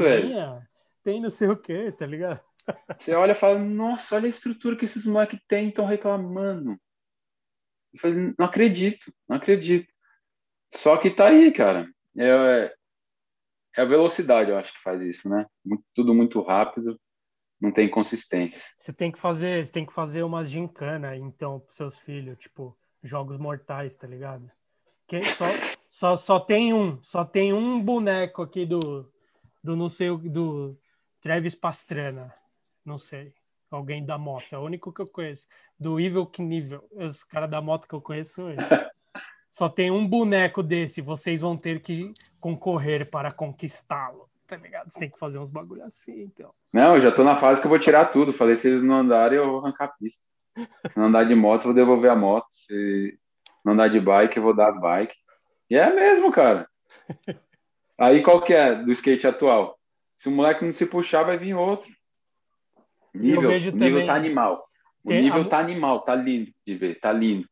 tem 1.04 1.20
não 1.20 1.30
sei 1.30 1.48
o 1.48 1.56
que, 1.56 1.92
tá 1.92 2.06
ligado? 2.06 2.40
Você 2.98 3.14
olha 3.14 3.32
e 3.32 3.34
fala, 3.34 3.58
nossa, 3.58 4.16
olha 4.16 4.24
a 4.24 4.30
estrutura 4.30 4.76
que 4.76 4.86
esses 4.86 5.04
moleques 5.04 5.38
têm, 5.46 5.68
estão 5.68 5.84
reclamando. 5.84 6.72
Eu 7.92 8.00
falei, 8.00 8.34
não 8.38 8.46
acredito, 8.46 9.12
não 9.28 9.36
acredito. 9.36 9.92
Só 10.74 10.96
que 10.96 11.10
tá 11.10 11.28
aí, 11.28 11.52
cara. 11.52 11.86
É, 12.16 12.74
é 13.76 13.82
a 13.82 13.84
velocidade, 13.84 14.50
eu 14.50 14.58
acho 14.58 14.72
que 14.72 14.82
faz 14.82 15.02
isso, 15.02 15.28
né? 15.28 15.46
Muito, 15.64 15.84
tudo 15.94 16.14
muito 16.14 16.40
rápido, 16.40 16.98
não 17.60 17.72
tem 17.72 17.88
consistência. 17.88 18.62
Você 18.78 18.92
tem 18.92 19.10
que 19.10 19.18
fazer, 19.18 19.64
você 19.64 19.72
tem 19.72 19.86
que 19.86 19.92
fazer 19.92 20.22
umas 20.22 20.50
gincana, 20.50 21.16
então, 21.16 21.60
pros 21.60 21.76
seus 21.76 21.98
filhos, 21.98 22.38
tipo, 22.38 22.76
jogos 23.02 23.36
mortais, 23.36 23.94
tá 23.94 24.06
ligado? 24.06 24.50
Que 25.06 25.22
só, 25.24 25.46
só, 25.90 26.16
só 26.16 26.40
tem 26.40 26.72
um, 26.72 27.02
só 27.02 27.24
tem 27.24 27.52
um 27.52 27.80
boneco 27.82 28.42
aqui 28.42 28.66
do, 28.66 29.10
do 29.62 29.74
não 29.74 29.88
sei, 29.88 30.16
do 30.16 30.78
Travis 31.20 31.54
Pastrana, 31.54 32.34
não 32.84 32.98
sei, 32.98 33.34
alguém 33.70 34.04
da 34.04 34.18
moto, 34.18 34.46
é 34.52 34.58
o 34.58 34.62
único 34.62 34.92
que 34.92 35.00
eu 35.00 35.06
conheço, 35.06 35.46
do 35.78 35.98
Evil 35.98 36.26
Knievel, 36.26 36.86
os 36.92 37.24
caras 37.24 37.50
da 37.50 37.60
moto 37.60 37.88
que 37.88 37.94
eu 37.94 38.00
conheço 38.00 38.42
Só 39.50 39.68
tem 39.68 39.90
um 39.90 40.06
boneco 40.06 40.62
desse, 40.62 41.00
vocês 41.00 41.40
vão 41.40 41.56
ter 41.56 41.80
que 41.80 42.12
concorrer 42.40 43.10
para 43.10 43.32
conquistá-lo, 43.32 44.28
tá 44.46 44.56
ligado? 44.56 44.90
Você 44.90 44.98
tem 44.98 45.10
que 45.10 45.18
fazer 45.18 45.38
uns 45.38 45.50
bagulho 45.50 45.82
assim, 45.84 46.22
então. 46.22 46.52
Não, 46.72 46.96
eu 46.96 47.00
já 47.00 47.12
tô 47.12 47.24
na 47.24 47.36
fase 47.36 47.60
que 47.60 47.66
eu 47.66 47.70
vou 47.70 47.78
tirar 47.78 48.06
tudo. 48.06 48.32
Falei, 48.32 48.56
se 48.56 48.68
eles 48.68 48.82
não 48.82 48.96
andarem, 48.96 49.38
eu 49.38 49.50
vou 49.50 49.60
arrancar 49.60 49.84
a 49.84 49.88
pista. 49.88 50.22
Se 50.86 50.98
não 50.98 51.06
andar 51.06 51.24
de 51.24 51.34
moto, 51.34 51.62
eu 51.62 51.66
vou 51.66 51.74
devolver 51.74 52.10
a 52.10 52.16
moto. 52.16 52.46
Se 52.50 53.18
não 53.64 53.72
andar 53.72 53.88
de 53.88 54.00
bike, 54.00 54.36
eu 54.36 54.42
vou 54.42 54.54
dar 54.54 54.68
as 54.68 54.80
bikes. 54.80 55.16
E 55.70 55.76
é 55.76 55.92
mesmo, 55.92 56.32
cara. 56.32 56.68
Aí 57.98 58.22
qual 58.22 58.40
que 58.42 58.54
é 58.54 58.74
do 58.74 58.92
skate 58.92 59.26
atual? 59.26 59.78
Se 60.16 60.28
o 60.28 60.32
moleque 60.32 60.64
não 60.64 60.72
se 60.72 60.86
puxar, 60.86 61.24
vai 61.24 61.36
vir 61.36 61.54
outro. 61.54 61.90
Nível, 63.14 63.50
o 63.50 63.52
nível 63.52 63.72
também... 63.72 64.06
tá 64.06 64.14
animal. 64.14 64.68
O 65.04 65.08
tem 65.08 65.22
nível 65.22 65.42
a... 65.42 65.48
tá 65.48 65.58
animal, 65.58 66.00
tá 66.00 66.14
lindo 66.14 66.52
de 66.66 66.74
ver, 66.74 67.00
tá 67.00 67.12
lindo 67.12 67.48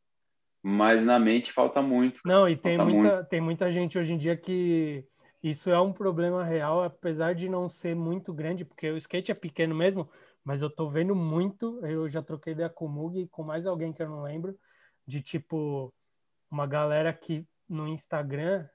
mas 0.69 1.01
na 1.05 1.17
mente 1.17 1.53
falta 1.53 1.81
muito. 1.81 2.21
Não, 2.25 2.49
e 2.49 2.57
tem 2.57 2.77
muita, 2.77 3.14
muito. 3.14 3.29
tem 3.29 3.41
muita 3.41 3.71
gente 3.71 3.97
hoje 3.97 4.12
em 4.12 4.17
dia 4.17 4.37
que 4.37 5.07
isso 5.41 5.71
é 5.71 5.81
um 5.81 5.93
problema 5.93 6.43
real, 6.43 6.83
apesar 6.83 7.37
de 7.37 7.49
não 7.49 7.69
ser 7.69 7.95
muito 7.95 8.35
grande, 8.35 8.64
porque 8.64 8.91
o 8.91 8.97
skate 8.97 9.31
é 9.31 9.35
pequeno 9.35 9.77
mesmo, 9.77 10.11
mas 10.43 10.62
eu 10.62 10.69
tô 10.69 10.89
vendo 10.89 11.14
muito, 11.14 11.79
eu 11.87 12.09
já 12.09 12.21
troquei 12.21 12.53
ideia 12.53 12.69
com 12.69 12.87
o 12.87 12.89
Mug 12.89 13.17
e 13.17 13.29
com 13.29 13.45
mais 13.45 13.64
alguém 13.64 13.93
que 13.93 14.03
eu 14.03 14.09
não 14.09 14.23
lembro, 14.23 14.59
de 15.07 15.23
tipo, 15.23 15.95
uma 16.51 16.67
galera 16.67 17.12
que 17.12 17.47
no 17.69 17.87
Instagram 17.87 18.67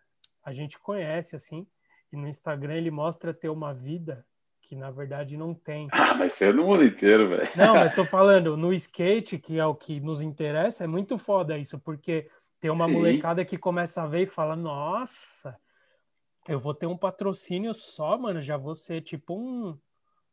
a 0.46 0.54
gente 0.54 0.80
conhece, 0.80 1.36
assim, 1.36 1.68
e 2.10 2.16
no 2.16 2.26
Instagram 2.26 2.76
ele 2.76 2.90
mostra 2.90 3.34
ter 3.34 3.50
uma 3.50 3.74
vida 3.74 4.26
que 4.72 4.76
na 4.78 4.90
verdade 4.90 5.36
não 5.36 5.54
tem. 5.54 5.90
Ah, 5.92 6.16
mas 6.16 6.36
isso 6.36 6.46
é 6.46 6.54
no 6.54 6.64
mundo 6.64 6.86
inteiro, 6.86 7.28
velho. 7.28 7.50
Não, 7.58 7.76
mas 7.76 7.92
tô 7.94 8.06
falando, 8.06 8.56
no 8.56 8.74
skate, 8.74 9.38
que 9.38 9.60
é 9.60 9.66
o 9.66 9.76
que 9.76 10.00
nos 10.00 10.22
interessa, 10.22 10.86
é 10.86 10.88
muito 10.88 11.18
foda 11.18 11.58
isso, 11.58 11.78
porque 11.78 12.30
tem 12.62 12.72
uma 12.72 12.86
Sim. 12.86 12.94
molecada 12.94 13.44
que 13.44 13.58
começa 13.58 14.02
a 14.02 14.08
ver 14.08 14.22
e 14.22 14.26
fala, 14.26 14.56
nossa, 14.56 15.60
eu 16.48 16.58
vou 16.58 16.74
ter 16.74 16.86
um 16.86 16.98
patrocínio 16.98 17.74
só, 17.74 18.18
mano, 18.18 18.42
já 18.42 18.56
vou 18.56 18.74
ser 18.74 19.02
tipo 19.02 19.38
um, 19.38 19.78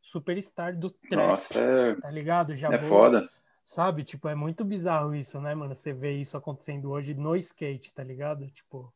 superstar 0.01 0.73
do 0.73 0.89
trap. 0.89 1.31
Nossa, 1.31 1.59
é, 1.59 1.95
tá 1.95 2.09
ligado? 2.09 2.55
Já 2.55 2.71
é 2.71 2.77
vou, 2.77 2.87
foda. 2.87 3.27
Sabe? 3.61 4.05
Tipo, 4.05 4.29
é 4.29 4.35
muito 4.35 4.63
bizarro 4.63 5.13
isso, 5.13 5.41
né, 5.41 5.53
mano? 5.53 5.75
Você 5.75 5.91
vê 5.91 6.13
isso 6.13 6.37
acontecendo 6.37 6.89
hoje 6.91 7.13
no 7.13 7.35
skate, 7.35 7.93
tá 7.93 8.05
ligado? 8.05 8.49
Tipo. 8.51 8.93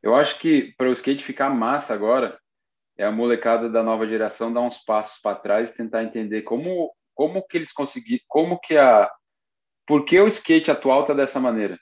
Eu 0.00 0.14
acho 0.14 0.38
que 0.38 0.72
para 0.78 0.88
o 0.88 0.92
skate 0.92 1.24
ficar 1.24 1.50
massa 1.50 1.92
agora, 1.92 2.39
é 3.00 3.04
a 3.04 3.10
molecada 3.10 3.68
da 3.68 3.82
nova 3.82 4.06
geração 4.06 4.52
dar 4.52 4.60
uns 4.60 4.76
passos 4.78 5.18
para 5.22 5.38
trás 5.38 5.70
e 5.70 5.74
tentar 5.74 6.04
entender 6.04 6.42
como 6.42 6.92
como 7.14 7.42
que 7.46 7.56
eles 7.56 7.72
conseguiram, 7.72 8.22
como 8.28 8.58
que 8.60 8.76
a 8.76 9.10
por 9.86 10.04
que 10.04 10.20
o 10.20 10.28
skate 10.28 10.70
atual 10.70 11.04
tá 11.04 11.14
dessa 11.14 11.40
maneira? 11.40 11.78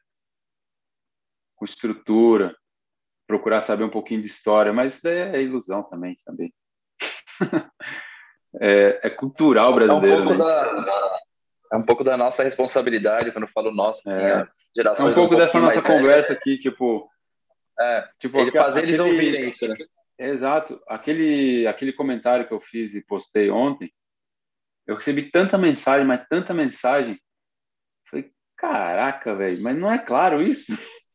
Com 1.56 1.64
estrutura, 1.64 2.56
procurar 3.26 3.60
saber 3.60 3.84
um 3.84 3.90
pouquinho 3.90 4.22
de 4.22 4.28
história, 4.28 4.72
mas 4.72 4.96
isso 4.96 5.08
é 5.08 5.42
ilusão 5.42 5.82
também, 5.82 6.16
saber. 6.16 6.50
é, 8.60 9.00
é, 9.02 9.10
cultural 9.10 9.74
brasileiro, 9.74 10.22
é 10.22 10.26
um 10.26 10.38
né? 10.38 10.38
Da, 10.38 11.20
é 11.72 11.76
um 11.76 11.82
pouco 11.84 12.02
da 12.02 12.16
nossa 12.16 12.42
responsabilidade, 12.42 13.30
quando 13.32 13.44
eu 13.44 13.52
falo 13.52 13.72
nossa, 13.72 14.00
assim, 14.00 14.10
é. 14.10 14.46
é 14.78 15.02
um 15.02 15.12
pouco 15.12 15.34
um 15.34 15.38
dessa 15.38 15.60
nossa 15.60 15.82
conversa 15.82 16.32
aqui, 16.32 16.56
tipo... 16.56 17.10
É, 17.78 18.08
tipo, 18.18 18.38
ele 18.38 18.52
fazer 18.52 18.84
eles 18.84 18.98
ouvirem 18.98 19.50
isso, 19.50 19.68
né? 19.68 19.76
Exato. 20.18 20.82
Aquele, 20.88 21.66
aquele 21.66 21.92
comentário 21.92 22.46
que 22.46 22.52
eu 22.52 22.60
fiz 22.60 22.94
e 22.94 23.04
postei 23.04 23.50
ontem, 23.50 23.92
eu 24.86 24.96
recebi 24.96 25.30
tanta 25.30 25.56
mensagem, 25.56 26.06
mas 26.06 26.26
tanta 26.28 26.52
mensagem. 26.52 27.20
Falei, 28.10 28.30
caraca, 28.56 29.34
velho, 29.34 29.62
mas 29.62 29.76
não 29.76 29.92
é 29.92 29.98
claro 29.98 30.42
isso? 30.42 30.66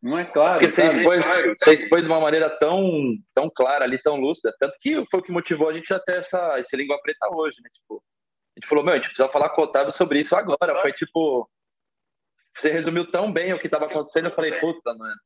Não 0.00 0.16
é 0.16 0.24
claro. 0.24 0.60
Porque 0.60 0.68
você 0.68 0.86
expôs, 0.86 1.24
você 1.24 1.74
expôs, 1.74 2.02
de 2.02 2.08
uma 2.08 2.20
maneira 2.20 2.48
tão, 2.48 3.16
tão 3.34 3.50
clara 3.50 3.84
ali, 3.84 4.00
tão 4.00 4.14
lúcida. 4.14 4.54
Tanto 4.56 4.76
que 4.78 5.04
foi 5.06 5.18
o 5.18 5.22
que 5.24 5.32
motivou 5.32 5.68
a 5.68 5.72
gente 5.72 5.92
até 5.92 6.18
essa, 6.18 6.60
esse 6.60 6.76
língua 6.76 7.00
preta 7.02 7.28
hoje, 7.32 7.56
né? 7.60 7.68
Tipo, 7.74 7.96
a 7.96 8.60
gente 8.60 8.68
falou, 8.68 8.84
meu, 8.84 8.94
a 8.94 8.96
gente 8.96 9.08
precisa 9.08 9.28
falar 9.28 9.48
com 9.50 9.60
o 9.60 9.64
Otávio 9.64 9.90
sobre 9.90 10.20
isso 10.20 10.36
agora. 10.36 10.80
Foi 10.82 10.92
tipo. 10.92 11.50
Você 12.56 12.70
resumiu 12.70 13.10
tão 13.10 13.32
bem 13.32 13.52
o 13.52 13.58
que 13.58 13.66
estava 13.66 13.86
acontecendo, 13.86 14.26
eu 14.26 14.34
falei, 14.34 14.52
puta, 14.60 14.94
mano. 14.94 15.16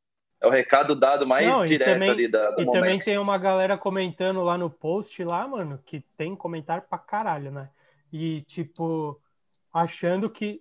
É 0.42 0.46
o 0.46 0.50
recado 0.50 0.94
dado 0.96 1.26
mais 1.26 1.46
Não, 1.46 1.64
direto 1.64 1.94
também, 1.94 2.10
ali 2.10 2.28
da, 2.28 2.50
do 2.50 2.62
E 2.62 2.64
momento. 2.64 2.72
também 2.72 2.98
tem 2.98 3.18
uma 3.18 3.38
galera 3.38 3.78
comentando 3.78 4.42
lá 4.42 4.58
no 4.58 4.68
post, 4.68 5.22
lá, 5.22 5.46
mano, 5.46 5.78
que 5.86 6.00
tem 6.16 6.34
comentário 6.34 6.82
pra 6.88 6.98
caralho, 6.98 7.52
né? 7.52 7.70
E, 8.12 8.42
tipo, 8.42 9.20
achando 9.72 10.28
que 10.28 10.60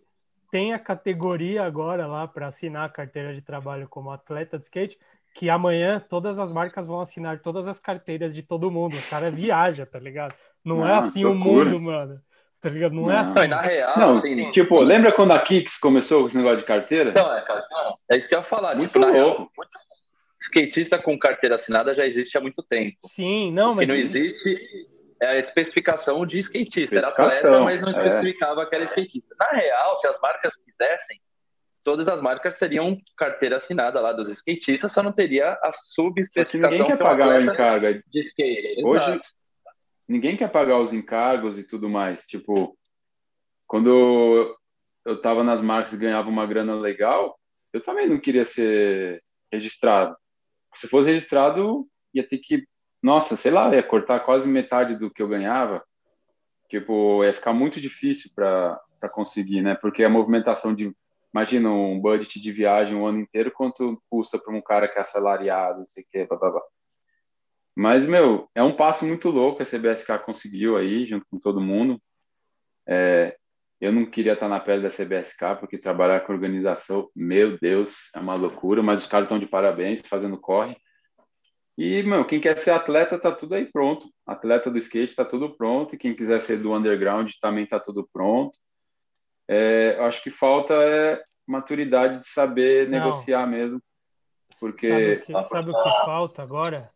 tem 0.51 0.73
a 0.73 0.79
categoria 0.79 1.63
agora 1.63 2.05
lá 2.05 2.27
para 2.27 2.47
assinar 2.47 2.85
a 2.85 2.89
carteira 2.89 3.33
de 3.33 3.41
trabalho 3.41 3.87
como 3.89 4.11
atleta 4.11 4.59
de 4.59 4.65
skate, 4.65 4.99
que 5.33 5.49
amanhã 5.49 5.99
todas 5.99 6.37
as 6.37 6.51
marcas 6.51 6.85
vão 6.85 6.99
assinar 6.99 7.39
todas 7.39 7.67
as 7.67 7.79
carteiras 7.79 8.35
de 8.35 8.43
todo 8.43 8.69
mundo. 8.69 8.95
O 8.97 9.09
cara 9.09 9.31
viaja, 9.31 9.85
tá 9.85 9.97
ligado? 9.97 10.35
Não, 10.63 10.77
não 10.77 10.87
é 10.87 10.95
assim 10.95 11.25
o 11.25 11.33
mundo, 11.33 11.79
mano. 11.79 12.21
Tá 12.61 12.69
ligado? 12.69 12.93
Não, 12.93 13.03
é 13.03 13.05
não. 13.05 13.11
é 13.13 13.19
assim. 13.19 13.47
na 13.47 13.61
real, 13.61 13.97
não, 13.97 14.17
assim, 14.17 14.51
tipo, 14.51 14.79
lembra 14.81 15.11
quando 15.11 15.31
a 15.31 15.39
Kicks 15.39 15.77
começou 15.77 16.21
com 16.21 16.27
esse 16.27 16.37
negócio 16.37 16.59
de 16.59 16.65
carteira? 16.65 17.11
Não, 17.11 17.35
é, 17.35 17.41
cara, 17.41 17.65
não, 17.71 17.97
é 18.09 18.17
isso 18.17 18.27
que 18.27 18.35
eu 18.35 18.39
ia 18.39 18.43
falar. 18.43 18.75
Muito 18.75 18.91
tipo, 18.91 18.99
louco. 18.99 19.13
Real, 19.13 19.51
skatista 20.39 20.99
com 20.99 21.17
carteira 21.17 21.55
assinada 21.55 21.95
já 21.95 22.05
existe 22.05 22.37
há 22.37 22.41
muito 22.41 22.61
tempo. 22.63 22.97
Sim, 23.05 23.51
não, 23.51 23.71
o 23.71 23.75
mas. 23.75 23.85
que 23.85 23.91
não 23.91 23.99
existe 23.99 24.59
é 25.21 25.27
a 25.27 25.37
especificação 25.37 26.25
de 26.25 26.37
skatista. 26.37 26.97
Era 26.97 27.07
Especificação, 27.07 27.53
atleta, 27.53 27.63
mas 27.63 27.81
não 27.81 27.87
é. 27.87 28.07
especificava 28.07 28.65
que 28.65 28.75
era 28.75 28.83
skatista. 28.85 29.35
Na 29.39 29.57
real, 29.57 29.95
se 29.95 30.07
as 30.07 30.19
marcas 30.21 30.55
quisessem, 30.55 31.19
todas 31.83 32.07
as 32.07 32.21
marcas 32.21 32.55
seriam 32.57 32.97
carteira 33.17 33.57
assinada 33.57 33.99
lá 33.99 34.13
dos 34.13 34.29
skatistas, 34.29 34.91
só 34.91 35.01
não 35.01 35.11
teria 35.11 35.59
a 35.63 35.71
subespecificação 35.71 36.77
ninguém 36.77 36.87
quer 36.87 36.97
que 36.97 37.03
pagar 37.03 37.27
o 37.27 37.31
atleta 37.31 37.53
encargo. 37.53 38.03
de 38.11 38.19
skate. 38.19 38.83
Hoje, 38.83 39.03
Exato. 39.03 39.40
Ninguém 40.07 40.37
quer 40.37 40.51
pagar 40.51 40.79
os 40.79 40.93
encargos 40.93 41.57
e 41.57 41.63
tudo 41.63 41.89
mais. 41.89 42.25
Tipo, 42.25 42.77
quando 43.67 44.57
eu 45.05 45.21
tava 45.21 45.43
nas 45.43 45.61
marcas 45.61 45.93
e 45.93 45.97
ganhava 45.97 46.29
uma 46.29 46.45
grana 46.45 46.75
legal, 46.75 47.39
eu 47.73 47.81
também 47.81 48.07
não 48.07 48.19
queria 48.19 48.45
ser 48.45 49.23
registrado. 49.51 50.15
Se 50.75 50.87
fosse 50.87 51.09
registrado, 51.09 51.87
ia 52.13 52.27
ter 52.27 52.37
que, 52.37 52.65
nossa, 53.01 53.35
sei 53.35 53.51
lá, 53.51 53.73
ia 53.73 53.83
cortar 53.83 54.19
quase 54.21 54.47
metade 54.47 54.95
do 54.95 55.11
que 55.11 55.21
eu 55.21 55.27
ganhava. 55.27 55.83
Tipo, 56.69 57.23
ia 57.23 57.33
ficar 57.33 57.53
muito 57.53 57.81
difícil 57.81 58.31
para 58.35 58.79
conseguir, 59.11 59.61
né? 59.61 59.75
Porque 59.75 60.03
a 60.03 60.09
movimentação 60.09 60.73
de, 60.73 60.93
imagina 61.33 61.69
um 61.69 61.99
budget 61.99 62.39
de 62.39 62.51
viagem 62.51 62.95
um 62.95 63.05
ano 63.05 63.19
inteiro, 63.19 63.51
quanto 63.51 64.01
custa 64.09 64.39
para 64.39 64.55
um 64.55 64.61
cara 64.61 64.87
que 64.87 64.97
é 64.97 65.01
assalariado, 65.01 65.79
não 65.79 65.87
sei 65.87 66.03
o 66.03 66.07
que, 66.09 66.25
blá, 66.25 66.37
blá, 66.37 66.51
blá. 66.51 66.61
Mas, 67.75 68.05
meu, 68.07 68.49
é 68.53 68.61
um 68.61 68.75
passo 68.75 69.05
muito 69.05 69.29
louco 69.29 69.61
a 69.61 69.65
CBSK 69.65 70.19
conseguiu 70.25 70.77
aí, 70.77 71.05
junto 71.05 71.25
com 71.29 71.39
todo 71.39 71.61
mundo. 71.61 72.01
É, 72.87 73.37
eu 73.79 73.91
não 73.91 74.05
queria 74.05 74.33
estar 74.33 74.47
na 74.47 74.59
pele 74.59 74.83
da 74.83 74.89
CBSK, 74.89 75.55
porque 75.59 75.77
trabalhar 75.77 76.19
com 76.21 76.33
organização, 76.33 77.09
meu 77.15 77.57
Deus, 77.57 78.11
é 78.13 78.19
uma 78.19 78.35
loucura, 78.35 78.83
mas 78.83 79.01
os 79.01 79.07
caras 79.07 79.25
estão 79.25 79.39
de 79.39 79.47
parabéns, 79.47 80.01
fazendo 80.05 80.37
corre. 80.37 80.77
E, 81.77 82.03
meu, 82.03 82.25
quem 82.25 82.39
quer 82.39 82.57
ser 82.59 82.71
atleta 82.71 83.17
tá 83.17 83.31
tudo 83.31 83.55
aí 83.55 83.65
pronto. 83.65 84.07
Atleta 84.27 84.69
do 84.69 84.77
skate 84.77 85.15
tá 85.15 85.25
tudo 85.25 85.55
pronto, 85.55 85.95
e 85.95 85.97
quem 85.97 86.15
quiser 86.15 86.39
ser 86.39 86.57
do 86.57 86.73
underground 86.73 87.31
também 87.41 87.65
tá 87.65 87.79
tudo 87.79 88.07
pronto. 88.13 88.57
É, 89.47 89.95
eu 89.97 90.05
acho 90.05 90.21
que 90.21 90.29
falta 90.29 90.73
é 90.73 91.23
maturidade 91.47 92.21
de 92.21 92.27
saber 92.29 92.87
Não. 92.87 92.99
negociar 92.99 93.47
mesmo. 93.47 93.81
Sabe 94.51 94.59
Porque 94.59 94.91
o, 94.91 95.21
que, 95.25 95.45
sabe 95.45 95.71
o 95.71 95.81
que 95.81 95.89
falta 96.05 96.43
agora? 96.43 96.91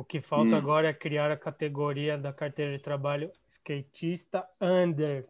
O 0.00 0.04
que 0.04 0.22
falta 0.22 0.54
Hum. 0.54 0.58
agora 0.58 0.88
é 0.88 0.94
criar 0.94 1.30
a 1.30 1.36
categoria 1.36 2.16
da 2.16 2.32
carteira 2.32 2.74
de 2.74 2.82
trabalho 2.82 3.30
skatista 3.46 4.42
under. 4.58 5.26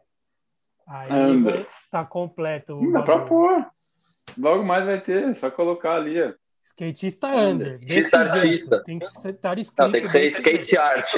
Aí 0.87 1.13
Under. 1.13 1.55
vai 1.65 1.67
tá 1.91 2.05
completo. 2.05 2.77
Hum, 2.79 2.93
dá 2.93 3.03
pra 3.03 3.19
pôr. 3.25 3.67
Logo 4.39 4.63
mais 4.63 4.87
vai 4.87 5.01
ter, 5.01 5.25
é 5.31 5.35
só 5.35 5.51
colocar 5.51 5.97
ali, 5.97 6.23
ó. 6.23 6.33
Skatista 6.63 7.27
under. 7.27 7.81
Desse 7.81 8.11
Skatista 8.11 8.37
jeito. 8.37 8.73
artista. 8.73 8.85
Tem 8.85 8.99
que 9.01 9.07
estar 9.07 9.59
escrito. 9.59 9.83
Não, 9.83 9.91
tem 9.91 10.03
que 10.03 10.09
ser 10.09 10.25
skate 10.27 10.63
jeito. 10.67 10.81
art 10.81 11.09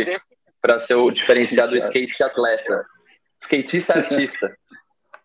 para 0.62 0.78
ser 0.78 0.94
o 0.94 1.11
diferenciar 1.11 1.68
do 1.68 1.76
skate 1.76 2.22
atleta. 2.22 2.86
Skatista 3.38 3.98
artista. 3.98 4.57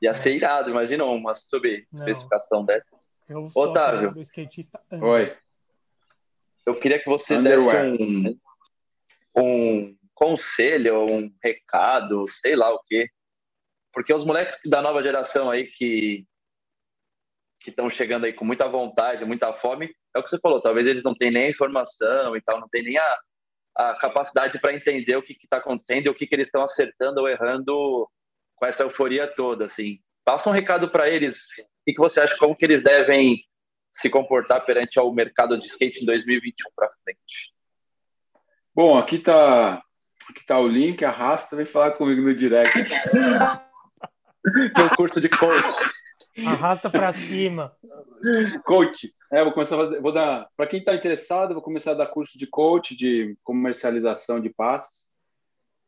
Ia 0.01 0.11
ser 0.13 0.35
irado, 0.35 0.69
imagina 0.69 1.05
uma 1.05 1.33
subespecificação 1.33 2.65
dessa. 2.65 2.93
Eu 3.29 3.47
Otávio. 3.55 4.13
do 4.13 4.19
skatista 4.21 4.81
under. 4.91 5.07
Oi. 5.07 5.35
Eu 6.67 6.75
queria 6.75 6.99
que 6.99 7.09
você 7.09 7.35
Underwear. 7.35 7.91
desse 7.93 8.03
um, 8.03 9.41
um 9.41 9.97
conselho, 10.13 11.01
um 11.09 11.31
recado, 11.41 12.27
sei 12.27 12.57
lá 12.57 12.69
o 12.73 12.81
quê. 12.85 13.09
Porque 13.93 14.13
os 14.13 14.25
moleques 14.25 14.57
da 14.65 14.81
nova 14.81 15.01
geração 15.01 15.49
aí 15.49 15.67
que 15.67 16.25
que 17.61 17.71
estão 17.71 17.89
chegando 17.89 18.25
aí 18.25 18.33
com 18.33 18.45
muita 18.45 18.67
vontade, 18.67 19.25
muita 19.25 19.51
fome, 19.51 19.93
é 20.15 20.19
o 20.19 20.21
que 20.21 20.29
você 20.29 20.39
falou, 20.39 20.61
talvez 20.61 20.85
eles 20.85 21.03
não 21.03 21.13
tenham 21.13 21.33
nem 21.33 21.47
a 21.47 21.49
informação 21.49 22.35
e 22.35 22.41
tal, 22.41 22.61
não 22.61 22.69
tem 22.69 22.81
nem 22.81 22.97
a, 22.97 23.19
a 23.75 23.95
capacidade 23.95 24.57
para 24.59 24.73
entender 24.73 25.17
o 25.17 25.21
que 25.21 25.33
está 25.33 25.57
acontecendo 25.57 26.05
e 26.05 26.09
o 26.09 26.13
que, 26.13 26.25
que 26.25 26.35
eles 26.35 26.47
estão 26.47 26.61
acertando 26.61 27.19
ou 27.19 27.27
errando 27.27 28.09
com 28.55 28.65
essa 28.65 28.83
euforia 28.83 29.27
toda, 29.27 29.65
assim. 29.65 29.99
Passa 30.23 30.49
um 30.49 30.53
recado 30.53 30.89
para 30.89 31.09
eles, 31.09 31.43
o 31.43 31.85
que, 31.85 31.93
que 31.93 31.99
você 31.99 32.21
acha, 32.21 32.37
como 32.37 32.55
que 32.55 32.63
eles 32.63 32.81
devem 32.81 33.43
se 33.97 34.09
comportar 34.09 34.63
perante 34.63 34.99
ao 34.99 35.11
mercado 35.11 35.57
de 35.57 35.65
skate 35.65 36.01
em 36.01 36.05
2021 36.05 36.69
para 36.75 36.91
frente? 37.03 37.53
Bom, 38.73 38.95
aqui 38.95 39.17
tá, 39.17 39.81
aqui 40.29 40.45
tá 40.45 40.59
o 40.59 40.67
link, 40.67 41.03
arrasta, 41.03 41.55
vem 41.55 41.65
falar 41.65 41.91
comigo 41.91 42.21
no 42.21 42.35
direct. 42.35 42.93
No 44.45 44.95
curso 44.95 45.19
de 45.19 45.27
coach. 45.27 45.91
Arrasta 46.45 46.89
pra 46.89 47.11
cima. 47.11 47.75
Coach. 48.63 49.11
É, 49.31 49.43
vou 49.43 49.51
começar 49.51 49.75
a 49.75 49.79
fazer, 49.79 49.99
vou 49.99 50.13
dar, 50.13 50.47
para 50.55 50.67
quem 50.67 50.79
está 50.79 50.93
interessado, 50.93 51.53
vou 51.53 51.63
começar 51.63 51.91
a 51.91 51.95
dar 51.95 52.07
curso 52.07 52.37
de 52.37 52.47
coach, 52.47 52.95
de 52.95 53.35
comercialização 53.43 54.39
de 54.39 54.49
passes. 54.49 55.07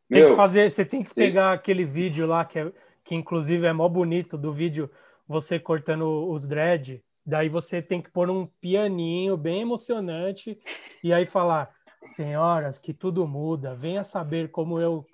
Tem 0.10 0.22
Meu, 0.22 0.32
que 0.32 0.36
fazer, 0.36 0.70
você 0.70 0.84
tem 0.84 1.04
que 1.04 1.10
sim. 1.10 1.16
pegar 1.16 1.54
aquele 1.54 1.86
vídeo 1.86 2.28
lá 2.28 2.44
que, 2.44 2.60
é, 2.60 2.72
que 3.04 3.16
inclusive 3.16 3.66
é 3.66 3.72
mó 3.72 3.88
bonito 3.88 4.38
do 4.38 4.52
vídeo 4.52 4.90
você 5.28 5.60
cortando 5.60 6.28
os 6.28 6.48
dread. 6.48 7.02
Daí 7.30 7.48
você 7.48 7.80
tem 7.80 8.02
que 8.02 8.10
pôr 8.10 8.30
um 8.30 8.48
pianinho 8.60 9.38
bem 9.38 9.62
emocionante 9.62 10.60
e 11.04 11.14
aí 11.14 11.28
falar: 11.28 11.72
tem 12.18 12.36
horas 12.36 12.80
que 12.80 12.92
tudo 12.92 13.28
muda, 13.28 13.76
venha 13.76 14.04
saber 14.04 14.50
como 14.50 14.80
eu 14.80 15.06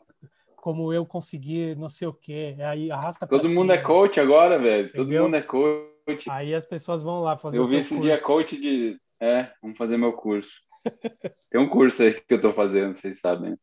como 0.55 0.91
eu 0.93 1.05
consegui 1.05 1.75
não 1.75 1.89
sei 1.89 2.07
o 2.07 2.13
quê. 2.13 2.55
Aí 2.59 2.89
arrasta 2.89 3.27
pra 3.27 3.37
todo 3.37 3.49
mundo 3.49 3.71
é 3.71 3.75
cima. 3.75 3.87
coach 3.87 4.19
agora, 4.19 4.57
velho. 4.57 4.91
Todo 4.91 5.01
Entendeu? 5.01 5.23
mundo 5.25 5.35
é 5.35 5.41
coach. 5.41 6.29
Aí 6.29 6.55
as 6.55 6.65
pessoas 6.65 7.03
vão 7.03 7.21
lá 7.21 7.37
fazer 7.37 7.59
Eu 7.59 7.65
vi 7.65 7.77
esse 7.77 7.89
curso. 7.89 8.01
dia 8.01 8.19
coach 8.21 8.57
de. 8.57 8.97
É, 9.19 9.51
vamos 9.61 9.77
fazer 9.77 9.97
meu 9.97 10.13
curso. 10.13 10.61
Tem 11.51 11.59
um 11.59 11.67
curso 11.67 12.01
aí 12.01 12.13
que 12.13 12.33
eu 12.33 12.41
tô 12.41 12.51
fazendo, 12.53 12.95
vocês 12.95 13.19
sabem. 13.19 13.57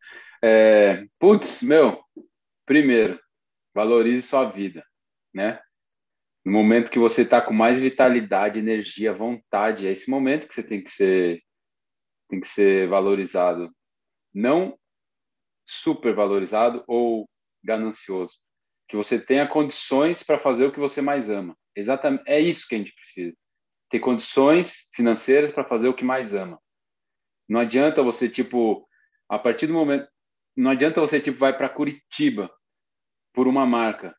É, 0.44 1.04
putz, 1.18 1.62
meu, 1.62 2.00
primeiro, 2.66 3.18
valorize 3.74 4.26
sua 4.26 4.44
vida, 4.44 4.84
né? 5.34 5.58
No 6.44 6.52
momento 6.52 6.90
que 6.90 6.98
você 6.98 7.24
tá 7.24 7.40
com 7.40 7.54
mais 7.54 7.78
vitalidade, 7.78 8.58
energia, 8.58 9.12
vontade, 9.12 9.86
é 9.86 9.92
esse 9.92 10.10
momento 10.10 10.48
que 10.48 10.54
você 10.54 10.62
tem 10.62 10.82
que 10.82 10.90
ser 10.90 11.42
tem 12.28 12.40
que 12.40 12.48
ser 12.48 12.88
valorizado. 12.88 13.70
Não 14.34 14.78
super 15.64 16.14
valorizado 16.14 16.82
ou 16.88 17.28
ganancioso. 17.62 18.34
Que 18.88 18.96
você 18.96 19.20
tenha 19.20 19.46
condições 19.46 20.22
para 20.22 20.38
fazer 20.38 20.64
o 20.64 20.72
que 20.72 20.80
você 20.80 21.02
mais 21.02 21.28
ama. 21.28 21.56
Exatamente, 21.76 22.24
é 22.26 22.40
isso 22.40 22.66
que 22.66 22.74
a 22.74 22.78
gente 22.78 22.94
precisa. 22.94 23.36
Ter 23.90 24.00
condições 24.00 24.88
financeiras 24.94 25.52
para 25.52 25.64
fazer 25.64 25.88
o 25.88 25.94
que 25.94 26.04
mais 26.04 26.34
ama. 26.34 26.58
Não 27.48 27.60
adianta 27.60 28.02
você 28.02 28.28
tipo, 28.28 28.88
a 29.28 29.38
partir 29.38 29.66
do 29.66 29.74
momento, 29.74 30.08
não 30.56 30.70
adianta 30.70 31.00
você 31.00 31.20
tipo 31.20 31.38
vai 31.38 31.56
para 31.56 31.68
Curitiba 31.68 32.50
por 33.34 33.46
uma 33.46 33.66
marca 33.66 34.16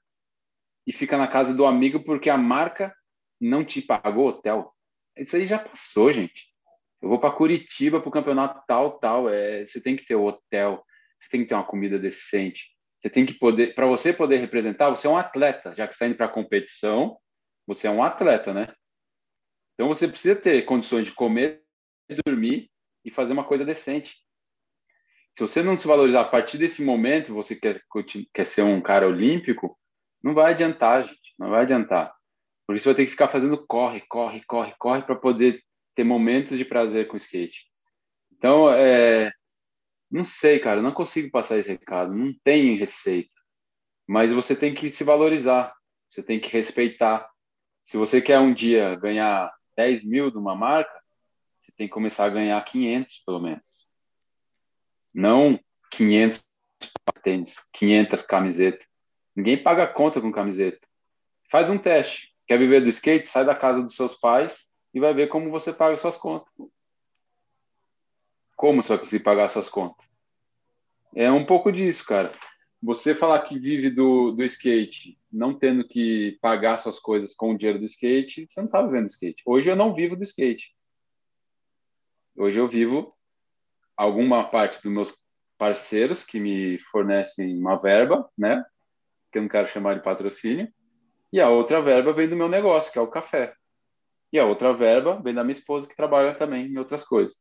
e 0.86 0.92
fica 0.92 1.18
na 1.18 1.28
casa 1.28 1.54
do 1.54 1.66
amigo 1.66 2.04
porque 2.04 2.30
a 2.30 2.38
marca 2.38 2.94
não 3.40 3.64
te 3.64 3.82
pagou 3.82 4.28
hotel. 4.28 4.74
Isso 5.18 5.36
aí 5.36 5.46
já 5.46 5.60
passou, 5.60 6.12
gente. 6.12 6.48
Eu 7.02 7.10
vou 7.10 7.20
para 7.20 7.32
Curitiba 7.34 8.00
para 8.00 8.10
o 8.10 8.12
campeonato 8.12 8.64
tal, 8.68 9.00
tal. 9.00 9.30
É, 9.30 9.66
você 9.66 9.82
tem 9.82 9.96
que 9.96 10.06
ter 10.06 10.16
o 10.16 10.26
hotel, 10.26 10.84
você 11.20 11.30
tem 11.30 11.42
que 11.42 11.48
ter 11.48 11.56
uma 11.56 11.66
comida 11.66 12.00
decente. 12.00 12.70
Você 13.00 13.10
tem 13.10 13.26
que 13.26 13.34
poder, 13.34 13.76
para 13.76 13.86
você 13.86 14.14
poder 14.14 14.38
representar, 14.38 14.90
você 14.90 15.08
é 15.08 15.10
um 15.10 15.18
atleta, 15.18 15.76
já 15.76 15.86
que 15.86 15.94
está 15.94 16.08
indo 16.08 16.16
para 16.16 16.30
competição, 16.30 17.18
você 17.68 17.88
é 17.88 17.92
um 17.92 18.02
atleta, 18.02 18.54
né? 18.54 18.74
Então 19.74 19.90
você 19.90 20.08
precisa 20.08 20.36
ter 20.36 20.64
condições 20.64 21.06
de 21.06 21.12
comer, 21.12 21.62
dormir 22.26 22.70
e 23.04 23.12
fazer 23.12 23.34
uma 23.34 23.44
coisa 23.44 23.66
decente. 23.66 24.16
Se 25.36 25.42
você 25.42 25.62
não 25.62 25.76
se 25.76 25.86
valorizar 25.86 26.22
a 26.22 26.30
partir 26.30 26.58
desse 26.58 26.82
momento, 26.82 27.34
você 27.34 27.56
quer, 27.56 27.82
quer 28.34 28.46
ser 28.46 28.62
um 28.62 28.80
cara 28.80 29.08
olímpico, 29.08 29.78
não 30.24 30.34
vai 30.34 30.54
adiantar, 30.54 31.06
gente, 31.06 31.34
não 31.38 31.50
vai 31.50 31.64
adiantar. 31.64 32.16
Por 32.66 32.76
isso 32.76 32.86
vai 32.86 32.96
ter 32.96 33.06
que 33.06 33.12
ficar 33.12 33.28
fazendo 33.28 33.58
corre, 33.68 34.02
corre, 34.08 34.42
corre, 34.46 34.74
corre 34.80 35.02
para 35.02 35.16
poder 35.16 35.62
ter 35.94 36.04
momentos 36.04 36.58
de 36.58 36.64
prazer 36.64 37.08
com 37.08 37.16
o 37.16 37.18
skate. 37.18 37.66
Então, 38.32 38.70
é, 38.72 39.32
não 40.10 40.24
sei, 40.24 40.60
cara, 40.60 40.82
não 40.82 40.92
consigo 40.92 41.30
passar 41.30 41.58
esse 41.58 41.70
recado, 41.70 42.14
não 42.14 42.34
tem 42.44 42.76
receita. 42.76 43.30
Mas 44.08 44.32
você 44.32 44.56
tem 44.56 44.74
que 44.74 44.90
se 44.90 45.04
valorizar, 45.04 45.74
você 46.10 46.24
tem 46.24 46.40
que 46.40 46.50
respeitar. 46.50 47.30
Se 47.82 47.98
você 47.98 48.22
quer 48.22 48.40
um 48.40 48.54
dia 48.54 48.96
ganhar 48.96 49.54
10 49.76 50.04
mil 50.04 50.32
de 50.32 50.38
uma 50.38 50.56
marca, 50.56 51.02
você 51.60 51.72
tem 51.72 51.88
que 51.88 51.94
começar 51.94 52.26
a 52.26 52.30
ganhar 52.30 52.64
500, 52.64 53.24
pelo 53.26 53.40
menos. 53.40 53.88
Não 55.14 55.60
500 55.92 56.44
tênis, 57.24 57.56
500 57.72 58.22
camisetas. 58.24 58.86
Ninguém 59.36 59.62
paga 59.62 59.88
conta 59.88 60.22
com 60.22 60.32
camiseta. 60.32 60.88
Faz 61.50 61.70
um 61.70 61.78
teste. 61.78 62.34
Quer 62.48 62.58
viver 62.58 62.82
do 62.82 62.90
skate? 62.90 63.28
Sai 63.28 63.46
da 63.46 63.56
casa 63.56 63.82
dos 63.82 63.96
seus 63.96 64.16
pais 64.16 64.70
e 64.94 65.00
vai 65.00 65.14
ver 65.14 65.28
como 65.28 65.50
você 65.50 65.74
paga 65.74 65.98
suas 65.98 66.16
contas. 66.16 66.52
Como 68.56 68.82
você 68.82 68.90
vai 68.90 69.00
conseguir 69.00 69.24
pagar 69.24 69.50
suas 69.50 69.70
contas? 69.70 70.06
É 71.16 71.32
um 71.32 71.46
pouco 71.46 71.72
disso, 71.72 72.06
cara. 72.06 72.34
Você 72.82 73.16
falar 73.16 73.42
que 73.44 73.58
vive 73.58 73.90
do, 73.90 74.32
do 74.32 74.44
skate, 74.44 75.18
não 75.32 75.58
tendo 75.58 75.88
que 75.88 76.38
pagar 76.42 76.78
suas 76.78 77.00
coisas 77.00 77.34
com 77.34 77.52
o 77.52 77.58
dinheiro 77.58 77.80
do 77.80 77.86
skate, 77.86 78.46
você 78.48 78.60
não 78.60 78.66
está 78.66 78.82
vivendo 78.82 79.06
do 79.06 79.12
skate. 79.12 79.42
Hoje 79.46 79.72
eu 79.72 79.76
não 79.76 79.96
vivo 79.96 80.16
do 80.16 80.24
skate. 80.24 80.76
Hoje 82.36 82.60
eu 82.60 82.68
vivo 82.68 83.16
alguma 83.96 84.44
parte 84.50 84.82
dos 84.82 84.92
meus 84.92 85.18
parceiros 85.58 86.24
que 86.24 86.40
me 86.40 86.78
fornecem 86.92 87.58
uma 87.58 87.78
verba, 87.78 88.30
né? 88.38 88.64
Que 89.34 89.40
eu 89.40 89.42
não 89.42 89.50
quero 89.50 89.68
chamar 89.68 89.96
de 89.96 90.04
patrocínio. 90.04 90.70
E 91.32 91.42
a 91.42 91.50
outra 91.50 91.82
verba 91.82 92.14
vem 92.14 92.30
do 92.30 92.36
meu 92.36 92.48
negócio, 92.48 92.92
que 92.92 93.00
é 93.00 93.02
o 93.02 93.08
café. 93.08 93.56
E 94.32 94.38
a 94.38 94.46
outra 94.46 94.72
verba 94.72 95.20
vem 95.24 95.34
da 95.34 95.44
minha 95.44 95.58
esposa, 95.58 95.88
que 95.88 95.96
trabalha 95.96 96.36
também 96.36 96.68
em 96.68 96.78
outras 96.78 97.04
coisas. 97.04 97.36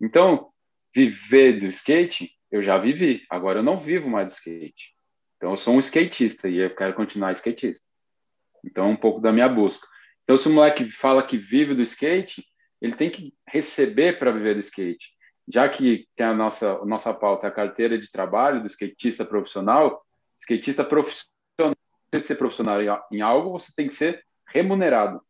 Então, 0.00 0.50
viver 0.94 1.58
do 1.58 1.66
skate, 1.66 2.30
eu 2.48 2.62
já 2.62 2.78
vivi. 2.78 3.26
Agora 3.28 3.58
eu 3.58 3.62
não 3.64 3.80
vivo 3.80 4.08
mais 4.08 4.28
do 4.28 4.34
skate. 4.34 4.94
Então, 5.36 5.50
eu 5.50 5.56
sou 5.56 5.74
um 5.74 5.80
skatista 5.80 6.48
e 6.48 6.58
eu 6.58 6.72
quero 6.72 6.94
continuar 6.94 7.32
skatista. 7.32 7.84
Então, 8.64 8.84
é 8.84 8.88
um 8.88 8.96
pouco 8.96 9.20
da 9.20 9.32
minha 9.32 9.48
busca. 9.48 9.84
Então, 10.22 10.36
se 10.36 10.46
o 10.46 10.52
moleque 10.52 10.86
fala 10.86 11.26
que 11.26 11.36
vive 11.36 11.74
do 11.74 11.82
skate, 11.82 12.44
ele 12.80 12.94
tem 12.94 13.10
que 13.10 13.34
receber 13.48 14.20
para 14.20 14.30
viver 14.30 14.54
do 14.54 14.60
skate. 14.60 15.10
Já 15.52 15.68
que 15.68 16.06
tem 16.14 16.26
a 16.26 16.34
nossa, 16.34 16.74
a 16.74 16.84
nossa 16.84 17.12
pauta, 17.12 17.48
a 17.48 17.50
carteira 17.50 17.98
de 17.98 18.08
trabalho 18.08 18.60
do 18.60 18.68
skatista 18.68 19.24
profissional, 19.24 20.00
skatista 20.36 20.84
profissional, 20.84 21.31
ser 22.20 22.36
profissional 22.36 22.80
em 23.10 23.20
algo, 23.20 23.52
você 23.52 23.72
tem 23.74 23.86
que 23.86 23.94
ser 23.94 24.24
remunerado. 24.46 25.22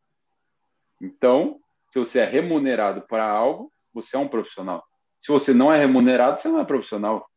Então, 1.00 1.60
se 1.90 1.98
você 1.98 2.20
é 2.20 2.24
remunerado 2.24 3.02
para 3.02 3.28
algo, 3.28 3.72
você 3.92 4.16
é 4.16 4.18
um 4.18 4.28
profissional. 4.28 4.84
Se 5.20 5.30
você 5.30 5.52
não 5.52 5.72
é 5.72 5.78
remunerado, 5.78 6.40
você 6.40 6.48
não 6.48 6.60
é 6.60 6.64
profissional. 6.64 7.28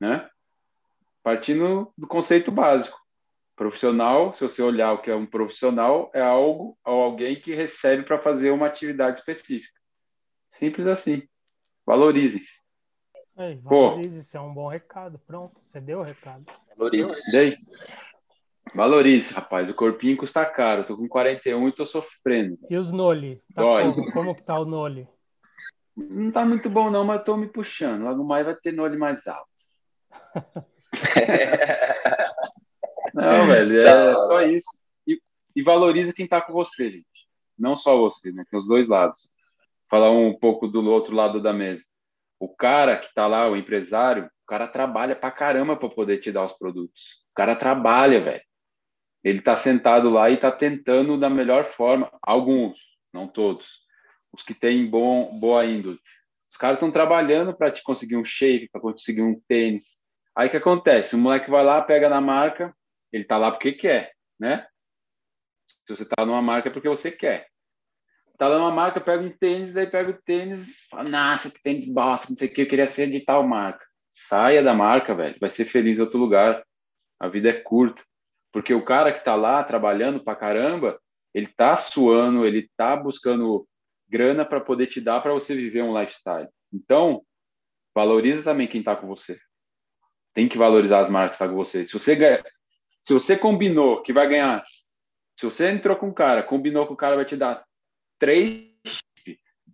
Né? 0.00 0.28
Partindo 1.22 1.92
do 1.96 2.06
conceito 2.06 2.50
básico. 2.50 3.00
Profissional, 3.54 4.34
se 4.34 4.40
você 4.40 4.62
olhar 4.62 4.92
o 4.92 5.00
que 5.00 5.10
é 5.10 5.14
um 5.14 5.26
profissional, 5.26 6.10
é 6.14 6.20
algo 6.20 6.76
ou 6.84 7.02
alguém 7.02 7.40
que 7.40 7.54
recebe 7.54 8.02
para 8.02 8.18
fazer 8.18 8.50
uma 8.50 8.66
atividade 8.66 9.20
específica. 9.20 9.78
Simples 10.48 10.86
assim. 10.86 11.22
Valorize-se. 11.86 12.60
Valorize-se, 13.62 14.36
é 14.36 14.40
um 14.40 14.52
bom 14.52 14.68
recado. 14.68 15.18
Pronto, 15.18 15.60
você 15.64 15.80
deu 15.80 16.00
o 16.00 16.02
recado. 16.02 16.44
Valorize. 16.76 17.58
Valorize, 18.74 19.32
rapaz. 19.32 19.70
O 19.70 19.74
corpinho 19.74 20.16
custa 20.16 20.44
caro. 20.46 20.84
tô 20.84 20.96
com 20.96 21.08
41 21.08 21.68
e 21.68 21.72
tô 21.72 21.84
sofrendo. 21.84 22.58
E 22.68 22.76
os 22.76 22.90
Noli? 22.90 23.40
Tá 23.54 23.62
como? 23.62 24.12
como 24.12 24.34
que 24.34 24.42
tá 24.42 24.58
o 24.58 24.64
Noli? 24.64 25.06
Não 25.96 26.30
tá 26.30 26.44
muito 26.44 26.70
bom 26.70 26.90
não, 26.90 27.04
mas 27.04 27.22
tô 27.22 27.36
me 27.36 27.46
puxando. 27.46 28.04
Logo 28.04 28.24
mais 28.24 28.46
vai 28.46 28.56
ter 28.56 28.72
Noli 28.72 28.96
mais 28.96 29.26
alto. 29.26 29.50
não, 33.14 33.46
velho, 33.46 33.82
é 33.82 34.16
só 34.16 34.42
isso. 34.42 34.68
E, 35.06 35.20
e 35.54 35.62
valorize 35.62 36.14
quem 36.14 36.26
tá 36.26 36.40
com 36.40 36.52
você, 36.52 36.90
gente. 36.90 37.06
Não 37.58 37.76
só 37.76 37.96
você, 37.96 38.32
né? 38.32 38.44
Tem 38.50 38.58
os 38.58 38.66
dois 38.66 38.88
lados. 38.88 39.30
Falar 39.90 40.10
um 40.10 40.34
pouco 40.34 40.66
do 40.66 40.82
outro 40.90 41.14
lado 41.14 41.40
da 41.40 41.52
mesa. 41.52 41.84
O 42.40 42.48
cara 42.48 42.96
que 42.96 43.12
tá 43.14 43.26
lá, 43.26 43.48
o 43.48 43.56
empresário, 43.56 44.30
o 44.42 44.46
cara 44.46 44.66
trabalha 44.66 45.14
pra 45.14 45.30
caramba 45.30 45.76
para 45.76 45.88
poder 45.88 46.18
te 46.18 46.32
dar 46.32 46.44
os 46.44 46.52
produtos. 46.52 47.24
O 47.30 47.34
cara 47.34 47.56
trabalha, 47.56 48.20
velho. 48.20 48.42
Ele 49.22 49.38
está 49.38 49.54
sentado 49.54 50.10
lá 50.10 50.28
e 50.30 50.34
está 50.34 50.50
tentando 50.50 51.18
da 51.18 51.30
melhor 51.30 51.64
forma. 51.64 52.10
Alguns, 52.20 52.78
não 53.12 53.28
todos. 53.28 53.82
Os 54.32 54.42
que 54.42 54.52
têm 54.52 54.88
bom, 54.88 55.38
boa 55.38 55.64
índole. 55.64 55.98
Os 56.50 56.56
caras 56.56 56.76
estão 56.76 56.90
trabalhando 56.90 57.54
para 57.54 57.70
te 57.70 57.82
conseguir 57.82 58.16
um 58.16 58.24
shape, 58.24 58.68
para 58.70 58.80
conseguir 58.80 59.22
um 59.22 59.40
tênis. 59.48 60.02
Aí 60.36 60.48
que 60.48 60.56
acontece? 60.56 61.14
O 61.14 61.18
moleque 61.18 61.50
vai 61.50 61.64
lá, 61.64 61.80
pega 61.80 62.08
na 62.08 62.20
marca, 62.20 62.74
ele 63.12 63.22
está 63.22 63.38
lá 63.38 63.50
porque 63.50 63.72
quer, 63.72 64.12
né? 64.38 64.66
Se 65.86 65.96
você 65.96 66.02
está 66.02 66.26
numa 66.26 66.42
marca 66.42 66.68
é 66.68 66.72
porque 66.72 66.88
você 66.88 67.10
quer. 67.10 67.46
Tá 68.38 68.48
lá 68.48 68.58
numa 68.58 68.72
marca, 68.72 69.00
pega 69.00 69.22
um 69.22 69.30
tênis, 69.30 69.72
daí 69.72 69.86
pega 69.86 70.10
o 70.10 70.22
tênis, 70.22 70.84
fala, 70.90 71.08
nossa, 71.08 71.50
que 71.50 71.62
tênis 71.62 71.92
bosta, 71.92 72.26
não 72.28 72.36
sei 72.36 72.48
o 72.48 72.52
que, 72.52 72.62
eu 72.62 72.68
queria 72.68 72.86
ser 72.86 73.10
de 73.10 73.20
tal 73.20 73.46
marca. 73.46 73.84
Saia 74.14 74.62
da 74.62 74.74
marca, 74.74 75.14
velho, 75.14 75.36
vai 75.40 75.48
ser 75.48 75.64
feliz 75.64 75.98
em 75.98 76.02
outro 76.02 76.18
lugar. 76.18 76.62
A 77.18 77.28
vida 77.28 77.48
é 77.48 77.54
curta. 77.54 78.02
Porque 78.52 78.74
o 78.74 78.84
cara 78.84 79.10
que 79.10 79.20
está 79.20 79.34
lá 79.34 79.64
trabalhando 79.64 80.22
pra 80.22 80.36
caramba, 80.36 81.00
ele 81.32 81.46
tá 81.46 81.74
suando, 81.76 82.44
ele 82.44 82.68
tá 82.76 82.94
buscando 82.94 83.66
grana 84.06 84.44
para 84.44 84.60
poder 84.60 84.86
te 84.86 85.00
dar 85.00 85.22
para 85.22 85.32
você 85.32 85.54
viver 85.54 85.82
um 85.82 85.98
lifestyle. 85.98 86.48
Então, 86.70 87.24
valoriza 87.94 88.42
também 88.42 88.68
quem 88.68 88.80
está 88.80 88.94
com 88.94 89.06
você. 89.06 89.40
Tem 90.34 90.46
que 90.46 90.58
valorizar 90.58 91.00
as 91.00 91.08
marcas 91.08 91.38
que 91.38 91.44
tá 91.44 91.48
com 91.48 91.56
você. 91.56 91.86
Se 91.86 91.92
você 91.94 92.14
ganha, 92.14 92.44
se 93.00 93.14
você 93.14 93.36
combinou 93.36 94.02
que 94.02 94.12
vai 94.12 94.28
ganhar, 94.28 94.62
se 95.38 95.46
você 95.46 95.70
entrou 95.70 95.96
com 95.96 96.10
o 96.10 96.14
cara, 96.14 96.42
combinou 96.42 96.86
que 96.86 96.92
o 96.92 96.96
cara 96.96 97.16
vai 97.16 97.24
te 97.24 97.36
dar 97.36 97.64
três, 98.18 98.70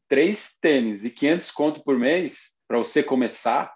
três 0.07 0.57
tênis 0.61 1.05
e 1.05 1.11
500 1.11 1.51
conto 1.51 1.83
por 1.83 1.99
mês 1.99 2.53
para 2.69 2.79
você 2.79 3.03
começar, 3.03 3.75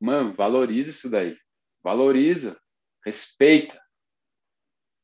mano, 0.00 0.34
valoriza 0.34 0.90
isso 0.90 1.10
daí. 1.10 1.36
Valoriza, 1.82 2.58
respeita. 3.04 3.80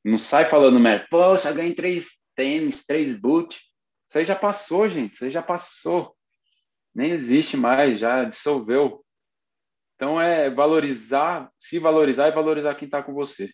Não 0.05 0.19
sai 0.19 0.45
falando 0.45 0.81
merda. 0.81 1.07
Poxa, 1.11 1.53
ganhei 1.53 1.75
três 1.75 2.09
tênis, 2.35 2.85
três 2.85 3.19
boot. 3.19 3.61
Isso 4.09 4.19
aí 4.19 4.25
já 4.25 4.37
passou, 4.37 4.89
gente. 4.89 5.15
Isso 5.15 5.25
aí 5.25 5.31
já 5.31 5.43
passou. 5.43 6.17
Nem 6.95 7.11
existe 7.11 7.57
mais, 7.57 7.99
já 7.99 8.25
dissolveu. 8.25 9.05
Então 9.97 10.21
é 10.21 10.49
valorizar, 10.51 11.51
se 11.59 11.79
valorizar 11.79 12.29
e 12.29 12.33
valorizar 12.33 12.75
quem 12.75 12.87
está 12.87 13.03
com 13.03 13.13
você. 13.13 13.51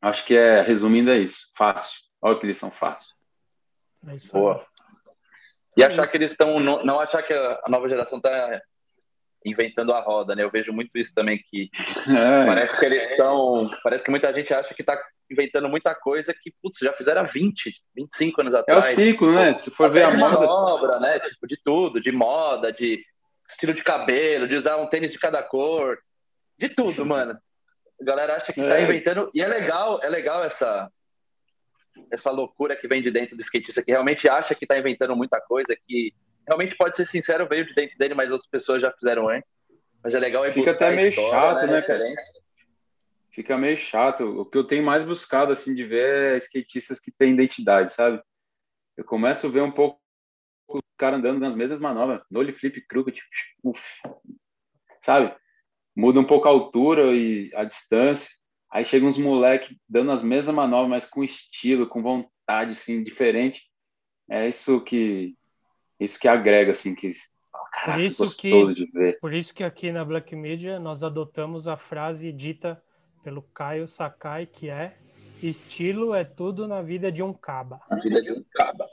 Acho 0.00 0.24
que 0.24 0.36
é, 0.36 0.60
resumindo, 0.60 1.10
é 1.10 1.18
isso. 1.18 1.48
Fácil. 1.56 1.98
Olha 2.20 2.38
que 2.38 2.46
eles 2.46 2.56
são 2.56 2.70
fácil. 2.70 3.12
É 4.06 4.16
Boa. 4.32 4.66
E 5.76 5.82
achar 5.82 6.06
que 6.06 6.16
eles 6.16 6.30
estão. 6.30 6.60
Não 6.60 7.00
achar 7.00 7.22
que 7.22 7.32
a 7.32 7.68
nova 7.68 7.88
geração 7.88 8.18
está 8.18 8.62
inventando 9.44 9.92
a 9.92 10.00
roda, 10.00 10.34
né? 10.34 10.42
Eu 10.42 10.50
vejo 10.50 10.72
muito 10.72 10.90
isso 10.96 11.12
também 11.14 11.38
que 11.50 11.68
é. 12.08 12.46
parece 12.46 12.78
que 12.78 12.84
eles 12.86 13.02
estão, 13.10 13.66
parece 13.82 14.02
que 14.02 14.10
muita 14.10 14.32
gente 14.32 14.52
acha 14.54 14.74
que 14.74 14.82
está 14.82 14.98
inventando 15.30 15.68
muita 15.68 15.94
coisa 15.94 16.32
que 16.34 16.52
putz, 16.62 16.78
já 16.80 16.92
fizeram 16.92 17.20
há 17.22 17.24
20, 17.24 17.70
25 17.94 18.40
anos 18.40 18.54
atrás. 18.54 18.86
É 18.86 18.92
o 18.92 18.94
ciclo, 18.94 19.32
né? 19.34 19.54
Se 19.54 19.70
for 19.70 19.90
ver 19.90 20.04
a 20.04 20.14
moda, 20.14 20.46
obra, 20.46 20.98
né? 21.00 21.18
Tipo 21.20 21.46
de 21.46 21.58
tudo, 21.64 22.00
de 22.00 22.10
moda, 22.12 22.72
de 22.72 23.04
estilo 23.48 23.72
de 23.72 23.82
cabelo, 23.82 24.48
de 24.48 24.54
usar 24.54 24.76
um 24.76 24.86
tênis 24.86 25.12
de 25.12 25.18
cada 25.18 25.42
cor, 25.42 25.98
de 26.58 26.68
tudo, 26.70 27.04
mano. 27.06 27.38
A 28.00 28.04
galera 28.04 28.36
acha 28.36 28.52
que 28.52 28.62
tá 28.62 28.78
É. 28.78 28.84
inventando. 28.84 29.30
E 29.34 29.40
é 29.40 29.46
legal, 29.46 30.00
é 30.02 30.08
legal 30.08 30.42
essa, 30.44 30.90
essa 32.10 32.30
loucura 32.30 32.74
que 32.76 32.88
vem 32.88 33.00
de 33.02 33.10
dentro 33.10 33.36
do 33.36 33.42
skatista, 33.42 33.82
que 33.82 33.90
realmente 33.92 34.28
acha 34.28 34.54
que 34.54 34.66
tá 34.66 34.76
inventando 34.78 35.14
muita 35.16 35.40
coisa, 35.40 35.76
que 35.86 36.12
realmente 36.46 36.76
pode 36.76 36.96
ser 36.96 37.04
sincero, 37.04 37.48
veio 37.48 37.66
de 37.66 37.74
dentro 37.74 37.96
dele, 37.98 38.14
mas 38.14 38.30
outras 38.30 38.48
pessoas 38.48 38.80
já 38.80 38.92
fizeram 38.92 39.28
antes. 39.28 39.48
Mas 40.02 40.12
é 40.12 40.18
legal 40.18 40.44
é 40.44 40.52
Fica 40.52 40.72
até 40.72 40.90
meio 40.90 41.08
história, 41.08 41.30
chato, 41.30 41.66
né, 41.66 41.80
cara? 41.80 41.98
referência. 41.98 42.32
Fica 43.30 43.56
meio 43.56 43.76
chato. 43.76 44.40
O 44.40 44.44
que 44.44 44.58
eu 44.58 44.64
tenho 44.64 44.84
mais 44.84 45.02
buscado, 45.02 45.50
assim, 45.50 45.74
de 45.74 45.84
ver 45.84 46.34
é 46.34 46.38
skatistas 46.38 47.00
que 47.00 47.10
têm 47.10 47.32
identidade, 47.32 47.92
sabe? 47.92 48.22
Eu 48.96 49.04
começo 49.04 49.46
a 49.46 49.50
ver 49.50 49.62
um 49.62 49.72
pouco 49.72 50.00
o 50.68 50.80
cara 50.96 51.16
andando 51.16 51.40
nas 51.40 51.54
mesmas 51.56 51.80
manobras, 51.80 52.22
nole 52.30 52.52
flip, 52.52 52.80
crooked, 52.86 53.20
uf, 53.62 53.82
sabe? 55.00 55.34
Muda 55.96 56.20
um 56.20 56.24
pouco 56.24 56.46
a 56.46 56.50
altura 56.50 57.12
e 57.12 57.50
a 57.54 57.64
distância. 57.64 58.30
Aí 58.70 58.84
chega 58.84 59.06
uns 59.06 59.16
moleque 59.16 59.78
dando 59.88 60.12
as 60.12 60.22
mesmas 60.22 60.54
manobras, 60.54 60.90
mas 60.90 61.06
com 61.06 61.24
estilo, 61.24 61.88
com 61.88 62.02
vontade, 62.02 62.72
assim, 62.72 63.02
diferente. 63.02 63.62
É 64.28 64.48
isso 64.48 64.80
que 64.82 65.34
isso 66.04 66.18
que 66.18 66.28
agrega, 66.28 66.72
assim, 66.72 66.94
que 66.94 67.12
caraca, 67.72 68.02
isso 68.02 68.18
gostoso 68.24 68.74
que- 68.74 68.86
de 68.86 68.90
ver. 68.92 69.18
Por 69.20 69.32
isso 69.32 69.52
que 69.54 69.64
aqui 69.64 69.90
na 69.90 70.04
Black 70.04 70.34
Media 70.36 70.78
nós 70.78 71.02
adotamos 71.02 71.66
a 71.68 71.76
frase 71.76 72.32
dita 72.32 72.82
pelo 73.22 73.42
Caio 73.42 73.88
Sakai, 73.88 74.46
que 74.46 74.68
é 74.68 74.96
estilo 75.42 76.14
é 76.14 76.24
tudo 76.24 76.68
na 76.68 76.80
vida 76.82 77.10
de 77.10 77.22
um 77.22 77.32
caba. 77.32 77.80
A 77.90 77.96
vida 77.96 78.20
de 78.22 78.32
um 78.32 78.44
caba. 78.52 78.86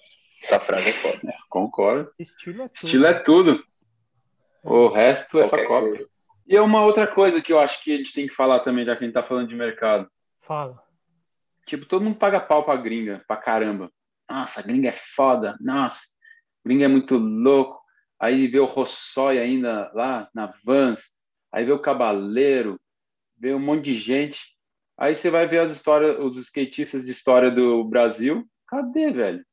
Essa 0.44 0.60
frase 0.60 0.90
é 0.90 0.94
foda. 0.94 1.34
Concordo. 1.50 2.12
Estilo 2.18 2.64
é 2.64 2.68
tudo. 2.68 2.86
Estilo 2.86 3.06
é 3.06 3.14
tudo. 3.14 3.64
O 4.64 4.88
resto 4.88 5.40
é 5.40 5.44
só 5.44 5.58
cópia. 5.66 5.68
coisa. 5.90 6.10
E 6.48 6.56
é 6.56 6.62
uma 6.62 6.84
outra 6.84 7.08
coisa 7.08 7.42
que 7.42 7.54
eu 7.54 7.60
acho 7.60 7.84
que 7.84 7.94
a 7.94 7.98
gente 7.98 8.14
tem 8.14 8.28
que 8.28 8.34
falar 8.34 8.60
também, 8.62 8.84
já 8.86 8.96
que 8.96 9.04
a 9.04 9.08
gente 9.08 9.14
tá 9.14 9.24
falando 9.24 9.48
de 9.48 9.56
mercado. 9.56 10.10
Fala. 10.42 10.82
Tipo, 11.66 11.86
todo 11.86 12.04
mundo 12.04 12.18
paga 12.18 12.40
pau 12.40 12.64
pra 12.66 12.76
gringa, 12.76 13.24
pra 13.28 13.38
caramba. 13.38 13.92
Nossa, 14.30 14.60
a 14.60 14.64
gringa 14.64 14.90
é 14.90 14.94
foda. 14.94 15.56
Nossa, 15.62 16.02
a 16.64 16.68
gringa 16.68 16.86
é 16.86 16.88
muito 16.88 17.18
louco. 17.18 17.82
Aí 18.20 18.48
vê 18.48 18.60
o 18.60 18.66
Rossói 18.66 19.40
ainda 19.40 19.92
lá 19.94 20.30
na 20.34 20.54
Vans. 20.64 21.10
Aí 21.52 21.66
vê 21.66 21.72
o 21.72 21.82
Cabaleiro. 21.82 22.80
Vê 23.38 23.54
um 23.54 23.60
monte 23.60 23.86
de 23.86 23.94
gente. 23.96 24.40
Aí 24.98 25.16
você 25.16 25.32
vai 25.32 25.48
ver 25.48 25.60
as 25.60 25.72
histórias, 25.72 26.20
os 26.20 26.38
skatistas 26.38 27.06
de 27.06 27.12
história 27.12 27.50
do 27.50 27.84
Brasil. 27.84 28.48
Cadê, 28.68 29.12
velho? 29.12 29.46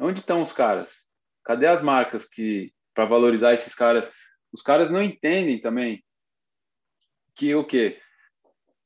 Onde 0.00 0.20
estão 0.20 0.40
os 0.40 0.52
caras? 0.52 1.06
Cadê 1.44 1.66
as 1.66 1.82
marcas 1.82 2.24
que 2.24 2.72
para 2.94 3.04
valorizar 3.04 3.52
esses 3.52 3.74
caras? 3.74 4.10
Os 4.52 4.62
caras 4.62 4.90
não 4.90 5.02
entendem 5.02 5.60
também 5.60 6.02
que 7.34 7.54
o 7.54 7.66
quê? 7.66 8.00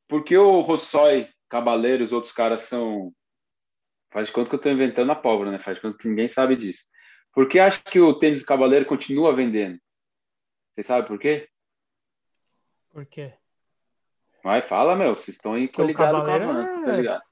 Porque 0.09 0.37
o 0.37 0.61
Rossói, 0.61 1.29
Cabaleiro, 1.49 2.03
os 2.03 2.13
outros 2.13 2.33
caras 2.33 2.61
são. 2.63 3.13
Faz 4.11 4.29
de 4.29 4.33
conta 4.33 4.49
que 4.49 4.55
eu 4.55 4.59
estou 4.59 4.73
inventando 4.73 5.11
a 5.11 5.17
pólvora, 5.17 5.51
né? 5.51 5.59
Faz 5.59 5.77
de 5.77 5.83
conta 5.83 5.99
que 5.99 6.09
ninguém 6.09 6.29
sabe 6.29 6.57
disso. 6.57 6.85
Por 7.33 7.49
que 7.49 7.59
acha 7.59 7.83
que 7.83 8.01
o 8.01 8.15
tênis 8.15 8.41
do 8.41 8.47
Cabaleiro 8.47 8.87
continua 8.87 9.35
vendendo? 9.35 9.79
Vocês 10.75 10.87
sabem 10.87 11.07
por 11.07 11.19
quê? 11.19 11.49
Por 12.91 13.05
quê? 13.07 13.35
Vai, 14.43 14.63
fala, 14.63 14.97
meu. 14.97 15.17
Vocês 15.17 15.37
estão 15.37 15.55
aí 15.55 15.69
coligados 15.69 16.13
com 16.13 16.17
a 16.17 16.27
Cavaleiro 16.27 16.53
Vans, 16.53 16.85
tá 16.85 16.93
é... 16.93 16.97
ligado? 16.97 17.23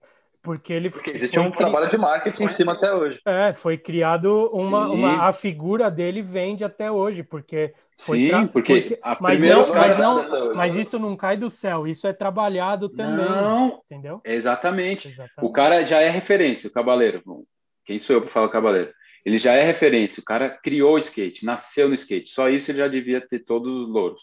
Porque 0.44 0.72
ele 0.74 0.90
Porque 0.90 1.10
foi 1.10 1.16
existe 1.18 1.38
um 1.38 1.48
cri- 1.50 1.56
trabalho 1.56 1.88
de 1.90 1.96
marketing 1.96 2.42
em 2.44 2.48
cima 2.48 2.74
até 2.74 2.92
hoje. 2.94 3.18
É, 3.26 3.54
foi 3.54 3.78
criado 3.78 4.50
uma, 4.52 4.88
uma. 4.90 5.26
A 5.26 5.32
figura 5.32 5.90
dele 5.90 6.20
vende 6.20 6.62
até 6.64 6.90
hoje, 6.92 7.22
porque. 7.24 7.72
Foi 7.98 8.18
Sim, 8.18 8.26
tra- 8.26 8.46
porque, 8.48 8.74
porque- 8.80 8.98
a 9.02 9.16
Mas 9.20 9.38
primeira 9.38 9.54
não, 9.56 9.68
mas, 9.68 9.72
caras... 9.74 9.98
não, 9.98 10.54
mas 10.54 10.76
isso 10.76 10.98
não 10.98 11.16
cai 11.16 11.36
do 11.38 11.48
céu, 11.48 11.86
isso 11.86 12.06
é 12.06 12.12
trabalhado 12.12 12.90
também. 12.90 13.24
Não, 13.26 13.80
Entendeu? 13.90 14.20
exatamente. 14.22 15.08
Exatamente. 15.08 15.32
O 15.40 15.50
cara 15.50 15.82
já 15.84 16.00
é 16.02 16.10
referência, 16.10 16.68
o 16.68 16.72
Cabaleiro. 16.72 17.22
Bom, 17.24 17.44
Quem 17.86 17.98
sou 17.98 18.16
eu 18.16 18.20
para 18.20 18.30
falar 18.30 18.48
Cabaleiro? 18.50 18.92
Ele 19.24 19.38
já 19.38 19.54
é 19.54 19.62
referência. 19.62 20.20
O 20.20 20.24
cara 20.24 20.50
criou 20.50 20.96
o 20.96 20.98
skate, 20.98 21.46
nasceu 21.46 21.88
no 21.88 21.94
skate. 21.94 22.28
Só 22.28 22.50
isso 22.50 22.70
ele 22.70 22.78
já 22.78 22.88
devia 22.88 23.26
ter 23.26 23.38
todos 23.38 23.72
os 23.72 23.88
louros. 23.88 24.20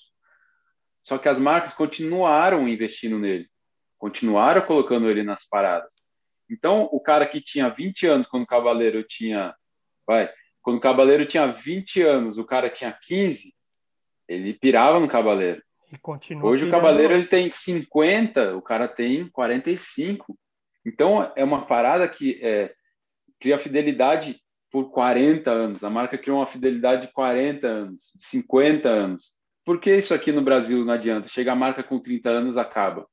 Só 1.04 1.18
que 1.18 1.28
as 1.28 1.40
marcas 1.40 1.74
continuaram 1.74 2.68
investindo 2.68 3.18
nele. 3.18 3.48
Continuaram 3.98 4.62
colocando 4.62 5.10
ele 5.10 5.24
nas 5.24 5.48
paradas. 5.48 6.01
Então, 6.52 6.90
o 6.92 7.00
cara 7.00 7.26
que 7.26 7.40
tinha 7.40 7.70
20 7.70 8.06
anos 8.08 8.28
quando 8.28 8.44
o 8.44 8.48
Cabaleiro 8.48 9.04
tinha. 9.04 9.56
Vai. 10.06 10.30
Quando 10.62 10.78
o 10.78 10.82
Cabaleiro 10.82 11.26
tinha 11.26 11.48
20 11.48 12.02
anos, 12.02 12.38
o 12.38 12.44
cara 12.44 12.70
tinha 12.70 12.92
15, 12.92 13.54
ele 14.28 14.54
pirava 14.54 15.00
no. 15.00 15.08
E 15.08 15.98
continua 15.98 16.50
Hoje 16.50 16.66
o 16.66 16.72
Cavaleiro 16.72 17.14
ele 17.14 17.26
tem 17.26 17.50
50, 17.50 18.56
o 18.56 18.62
cara 18.62 18.88
tem 18.88 19.28
45. 19.30 20.38
Então 20.86 21.32
é 21.36 21.44
uma 21.44 21.66
parada 21.66 22.08
que 22.08 22.40
é, 22.42 22.74
cria 23.40 23.58
fidelidade 23.58 24.40
por 24.72 24.92
40 24.92 25.52
anos. 25.52 25.84
A 25.84 25.90
marca 25.90 26.18
criou 26.18 26.40
uma 26.40 26.48
fidelidade 26.48 27.08
de 27.08 27.14
40 27.14 27.68
anos, 27.68 28.12
de 28.16 28.26
50 28.26 28.88
anos. 28.88 29.34
Por 29.66 29.80
que 29.80 29.96
isso 29.96 30.14
aqui 30.14 30.32
no 30.32 30.42
Brasil 30.42 30.84
não 30.86 30.94
adianta? 30.94 31.28
Chega 31.28 31.52
a 31.52 31.56
marca 31.56 31.84
com 31.84 32.00
30 32.00 32.30
anos, 32.30 32.58
acaba. 32.58 33.08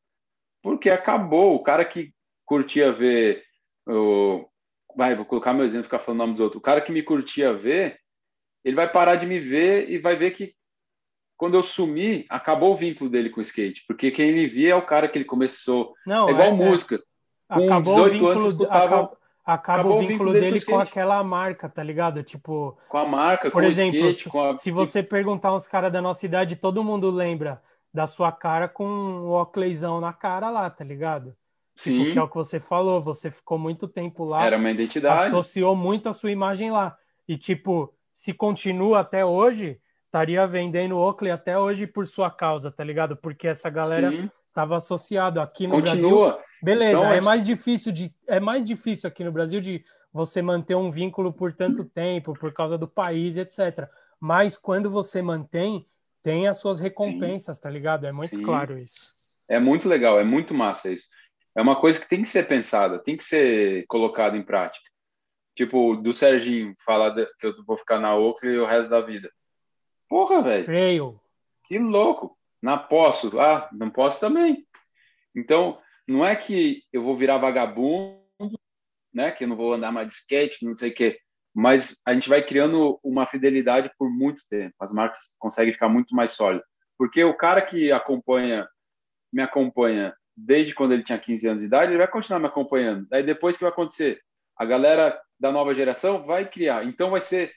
Porque 0.62 0.88
acabou. 0.88 1.54
O 1.54 1.62
cara 1.62 1.84
que 1.84 2.12
curtia 2.48 2.90
ver. 2.90 3.42
O... 3.86 4.46
Vai, 4.96 5.14
vou 5.14 5.24
colocar 5.24 5.52
meu 5.52 5.64
exemplo, 5.64 5.84
ficar 5.84 5.98
falando 5.98 6.20
o 6.20 6.24
nome 6.24 6.32
dos 6.32 6.40
outros. 6.40 6.58
O 6.58 6.62
cara 6.62 6.80
que 6.80 6.90
me 6.90 7.02
curtia 7.02 7.52
ver, 7.52 7.98
ele 8.64 8.74
vai 8.74 8.90
parar 8.90 9.16
de 9.16 9.26
me 9.26 9.38
ver 9.38 9.88
e 9.90 9.98
vai 9.98 10.16
ver 10.16 10.32
que 10.32 10.54
quando 11.36 11.54
eu 11.54 11.62
sumir, 11.62 12.26
acabou 12.28 12.72
o 12.72 12.76
vínculo 12.76 13.08
dele 13.08 13.30
com 13.30 13.38
o 13.38 13.42
skate. 13.42 13.84
Porque 13.86 14.10
quem 14.10 14.32
me 14.32 14.46
via 14.46 14.72
é 14.72 14.74
o 14.74 14.84
cara 14.84 15.06
que 15.08 15.16
ele 15.18 15.24
começou. 15.24 15.94
Não, 16.04 16.28
é 16.28 16.32
igual 16.32 16.48
é- 16.48 16.50
é- 16.50 16.52
música. 16.52 17.00
Com 17.48 17.64
acabou 17.64 17.94
18 17.94 18.08
o 18.08 18.10
vínculo, 18.12 18.30
anos, 18.32 18.44
escutava- 18.52 18.84
acaba, 18.84 19.18
acaba 19.44 19.78
acabou 19.80 19.98
o 19.98 20.06
vínculo 20.06 20.32
dele 20.32 20.50
com 20.64 20.72
skate. 20.72 20.88
aquela 20.88 21.22
marca, 21.22 21.68
tá 21.68 21.82
ligado? 21.82 22.22
Tipo, 22.24 22.76
Com 22.88 22.98
a 22.98 23.06
marca, 23.06 23.50
por 23.50 23.62
com 23.62 23.68
exemplo, 23.68 24.00
o 24.00 24.10
skate, 24.10 24.28
com 24.28 24.42
a... 24.42 24.54
se 24.54 24.70
você 24.72 25.02
perguntar 25.02 25.54
uns 25.54 25.66
caras 25.68 25.92
da 25.92 26.02
nossa 26.02 26.26
idade, 26.26 26.56
todo 26.56 26.82
mundo 26.82 27.08
lembra 27.10 27.62
da 27.94 28.06
sua 28.06 28.32
cara 28.32 28.68
com 28.68 28.84
o 28.84 29.30
Oakleyzão 29.30 30.00
na 30.00 30.12
cara 30.12 30.50
lá, 30.50 30.68
tá 30.68 30.82
ligado? 30.84 31.34
Tipo, 31.78 32.04
Sim, 32.04 32.12
que 32.12 32.18
é 32.18 32.22
o 32.22 32.28
que 32.28 32.34
você 32.34 32.58
falou, 32.58 33.00
você 33.00 33.30
ficou 33.30 33.56
muito 33.56 33.86
tempo 33.86 34.24
lá, 34.24 34.44
era 34.44 34.56
uma 34.58 34.70
identidade. 34.70 35.26
associou 35.26 35.76
muito 35.76 36.08
a 36.08 36.12
sua 36.12 36.32
imagem 36.32 36.72
lá. 36.72 36.98
E, 37.28 37.36
tipo, 37.36 37.94
se 38.12 38.34
continua 38.34 38.98
até 39.00 39.24
hoje, 39.24 39.80
estaria 40.06 40.44
vendendo 40.44 40.98
Oakley 40.98 41.30
até 41.30 41.56
hoje 41.56 41.86
por 41.86 42.04
sua 42.08 42.30
causa, 42.32 42.72
tá 42.72 42.82
ligado? 42.82 43.16
Porque 43.16 43.46
essa 43.46 43.70
galera 43.70 44.10
Sim, 44.10 44.28
tava 44.52 44.76
associado 44.76 45.40
aqui 45.40 45.68
no 45.68 45.80
Brasil. 45.80 46.02
continua. 46.10 46.42
Beleza, 46.60 46.96
Então, 46.96 47.12
é 47.12 47.18
é- 47.18 47.20
mais 47.20 47.46
difícil 47.46 47.92
de 47.92 48.12
é 48.26 48.40
mais 48.40 48.66
difícil 48.66 49.06
aqui 49.06 49.22
no 49.22 49.30
Brasil 49.30 49.60
de 49.60 49.84
você 50.12 50.42
manter 50.42 50.74
um 50.74 50.90
vínculo 50.90 51.32
por 51.32 51.52
tanto 51.52 51.84
tempo, 51.84 52.34
por 52.34 52.52
causa 52.52 52.76
do 52.76 52.88
país, 52.88 53.36
etc. 53.36 53.88
Mas 54.18 54.56
quando 54.56 54.90
você 54.90 55.22
mantém, 55.22 55.86
tem 56.24 56.48
as 56.48 56.56
suas 56.56 56.80
recompensas, 56.80 57.60
tá 57.60 57.70
ligado? 57.70 58.04
É 58.04 58.10
muito 58.10 58.34
Sim. 58.34 58.42
claro 58.42 58.76
isso. 58.76 59.16
É 59.46 59.60
muito 59.60 59.88
legal, 59.88 60.18
é 60.18 60.24
muito 60.24 60.52
massa 60.52 60.90
isso. 60.90 61.06
É 61.58 61.60
uma 61.60 61.74
coisa 61.74 61.98
que 61.98 62.08
tem 62.08 62.22
que 62.22 62.28
ser 62.28 62.46
pensada, 62.46 63.00
tem 63.00 63.16
que 63.16 63.24
ser 63.24 63.84
colocada 63.88 64.36
em 64.36 64.44
prática. 64.44 64.88
Tipo, 65.56 65.96
do 65.96 66.12
Serginho 66.12 66.72
falar 66.84 67.12
que 67.36 67.46
eu 67.48 67.64
vou 67.64 67.76
ficar 67.76 67.98
na 67.98 68.14
Oakley 68.14 68.60
o 68.60 68.64
resto 68.64 68.88
da 68.88 69.00
vida. 69.00 69.28
Porra, 70.08 70.40
velho. 70.40 70.66
Creio. 70.66 71.20
Que 71.64 71.76
louco! 71.76 72.38
Não 72.62 72.78
posso. 72.78 73.40
Ah, 73.40 73.68
não 73.72 73.90
posso 73.90 74.20
também. 74.20 74.64
Então, 75.34 75.82
não 76.06 76.24
é 76.24 76.36
que 76.36 76.84
eu 76.92 77.02
vou 77.02 77.16
virar 77.16 77.38
vagabundo, 77.38 78.20
né? 79.12 79.32
Que 79.32 79.42
eu 79.42 79.48
não 79.48 79.56
vou 79.56 79.72
andar 79.74 79.90
mais 79.90 80.06
de 80.06 80.14
skate, 80.14 80.64
não 80.64 80.76
sei 80.76 80.92
o 80.92 80.94
quê. 80.94 81.18
Mas 81.52 82.00
a 82.06 82.14
gente 82.14 82.28
vai 82.28 82.40
criando 82.40 83.00
uma 83.02 83.26
fidelidade 83.26 83.90
por 83.98 84.08
muito 84.08 84.42
tempo. 84.48 84.76
As 84.78 84.92
marcas 84.92 85.34
conseguem 85.40 85.72
ficar 85.72 85.88
muito 85.88 86.14
mais 86.14 86.30
sólidas. 86.30 86.68
Porque 86.96 87.24
o 87.24 87.36
cara 87.36 87.60
que 87.60 87.90
acompanha, 87.90 88.64
me 89.32 89.42
acompanha 89.42 90.14
desde 90.38 90.74
quando 90.74 90.92
ele 90.92 91.02
tinha 91.02 91.18
15 91.18 91.48
anos 91.48 91.60
de 91.60 91.66
idade, 91.66 91.90
ele 91.90 91.98
vai 91.98 92.08
continuar 92.08 92.38
me 92.38 92.46
acompanhando. 92.46 93.06
Daí 93.10 93.22
depois 93.22 93.54
o 93.54 93.58
que 93.58 93.64
vai 93.64 93.72
acontecer? 93.72 94.20
A 94.56 94.64
galera 94.64 95.20
da 95.38 95.50
nova 95.50 95.74
geração 95.74 96.24
vai 96.24 96.48
criar. 96.48 96.84
Então 96.84 97.10
vai 97.10 97.20
ser 97.20 97.52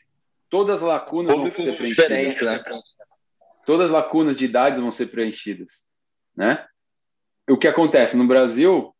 todas 0.49 0.77
as 0.77 0.87
lacunas 0.87 1.33
vão 1.33 1.49
Público 1.49 1.61
ser 1.61 1.77
preenchidas 1.77 2.41
né? 2.41 2.63
todas 3.65 3.85
as 3.85 3.91
lacunas 3.91 4.37
de 4.37 4.45
idades 4.45 4.81
vão 4.81 4.91
ser 4.91 5.07
preenchidas, 5.07 5.87
né? 6.35 6.65
O 7.49 7.57
que 7.57 7.67
acontece 7.67 8.15
no 8.17 8.27
Brasil, 8.27 8.93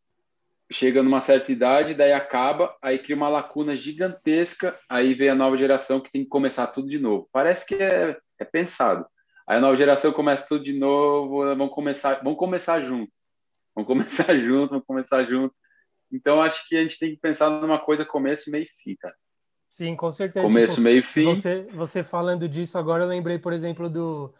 chega 0.70 1.02
numa 1.02 1.20
certa 1.20 1.52
idade, 1.52 1.94
daí 1.94 2.12
acaba, 2.12 2.74
aí 2.80 2.98
cria 2.98 3.16
uma 3.16 3.28
lacuna 3.28 3.76
gigantesca, 3.76 4.78
aí 4.88 5.14
vem 5.14 5.28
a 5.28 5.34
nova 5.34 5.56
geração 5.56 6.00
que 6.00 6.10
tem 6.10 6.22
que 6.22 6.28
começar 6.28 6.66
tudo 6.68 6.88
de 6.88 6.98
novo. 6.98 7.28
Parece 7.32 7.66
que 7.66 7.74
é, 7.74 8.16
é 8.38 8.44
pensado. 8.44 9.06
Aí 9.46 9.58
a 9.58 9.60
nova 9.60 9.76
geração 9.76 10.12
começa 10.12 10.46
tudo 10.46 10.64
de 10.64 10.72
novo, 10.72 11.54
vão 11.56 11.68
começar, 11.68 12.22
vão 12.22 12.34
começar 12.34 12.80
junto. 12.80 13.12
Vão 13.74 13.84
começar 13.84 14.34
junto, 14.36 14.70
vão 14.70 14.80
começar 14.80 15.22
junto. 15.24 15.54
Então 16.12 16.42
acho 16.42 16.66
que 16.68 16.76
a 16.76 16.82
gente 16.82 16.98
tem 16.98 17.10
que 17.10 17.20
pensar 17.20 17.48
numa 17.48 17.78
coisa 17.78 18.04
começo, 18.04 18.50
meio 18.50 18.64
e 18.64 18.66
fim, 18.66 18.96
cara. 18.96 19.14
Sim, 19.70 19.96
com 19.96 20.10
certeza. 20.10 20.46
Começo, 20.46 20.74
Tipo, 20.74 20.84
meio 20.84 20.98
e 20.98 21.02
fim. 21.02 21.24
Você, 21.24 21.62
você 21.72 22.02
falando 22.02 22.46
disso 22.46 22.76
agora, 22.76 23.04
eu 23.04 23.08
lembrei, 23.08 23.38
por 23.38 23.54
exemplo, 23.54 23.88
do, 23.88 24.34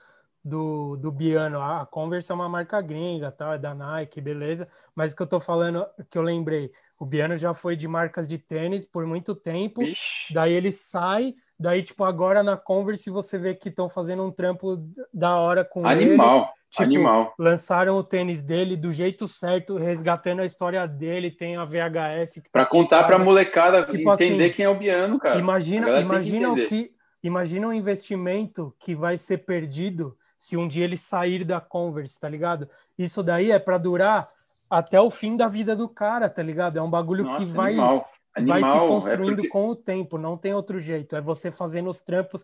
do, 0.44 0.96
do 0.98 1.10
Biano. 1.10 1.58
A 1.58 1.86
Converse 1.86 2.30
é 2.30 2.34
uma 2.34 2.50
marca 2.50 2.82
gringa, 2.82 3.30
tal, 3.30 3.54
é 3.54 3.58
da 3.58 3.74
Nike, 3.74 4.20
beleza. 4.20 4.68
Mas 4.94 5.12
o 5.12 5.16
que 5.16 5.22
eu 5.22 5.26
tô 5.26 5.40
falando, 5.40 5.86
que 6.10 6.18
eu 6.18 6.22
lembrei, 6.22 6.70
o 6.98 7.06
Biano 7.06 7.34
já 7.38 7.54
foi 7.54 7.76
de 7.76 7.88
marcas 7.88 8.28
de 8.28 8.36
tênis 8.36 8.84
por 8.84 9.06
muito 9.06 9.34
tempo. 9.34 9.80
Vixe. 9.80 10.34
Daí 10.34 10.52
ele 10.52 10.70
sai, 10.70 11.34
daí, 11.58 11.82
tipo, 11.82 12.04
agora 12.04 12.42
na 12.42 12.58
Converse 12.58 13.08
você 13.08 13.38
vê 13.38 13.54
que 13.54 13.70
estão 13.70 13.88
fazendo 13.88 14.22
um 14.24 14.30
trampo 14.30 14.76
da 15.14 15.38
hora 15.38 15.64
com 15.64 15.90
ele. 15.90 16.10
Animal, 16.10 16.52
Tipo, 16.72 16.84
animal. 16.84 17.34
Lançaram 17.38 17.96
o 17.96 18.02
tênis 18.02 18.42
dele 18.42 18.78
do 18.78 18.90
jeito 18.90 19.28
certo, 19.28 19.76
resgatando 19.76 20.40
a 20.40 20.46
história 20.46 20.86
dele. 20.88 21.30
Tem 21.30 21.54
a 21.54 21.66
VHS 21.66 22.40
tá 22.50 22.62
em 22.62 22.66
contar 22.66 23.04
pra 23.04 23.12
casa. 23.12 23.24
molecada 23.24 23.84
Tipo 23.84 24.10
entender 24.10 24.44
assim, 24.44 24.52
quem 24.54 24.64
é 24.64 24.68
o 24.70 24.74
Biano, 24.74 25.18
cara. 25.18 25.36
A 25.36 25.38
Imagina, 25.38 26.00
imagina 26.00 26.50
o 26.50 26.64
que, 26.64 26.90
imagina 27.22 27.68
um 27.68 27.72
investimento 27.74 28.74
que 28.78 28.94
vai 28.94 29.18
ser 29.18 29.38
perdido 29.38 30.16
se 30.38 30.56
um 30.56 30.66
dia 30.66 30.84
ele 30.84 30.96
sair 30.96 31.44
da 31.44 31.60
Converse, 31.60 32.18
tá 32.18 32.26
ligado? 32.26 32.66
Isso 32.98 33.22
daí 33.22 33.50
é 33.50 33.58
pra 33.58 33.76
durar 33.76 34.30
até 34.70 34.98
o 34.98 35.10
fim 35.10 35.36
da 35.36 35.48
vida 35.48 35.76
do 35.76 35.86
cara, 35.86 36.26
tá 36.26 36.42
ligado? 36.42 36.78
É 36.78 36.82
um 36.82 36.90
bagulho 36.90 37.24
Nossa, 37.24 37.38
que 37.38 37.44
vai 37.44 37.72
animal. 37.72 38.08
vai 38.34 38.62
se 38.62 38.68
Animal. 38.68 38.88
construindo 38.88 39.32
é 39.32 39.34
porque... 39.34 39.48
com 39.48 39.68
o 39.68 39.76
tempo, 39.76 40.16
não 40.16 40.38
tem 40.38 40.54
outro 40.54 40.78
jeito. 40.78 41.14
É 41.14 41.20
você 41.20 41.50
fazendo 41.50 41.90
os 41.90 42.00
trampos 42.00 42.42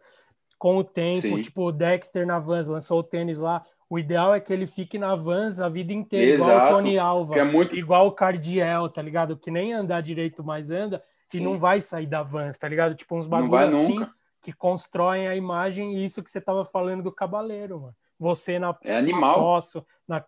com 0.58 0.76
o 0.76 0.84
tempo. 0.84 1.22
Sim. 1.22 1.40
Tipo, 1.40 1.68
o 1.68 1.72
Dexter 1.72 2.26
na 2.26 2.38
Vans 2.38 2.68
lançou 2.68 3.00
o 3.00 3.02
tênis 3.02 3.38
lá. 3.38 3.64
O 3.90 3.98
ideal 3.98 4.34
é 4.34 4.40
que 4.40 4.52
ele 4.52 4.66
fique 4.66 4.98
na 4.98 5.14
Vans 5.14 5.60
a 5.60 5.68
vida 5.68 5.92
inteira, 5.92 6.34
igual 6.34 6.50
o 6.50 6.52
Exato, 6.52 6.74
Tony 6.74 6.98
Alva, 6.98 7.36
é 7.38 7.44
muito- 7.44 7.76
igual 7.76 8.06
o 8.06 8.12
Cardiel, 8.12 8.88
tá 8.88 9.00
ligado? 9.00 9.36
Que 9.36 9.50
nem 9.50 9.72
andar 9.72 10.02
direito 10.02 10.44
mais 10.44 10.70
anda 10.70 11.02
e 11.32 11.38
Sim. 11.38 11.44
não 11.44 11.56
vai 11.58 11.80
sair 11.80 12.06
da 12.06 12.22
Vans, 12.22 12.58
tá 12.58 12.68
ligado? 12.68 12.94
Tipo, 12.94 13.16
uns 13.16 13.24
Não 13.24 13.30
bagulho 13.30 13.50
vai 13.50 13.68
assim 13.68 14.06
que 14.42 14.52
constroem 14.52 15.26
a 15.26 15.34
imagem 15.34 15.96
e 15.96 16.04
isso 16.04 16.22
que 16.22 16.30
você 16.30 16.40
tava 16.40 16.64
falando 16.64 17.02
do 17.02 17.10
Cabaleiro, 17.12 17.80
mano. 17.80 17.96
Você 18.18 18.58
na 18.58 18.76
É 18.82 18.96
animal. 18.96 19.38
Poço, 19.38 19.86
na 20.06 20.22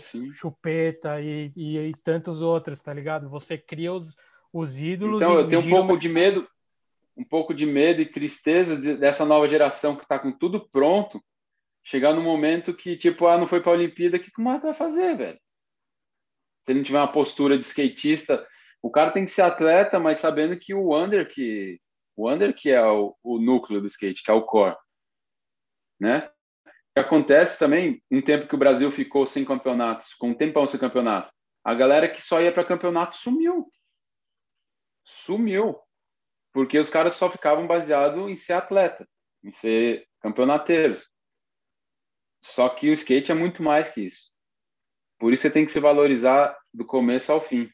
Sim. 0.00 0.30
Chupeta 0.30 1.20
e, 1.20 1.52
e, 1.56 1.78
e 1.78 1.94
tantos 2.02 2.42
outros, 2.42 2.82
tá 2.82 2.92
ligado? 2.92 3.28
Você 3.30 3.56
cria 3.56 3.92
os, 3.92 4.16
os 4.52 4.80
ídolos 4.80 5.22
Então, 5.22 5.34
e 5.34 5.42
eu 5.42 5.48
tenho 5.48 5.62
um 5.62 5.70
pouco 5.70 5.96
de 5.96 6.08
medo, 6.08 6.46
um 7.16 7.24
pouco 7.24 7.54
de 7.54 7.64
medo 7.64 8.00
e 8.02 8.06
tristeza 8.06 8.76
de- 8.76 8.96
dessa 8.96 9.24
nova 9.24 9.48
geração 9.48 9.96
que 9.96 10.06
tá 10.06 10.18
com 10.18 10.30
tudo 10.32 10.60
pronto, 10.68 11.22
chegar 11.88 12.12
no 12.12 12.22
momento 12.22 12.74
que, 12.74 12.98
tipo, 12.98 13.26
ah, 13.26 13.38
não 13.38 13.46
foi 13.46 13.62
pra 13.62 13.72
Olimpíada, 13.72 14.18
o 14.18 14.20
que 14.20 14.30
que 14.30 14.40
o 14.40 14.44
Marco 14.44 14.66
vai 14.66 14.74
fazer, 14.74 15.16
velho? 15.16 15.40
Se 16.62 16.70
ele 16.70 16.80
não 16.80 16.84
tiver 16.84 16.98
uma 16.98 17.10
postura 17.10 17.56
de 17.56 17.64
skatista, 17.64 18.46
o 18.82 18.90
cara 18.90 19.10
tem 19.10 19.24
que 19.24 19.30
ser 19.30 19.40
atleta, 19.40 19.98
mas 19.98 20.18
sabendo 20.18 20.58
que 20.58 20.74
o 20.74 20.94
under 20.94 21.26
que 21.26 21.80
o 22.14 22.30
under 22.30 22.54
que 22.54 22.70
é 22.70 22.84
o, 22.84 23.16
o 23.22 23.38
núcleo 23.40 23.80
do 23.80 23.86
skate, 23.86 24.22
que 24.22 24.30
é 24.30 24.34
o 24.34 24.44
core, 24.44 24.76
né? 25.98 26.30
Acontece 26.94 27.58
também, 27.58 28.02
um 28.10 28.20
tempo 28.20 28.48
que 28.48 28.54
o 28.54 28.58
Brasil 28.58 28.90
ficou 28.90 29.24
sem 29.24 29.44
campeonatos, 29.44 30.12
com 30.14 30.30
um 30.30 30.34
tempão 30.34 30.66
sem 30.66 30.78
campeonato, 30.78 31.32
a 31.64 31.74
galera 31.74 32.08
que 32.08 32.20
só 32.20 32.42
ia 32.42 32.52
para 32.52 32.64
campeonato 32.64 33.16
sumiu. 33.16 33.66
Sumiu. 35.04 35.78
Porque 36.52 36.78
os 36.78 36.90
caras 36.90 37.14
só 37.14 37.30
ficavam 37.30 37.66
baseados 37.66 38.28
em 38.28 38.36
ser 38.36 38.54
atleta, 38.54 39.08
em 39.42 39.52
ser 39.52 40.06
campeonateiros. 40.20 41.08
Só 42.40 42.68
que 42.68 42.88
o 42.88 42.92
skate 42.92 43.30
é 43.32 43.34
muito 43.34 43.62
mais 43.62 43.88
que 43.88 44.02
isso. 44.02 44.30
Por 45.18 45.32
isso 45.32 45.42
você 45.42 45.50
tem 45.50 45.66
que 45.66 45.72
se 45.72 45.80
valorizar 45.80 46.56
do 46.72 46.84
começo 46.84 47.32
ao 47.32 47.40
fim. 47.40 47.68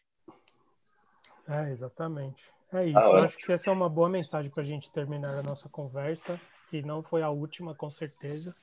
É, 1.47 1.71
exatamente. 1.71 2.51
É 2.73 2.87
isso. 2.87 2.99
Ah, 2.99 3.03
Eu 3.03 3.09
ótimo. 3.11 3.25
acho 3.25 3.37
que 3.39 3.53
essa 3.53 3.71
é 3.71 3.73
uma 3.73 3.89
boa 3.89 4.09
mensagem 4.09 4.51
para 4.51 4.63
a 4.63 4.67
gente 4.67 4.91
terminar 4.91 5.35
a 5.39 5.43
nossa 5.43 5.69
conversa, 5.69 6.41
que 6.71 6.83
não 6.83 7.03
foi 7.03 7.23
a 7.23 7.29
última, 7.31 7.75
com 7.75 7.91
certeza. 7.91 8.55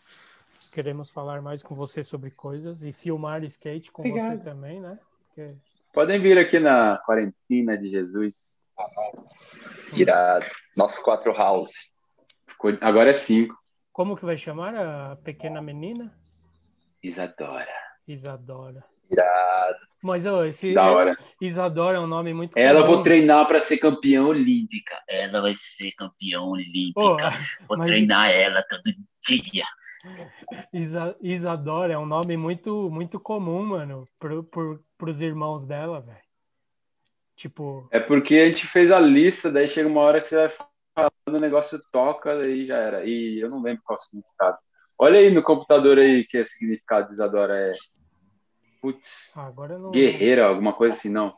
Queremos 0.74 1.12
falar 1.12 1.41
mais 1.41 1.62
com 1.62 1.76
você 1.76 2.04
sobre 2.04 2.32
coisas 2.32 2.84
e 2.84 2.91
filmar 2.91 3.43
skate 3.43 3.91
com 3.91 4.02
você 4.04 4.10
Obrigado. 4.10 4.43
também, 4.43 4.80
né? 4.82 4.97
Porque 5.28 5.56
Podem 5.93 6.20
vir 6.22 6.38
aqui 6.38 6.58
na 6.60 6.97
quarentena 7.06 7.78
de 7.78 7.89
Jesus. 7.89 8.66
Irado. 9.93 10.45
Nosso 10.76 11.02
quatro 11.04 11.34
house. 11.34 11.72
Ficou- 12.47 12.78
Agora 12.82 13.10
é 13.10 13.14
cinco. 13.14 13.56
Como 13.91 14.15
que 14.15 14.25
vai 14.25 14.37
chamar 14.37 14.75
a 14.75 15.15
pequena 15.17 15.61
menina? 15.61 16.13
Isadora. 17.03 17.67
Isadora. 18.07 18.83
Irado. 19.09 19.79
Mas 20.01 20.25
ó, 20.25 20.45
esse 20.45 20.73
Da 20.73 20.89
hora. 20.91 21.15
Isadora 21.39 21.97
é 21.97 21.99
um 21.99 22.07
nome 22.07 22.33
muito 22.33 22.57
Ela 22.57 22.81
comum. 22.81 22.95
vou 22.95 23.03
treinar 23.03 23.45
para 23.47 23.59
ser 23.59 23.77
campeã 23.77 24.23
olímpica. 24.23 24.95
Ela 25.07 25.41
vai 25.41 25.53
ser 25.55 25.91
campeã 25.91 26.41
olímpica. 26.41 26.93
Pô, 26.95 27.17
Vou 27.67 27.77
mas- 27.77 27.87
treinar 27.89 28.29
ela 28.31 28.63
todo 28.63 28.83
dia. 29.27 29.65
Isa- 30.73 31.15
Isadora 31.21 31.93
é 31.93 31.97
um 31.97 32.05
nome 32.07 32.35
muito 32.37 32.89
muito 32.89 33.19
comum, 33.19 33.63
mano, 33.65 34.07
pro, 34.17 34.43
pro, 34.45 34.83
pros 34.97 35.21
irmãos 35.21 35.65
dela, 35.65 36.01
velho. 36.01 36.17
Tipo, 37.35 37.87
É 37.91 37.99
porque 37.99 38.35
a 38.35 38.47
gente 38.47 38.65
fez 38.67 38.91
a 38.91 38.99
lista, 38.99 39.51
daí 39.51 39.67
chega 39.67 39.87
uma 39.87 40.01
hora 40.01 40.21
que 40.21 40.27
você 40.27 40.35
vai 40.35 40.49
falando, 40.95 41.11
o 41.27 41.39
negócio 41.39 41.81
toca, 41.91 42.37
daí 42.37 42.65
já 42.65 42.77
era. 42.77 43.05
E 43.05 43.39
eu 43.39 43.49
não 43.49 43.61
lembro 43.61 43.81
qual 43.85 43.97
é 43.97 44.01
o 44.01 44.03
significado. 44.03 44.57
Olha 44.97 45.19
aí 45.19 45.31
no 45.31 45.41
computador 45.41 45.97
aí 45.97 46.23
que 46.25 46.37
é 46.37 46.41
o 46.41 46.45
significado 46.45 47.07
de 47.07 47.13
Isadora 47.13 47.57
é. 47.57 47.73
Putz, 48.81 49.31
ah, 49.35 49.51
eu 49.69 49.77
não. 49.79 49.91
Guerreira, 49.91 50.47
alguma 50.47 50.73
coisa 50.73 50.95
assim, 50.95 51.09
não. 51.09 51.35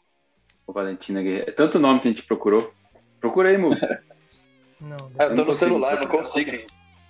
Ou 0.66 0.74
Valentina 0.74 1.22
Guerreira. 1.22 1.50
É 1.50 1.54
tanto 1.54 1.78
nome 1.80 2.00
que 2.00 2.08
a 2.08 2.12
gente 2.12 2.24
procurou. 2.26 2.74
Procura 3.20 3.50
aí, 3.50 3.58
Mu. 3.58 3.70
Não, 4.82 4.98
Ah, 5.18 5.24
eu 5.24 5.30
tô 5.30 5.36
não 5.36 5.46
no 5.46 5.54
celular, 5.54 5.98
não 5.98 6.08
consigo. 6.10 6.52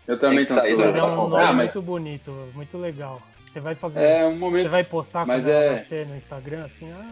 Eu 0.08 0.20
também 0.20 0.46
tô 0.46 0.54
no 0.54 0.60
Mas 0.62 0.70
é 0.72 0.76
celular. 0.76 1.14
um 1.18 1.28
nome 1.28 1.44
Ah, 1.44 1.54
mas 1.54 1.74
muito 1.74 1.82
bonito, 1.88 2.32
muito 2.54 2.78
legal. 2.78 3.20
Você 3.54 3.60
vai 3.60 3.76
fazer. 3.76 4.02
é 4.02 4.26
um 4.26 4.32
Você 4.34 4.40
momento. 4.40 4.70
vai 4.72 4.84
postar 4.84 5.28
mas 5.28 5.44
quando 5.44 5.50
ela 5.52 5.64
é- 5.64 5.72
nascer 5.74 6.08
no 6.08 6.16
Instagram, 6.18 6.66
assim, 6.66 6.92
ah, 6.92 7.12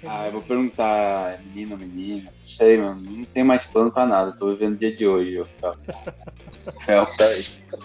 sei 0.00 0.08
Ah, 0.08 0.26
eu 0.26 0.32
vou 0.32 0.40
perguntar, 0.40 1.38
menino 1.44 1.72
ou 1.72 1.78
menina? 1.78 2.30
Não 2.30 2.32
sei, 2.42 2.78
mano. 2.78 3.02
Não 3.02 3.24
tenho 3.26 3.44
mais 3.44 3.66
plano 3.66 3.92
pra 3.92 4.06
nada. 4.06 4.32
Tô 4.32 4.48
vivendo 4.48 4.72
o 4.72 4.76
dia 4.78 4.96
de 4.96 5.06
hoje, 5.06 5.34
eu 5.34 5.44
falo. 5.60 5.76
É, 6.88 7.02
Isso 7.02 7.22
aí. 7.22 7.82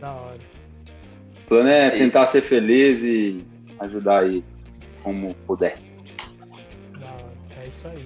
Da 0.00 0.12
hora. 0.12 0.38
O 1.44 1.48
plano 1.48 1.68
é 1.70 1.86
É 1.86 1.90
tentar 1.90 2.26
ser 2.26 2.42
feliz 2.42 3.02
e 3.02 3.46
ajudar 3.78 4.24
aí 4.24 4.44
como 5.02 5.34
puder. 5.46 5.78
Da 6.98 7.10
hora. 7.10 7.32
É 7.62 7.66
isso 7.68 7.88
aí. 7.88 8.04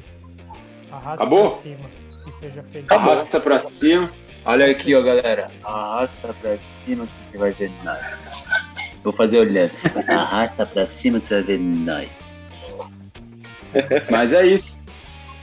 Arrasta 0.93 1.25
Acabou? 1.25 1.49
pra 1.51 1.59
cima 1.59 1.91
e 2.29 2.33
seja 2.33 2.63
feliz. 2.63 2.89
Arrasta 2.91 3.41
pra 3.41 3.59
cima. 3.59 4.13
Olha 4.47 4.71
aqui, 4.71 4.95
ó, 4.95 5.03
galera. 5.03 5.51
Arrasta 5.65 6.33
pra 6.35 6.57
cima 6.59 7.07
que 7.07 7.31
você 7.31 7.39
vai 7.39 7.51
ver 7.51 7.71
nós. 7.83 8.23
Vou 9.05 9.13
fazer 9.13 9.39
olhando. 9.39 9.73
Arrasta 10.09 10.67
pra 10.67 10.87
cima 10.87 11.21
que 11.21 11.27
você 11.27 11.35
vai 11.35 11.43
ver 11.43 11.59
nós. 11.59 12.11
Mas 14.11 14.33
é 14.33 14.47
isso. 14.47 14.79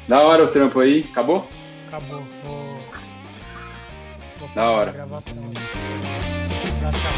Da 0.07 0.19
hora 0.21 0.43
o 0.43 0.47
trampo 0.47 0.79
aí. 0.79 1.05
Acabou? 1.11 1.47
Acabou. 1.87 2.23
Vou... 2.43 2.79
Vou 4.39 4.49
da 4.55 4.69
hora. 4.69 4.91
gravação. 4.91 5.35
Tchau, 6.79 6.91
tchau. 6.91 7.11